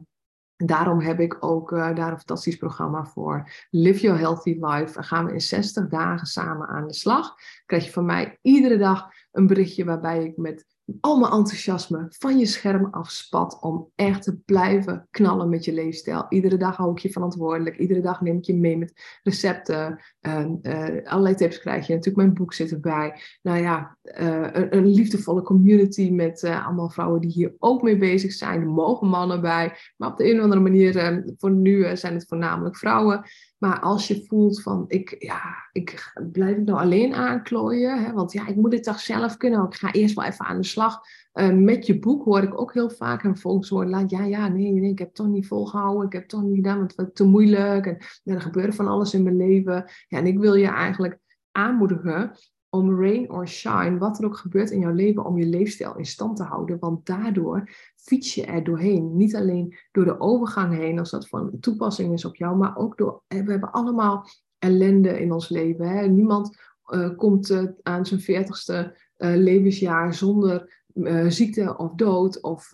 daarom 0.65 0.99
heb 0.99 1.19
ik 1.19 1.37
ook 1.39 1.71
uh, 1.71 1.95
daar 1.95 2.11
een 2.11 2.17
fantastisch 2.17 2.55
programma 2.55 3.05
voor. 3.05 3.49
Live 3.69 3.99
Your 3.99 4.19
Healthy 4.19 4.57
Life. 4.59 4.93
Daar 4.93 5.03
gaan 5.03 5.25
we 5.25 5.33
in 5.33 5.41
60 5.41 5.87
dagen 5.87 6.27
samen 6.27 6.67
aan 6.67 6.87
de 6.87 6.93
slag. 6.93 7.35
Krijg 7.65 7.85
je 7.85 7.91
van 7.91 8.05
mij 8.05 8.39
iedere 8.41 8.77
dag 8.77 9.09
een 9.31 9.47
berichtje 9.47 9.85
waarbij 9.85 10.23
ik 10.23 10.37
met 10.37 10.65
al 10.99 11.19
mijn 11.19 11.31
enthousiasme 11.31 12.05
van 12.09 12.39
je 12.39 12.45
scherm 12.45 12.87
afspat 12.91 13.57
om 13.61 13.91
echt 13.95 14.23
te 14.23 14.37
blijven 14.37 15.07
knallen 15.11 15.49
met 15.49 15.65
je 15.65 15.73
leefstijl. 15.73 16.25
Iedere 16.29 16.57
dag 16.57 16.75
hou 16.75 16.91
ik 16.91 16.99
je 16.99 17.09
verantwoordelijk. 17.09 17.77
Iedere 17.77 18.01
dag 18.01 18.21
neem 18.21 18.37
ik 18.37 18.45
je 18.45 18.55
mee 18.55 18.77
met 18.77 19.19
recepten. 19.23 19.99
Uh, 20.21 20.45
uh, 20.61 20.87
allerlei 21.03 21.35
tips 21.35 21.59
krijg 21.59 21.87
je. 21.87 21.93
Natuurlijk 21.93 22.23
mijn 22.23 22.33
boek 22.33 22.53
zit 22.53 22.71
erbij. 22.71 23.21
Nou 23.41 23.59
ja, 23.59 23.97
uh, 24.19 24.47
een, 24.51 24.75
een, 24.75 24.87
liefdevolle 24.87 25.41
community 25.41 26.09
met 26.09 26.43
allemaal 26.43 26.89
vrouwen 26.89 27.21
die 27.21 27.31
hier 27.31 27.53
ook 27.59 27.81
mee 27.81 27.97
bezig 27.97 28.31
zijn. 28.31 28.61
Er 28.61 28.67
mogen 28.67 29.07
mannen 29.07 29.41
bij. 29.41 29.77
Maar 29.97 30.11
op 30.11 30.17
de 30.17 30.29
een 30.29 30.37
of 30.37 30.43
andere 30.43 30.61
manier, 30.61 31.23
voor 31.37 31.51
nu 31.51 31.97
zijn 31.97 32.13
het 32.13 32.25
voornamelijk 32.27 32.77
vrouwen. 32.77 33.23
Maar 33.61 33.79
als 33.79 34.07
je 34.07 34.25
voelt 34.27 34.61
van, 34.61 34.85
ik, 34.87 35.15
ja, 35.19 35.41
ik 35.71 36.13
blijf 36.31 36.57
ik 36.57 36.65
nou 36.65 36.79
alleen 36.79 37.13
aanklooien, 37.13 38.03
hè? 38.03 38.13
want 38.13 38.31
ja, 38.31 38.47
ik 38.47 38.55
moet 38.55 38.71
dit 38.71 38.83
toch 38.83 38.99
zelf 38.99 39.37
kunnen. 39.37 39.65
Ik 39.65 39.75
ga 39.75 39.91
eerst 39.91 40.15
wel 40.15 40.25
even 40.25 40.45
aan 40.45 40.57
de 40.57 40.67
slag. 40.67 40.99
Uh, 41.33 41.53
met 41.53 41.85
je 41.85 41.99
boek 41.99 42.23
hoor 42.23 42.43
ik 42.43 42.59
ook 42.59 42.73
heel 42.73 42.89
vaak 42.89 43.23
een 43.23 43.37
volkswoord. 43.37 43.89
Laat, 43.89 44.09
ja, 44.09 44.23
ja, 44.23 44.47
nee, 44.47 44.71
nee, 44.71 44.91
ik 44.91 44.99
heb 44.99 45.13
toch 45.13 45.27
niet 45.27 45.47
volgehouden. 45.47 46.05
Ik 46.05 46.13
heb 46.13 46.27
toch 46.27 46.41
niet 46.41 46.55
gedaan, 46.55 46.77
want 46.77 46.91
het 46.91 47.05
was 47.05 47.09
te 47.13 47.23
moeilijk. 47.23 47.85
En 47.85 47.97
er 48.23 48.41
gebeurde 48.41 48.73
van 48.73 48.87
alles 48.87 49.13
in 49.13 49.23
mijn 49.23 49.37
leven. 49.37 49.85
Ja, 50.07 50.17
en 50.17 50.27
ik 50.27 50.39
wil 50.39 50.53
je 50.53 50.67
eigenlijk 50.67 51.19
aanmoedigen 51.51 52.31
om 52.73 53.01
rain 53.01 53.31
or 53.31 53.47
shine, 53.47 53.97
wat 53.97 54.19
er 54.19 54.25
ook 54.25 54.37
gebeurt 54.37 54.69
in 54.69 54.79
jouw 54.79 54.93
leven, 54.93 55.25
om 55.25 55.37
je 55.37 55.45
leefstijl 55.45 55.97
in 55.97 56.05
stand 56.05 56.37
te 56.37 56.43
houden. 56.43 56.79
Want 56.79 57.05
daardoor 57.05 57.69
fiets 57.95 58.35
je 58.35 58.45
er 58.45 58.63
doorheen. 58.63 59.17
Niet 59.17 59.35
alleen 59.35 59.75
door 59.91 60.05
de 60.05 60.19
overgang 60.19 60.75
heen, 60.75 60.99
als 60.99 61.09
dat 61.09 61.27
van 61.27 61.59
toepassing 61.59 62.13
is 62.13 62.25
op 62.25 62.35
jou, 62.35 62.57
maar 62.57 62.77
ook 62.77 62.97
door, 62.97 63.23
we 63.27 63.35
hebben 63.35 63.71
allemaal 63.71 64.25
ellende 64.59 65.19
in 65.19 65.31
ons 65.31 65.49
leven. 65.49 65.87
Hè? 65.87 66.07
Niemand 66.07 66.57
uh, 66.87 67.15
komt 67.15 67.49
uh, 67.49 67.63
aan 67.81 68.05
zijn 68.05 68.19
veertigste 68.19 68.97
uh, 69.17 69.35
levensjaar 69.35 70.13
zonder 70.13 70.79
ziekte 71.27 71.77
of 71.77 71.91
dood 71.95 72.41
of 72.41 72.71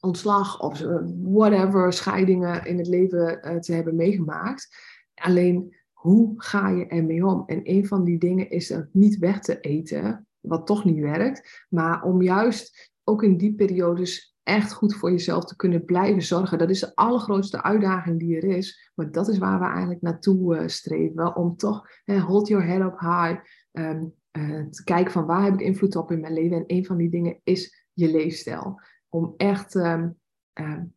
ontslag 0.00 0.60
of 0.60 0.82
whatever, 1.22 1.92
scheidingen 1.92 2.64
in 2.64 2.78
het 2.78 2.86
leven 2.86 3.60
te 3.60 3.72
hebben 3.72 3.96
meegemaakt. 3.96 4.68
Alleen 5.14 5.75
hoe 6.06 6.34
ga 6.36 6.68
je 6.68 6.86
ermee 6.86 7.26
om? 7.26 7.42
En 7.46 7.60
een 7.62 7.86
van 7.86 8.04
die 8.04 8.18
dingen 8.18 8.50
is 8.50 8.68
het 8.68 8.88
niet 8.92 9.18
weg 9.18 9.40
te 9.40 9.60
eten, 9.60 10.26
wat 10.40 10.66
toch 10.66 10.84
niet 10.84 11.00
werkt, 11.00 11.66
maar 11.68 12.02
om 12.02 12.22
juist 12.22 12.92
ook 13.04 13.22
in 13.22 13.36
die 13.36 13.54
periodes 13.54 14.36
echt 14.42 14.72
goed 14.72 14.94
voor 14.94 15.10
jezelf 15.10 15.44
te 15.44 15.56
kunnen 15.56 15.84
blijven 15.84 16.22
zorgen. 16.22 16.58
Dat 16.58 16.70
is 16.70 16.80
de 16.80 16.94
allergrootste 16.94 17.62
uitdaging 17.62 18.18
die 18.18 18.36
er 18.36 18.44
is, 18.44 18.90
maar 18.94 19.10
dat 19.10 19.28
is 19.28 19.38
waar 19.38 19.58
we 19.58 19.64
eigenlijk 19.64 20.02
naartoe 20.02 20.56
uh, 20.56 20.66
streven, 20.66 21.36
om 21.36 21.56
toch 21.56 21.88
hold 22.04 22.48
your 22.48 22.66
head 22.66 22.80
up 22.80 22.98
high, 23.00 23.40
um, 23.72 24.14
uh, 24.38 24.66
te 24.70 24.84
kijken 24.84 25.12
van 25.12 25.26
waar 25.26 25.44
heb 25.44 25.54
ik 25.54 25.60
invloed 25.60 25.96
op 25.96 26.10
in 26.10 26.20
mijn 26.20 26.32
leven. 26.32 26.56
En 26.56 26.64
een 26.66 26.84
van 26.84 26.96
die 26.96 27.10
dingen 27.10 27.40
is 27.42 27.88
je 27.92 28.10
leefstijl. 28.10 28.80
Om 29.08 29.34
echt 29.36 29.74
um, 29.74 30.18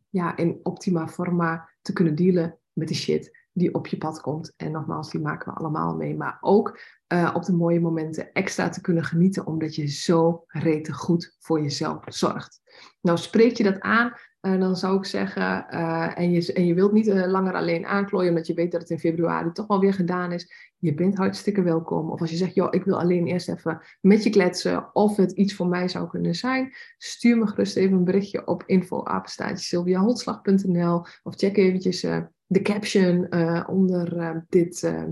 ja, 0.08 0.36
in 0.36 0.60
optima 0.62 1.08
forma 1.08 1.68
te 1.80 1.92
kunnen 1.92 2.14
dealen 2.14 2.58
met 2.72 2.88
de 2.88 2.94
shit 2.94 3.39
die 3.52 3.74
op 3.74 3.86
je 3.86 3.96
pad 3.96 4.20
komt. 4.20 4.52
En 4.56 4.70
nogmaals, 4.70 5.10
die 5.10 5.20
maken 5.20 5.52
we 5.52 5.58
allemaal 5.58 5.96
mee. 5.96 6.16
Maar 6.16 6.38
ook 6.40 6.78
uh, 7.12 7.30
op 7.34 7.44
de 7.44 7.52
mooie 7.52 7.80
momenten 7.80 8.32
extra 8.32 8.68
te 8.68 8.80
kunnen 8.80 9.04
genieten, 9.04 9.46
omdat 9.46 9.74
je 9.74 9.86
zo 9.86 10.44
rete 10.46 10.92
goed 10.92 11.36
voor 11.38 11.62
jezelf 11.62 11.98
zorgt. 12.04 12.60
Nou, 13.00 13.18
spreek 13.18 13.56
je 13.56 13.62
dat 13.62 13.80
aan, 13.80 14.12
uh, 14.40 14.60
dan 14.60 14.76
zou 14.76 14.96
ik 14.96 15.04
zeggen, 15.04 15.66
uh, 15.70 16.18
en, 16.18 16.30
je, 16.30 16.52
en 16.52 16.66
je 16.66 16.74
wilt 16.74 16.92
niet 16.92 17.06
langer 17.06 17.54
alleen 17.54 17.86
aanklooien, 17.86 18.28
omdat 18.28 18.46
je 18.46 18.54
weet 18.54 18.72
dat 18.72 18.80
het 18.80 18.90
in 18.90 18.98
februari 18.98 19.52
toch 19.52 19.66
wel 19.66 19.80
weer 19.80 19.94
gedaan 19.94 20.32
is. 20.32 20.72
Je 20.78 20.94
bent 20.94 21.16
hartstikke 21.16 21.62
welkom. 21.62 22.10
Of 22.10 22.20
als 22.20 22.30
je 22.30 22.36
zegt, 22.36 22.54
joh, 22.54 22.68
ik 22.70 22.84
wil 22.84 23.00
alleen 23.00 23.26
eerst 23.26 23.48
even 23.48 23.80
met 24.00 24.24
je 24.24 24.30
kletsen, 24.30 24.94
of 24.94 25.16
het 25.16 25.32
iets 25.32 25.54
voor 25.54 25.66
mij 25.66 25.88
zou 25.88 26.08
kunnen 26.08 26.34
zijn, 26.34 26.72
stuur 26.98 27.38
me 27.38 27.46
gerust 27.46 27.76
even 27.76 27.96
een 27.96 28.04
berichtje 28.04 28.46
op 28.46 28.62
info.sylviaholtslag.nl 28.66 31.04
of 31.22 31.34
check 31.34 31.56
eventjes 31.56 32.06
de 32.52 32.62
caption 32.62 33.26
uh, 33.30 33.64
onder 33.68 34.16
uh, 34.16 34.36
dit 34.48 34.82
uh, 34.82 35.04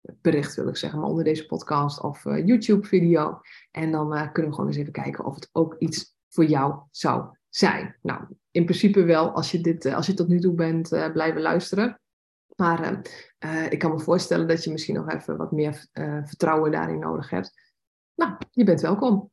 bericht, 0.00 0.54
wil 0.54 0.68
ik 0.68 0.76
zeggen, 0.76 0.98
maar 0.98 1.08
onder 1.08 1.24
deze 1.24 1.46
podcast 1.46 2.00
of 2.00 2.24
YouTube-video. 2.24 3.40
En 3.70 3.90
dan 3.90 4.08
kunnen 4.32 4.50
we 4.50 4.56
gewoon 4.56 4.66
eens 4.66 4.76
even 4.76 4.92
kijken 4.92 5.24
of 5.24 5.34
het 5.34 5.48
ook 5.52 5.76
iets 5.78 6.16
voor 6.28 6.44
jou 6.44 6.82
zou 6.90 7.36
zijn. 7.48 7.96
Nou, 8.02 8.24
in 8.50 8.64
principe 8.64 9.02
wel, 9.02 9.30
als 9.30 9.50
je, 9.50 9.60
dit, 9.60 9.86
als 9.86 10.06
je 10.06 10.14
tot 10.14 10.28
nu 10.28 10.40
toe 10.40 10.54
bent 10.54 10.88
blijven 11.12 11.40
luisteren. 11.40 12.00
Maar 12.56 13.02
ik 13.68 13.78
kan 13.78 13.90
me 13.90 14.00
voorstellen 14.00 14.48
dat 14.48 14.64
je 14.64 14.70
misschien 14.70 14.94
nog 14.94 15.12
even 15.12 15.36
wat 15.36 15.52
meer 15.52 15.86
vertrouwen 16.24 16.70
daarin 16.70 16.98
nodig 16.98 17.30
hebt. 17.30 17.52
Nou, 18.14 18.36
je 18.50 18.64
bent 18.64 18.80
welkom. 18.80 19.30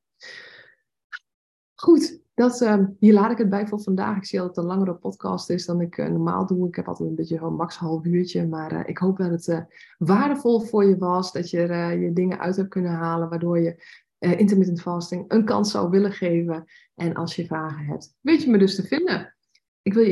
Goed, 1.76 2.21
dat, 2.34 2.62
uh, 2.62 2.78
hier 3.00 3.14
laat 3.14 3.32
ik 3.32 3.38
het 3.38 3.50
bij 3.50 3.68
voor 3.68 3.82
vandaag. 3.82 4.18
Ik 4.18 4.26
zie 4.26 4.40
dat 4.40 4.48
het 4.48 4.58
een 4.58 4.64
langere 4.64 4.94
podcast 4.94 5.50
is 5.50 5.66
dan 5.66 5.82
ik 5.82 5.98
uh, 5.98 6.08
normaal 6.08 6.46
doe. 6.46 6.68
Ik 6.68 6.76
heb 6.76 6.88
altijd 6.88 7.10
een 7.10 7.16
beetje 7.16 7.40
een 7.40 7.54
max 7.54 7.76
half 7.76 8.06
uurtje. 8.06 8.48
Maar 8.48 8.74
uh, 8.74 8.80
ik 8.86 8.98
hoop 8.98 9.18
dat 9.18 9.30
het 9.30 9.48
eh, 9.48 9.60
waardevol 9.98 10.60
voor 10.60 10.86
je 10.86 10.98
was. 10.98 11.32
Dat 11.32 11.50
je 11.50 11.60
er 11.60 12.00
je 12.00 12.14
dingen 12.14 12.40
uit 12.40 12.56
hebt 12.56 12.70
kunnen 12.70 12.92
halen. 12.92 13.30
Waardoor 13.30 13.60
je 13.60 13.84
intermittent 14.20 14.82
fasting 14.82 15.26
een 15.28 15.46
kans 15.46 15.72
zou 15.72 15.90
willen 15.90 16.12
geven. 16.12 16.66
En 16.96 17.14
als 17.14 17.36
je 17.36 17.46
vragen 17.46 17.86
hebt, 17.86 18.16
weet 18.22 18.44
je 18.44 18.50
me 18.50 18.58
dus 18.58 18.76
te 18.76 18.84
vinden. 18.84 19.36
Ik 19.82 19.94
wil 19.94 20.04
je 20.04 20.12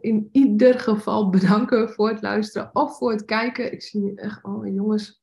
in 0.00 0.28
ieder, 0.32 0.78
geval 0.78 1.30
bedanken 1.30 1.90
voor 1.90 2.08
het 2.08 2.22
luisteren 2.22 2.70
of 2.72 2.96
voor 2.96 3.10
het 3.10 3.24
kijken. 3.24 3.72
Ik 3.72 3.82
zie 3.82 4.00
nu 4.00 4.14
echt, 4.14 4.44
oh 4.44 4.66
jongens, 4.66 5.22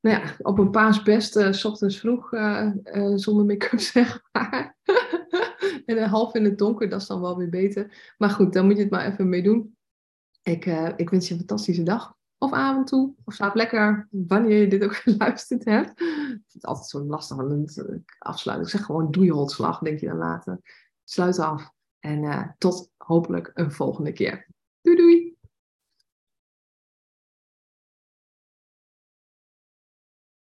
nou 0.00 0.16
ja, 0.16 0.34
op 0.38 0.58
een 0.58 0.70
paasbeste, 0.70 1.40
uh, 1.40 1.64
ochtends 1.64 2.00
vroeg, 2.00 2.28
zonder 3.14 3.44
make-up 3.44 3.80
zeg 3.94 4.22
maar. 4.32 4.76
En 5.86 6.02
een 6.02 6.08
half 6.08 6.34
in 6.34 6.44
het 6.44 6.58
donker, 6.58 6.88
dat 6.88 7.00
is 7.00 7.06
dan 7.06 7.20
wel 7.20 7.36
weer 7.36 7.48
beter. 7.48 8.14
Maar 8.18 8.30
goed, 8.30 8.52
dan 8.52 8.66
moet 8.66 8.76
je 8.76 8.82
het 8.82 8.90
maar 8.90 9.12
even 9.12 9.28
mee 9.28 9.42
doen. 9.42 9.76
Ik, 10.42 10.66
ik 10.96 11.10
wens 11.10 11.26
je 11.26 11.32
een 11.32 11.38
fantastische 11.38 11.82
dag 11.82 12.14
of 12.38 12.52
avond 12.52 12.86
toe. 12.86 13.14
Of 13.24 13.34
slaap 13.34 13.54
lekker, 13.54 14.08
wanneer 14.10 14.60
je 14.60 14.68
dit 14.68 14.84
ook 14.84 14.94
geluisterd 15.04 15.64
hebt. 15.64 15.90
Ik 15.90 15.96
vind 16.26 16.52
het 16.52 16.66
altijd 16.66 16.88
zo 16.88 17.04
lastig 17.04 17.38
aan 17.38 17.50
het 17.50 18.02
afsluiten. 18.18 18.66
Ik 18.66 18.72
zeg 18.72 18.84
gewoon 18.84 19.10
doe 19.10 19.24
je 19.24 19.32
holslag, 19.32 19.78
denk 19.78 20.00
je 20.00 20.06
dan 20.06 20.16
later. 20.16 20.60
Sluit 21.04 21.38
af. 21.38 21.72
En 22.00 22.54
tot 22.58 22.90
hopelijk 22.96 23.50
een 23.54 23.72
volgende 23.72 24.12
keer. 24.12 24.46
Doei 24.80 24.96
doei! 24.96 25.23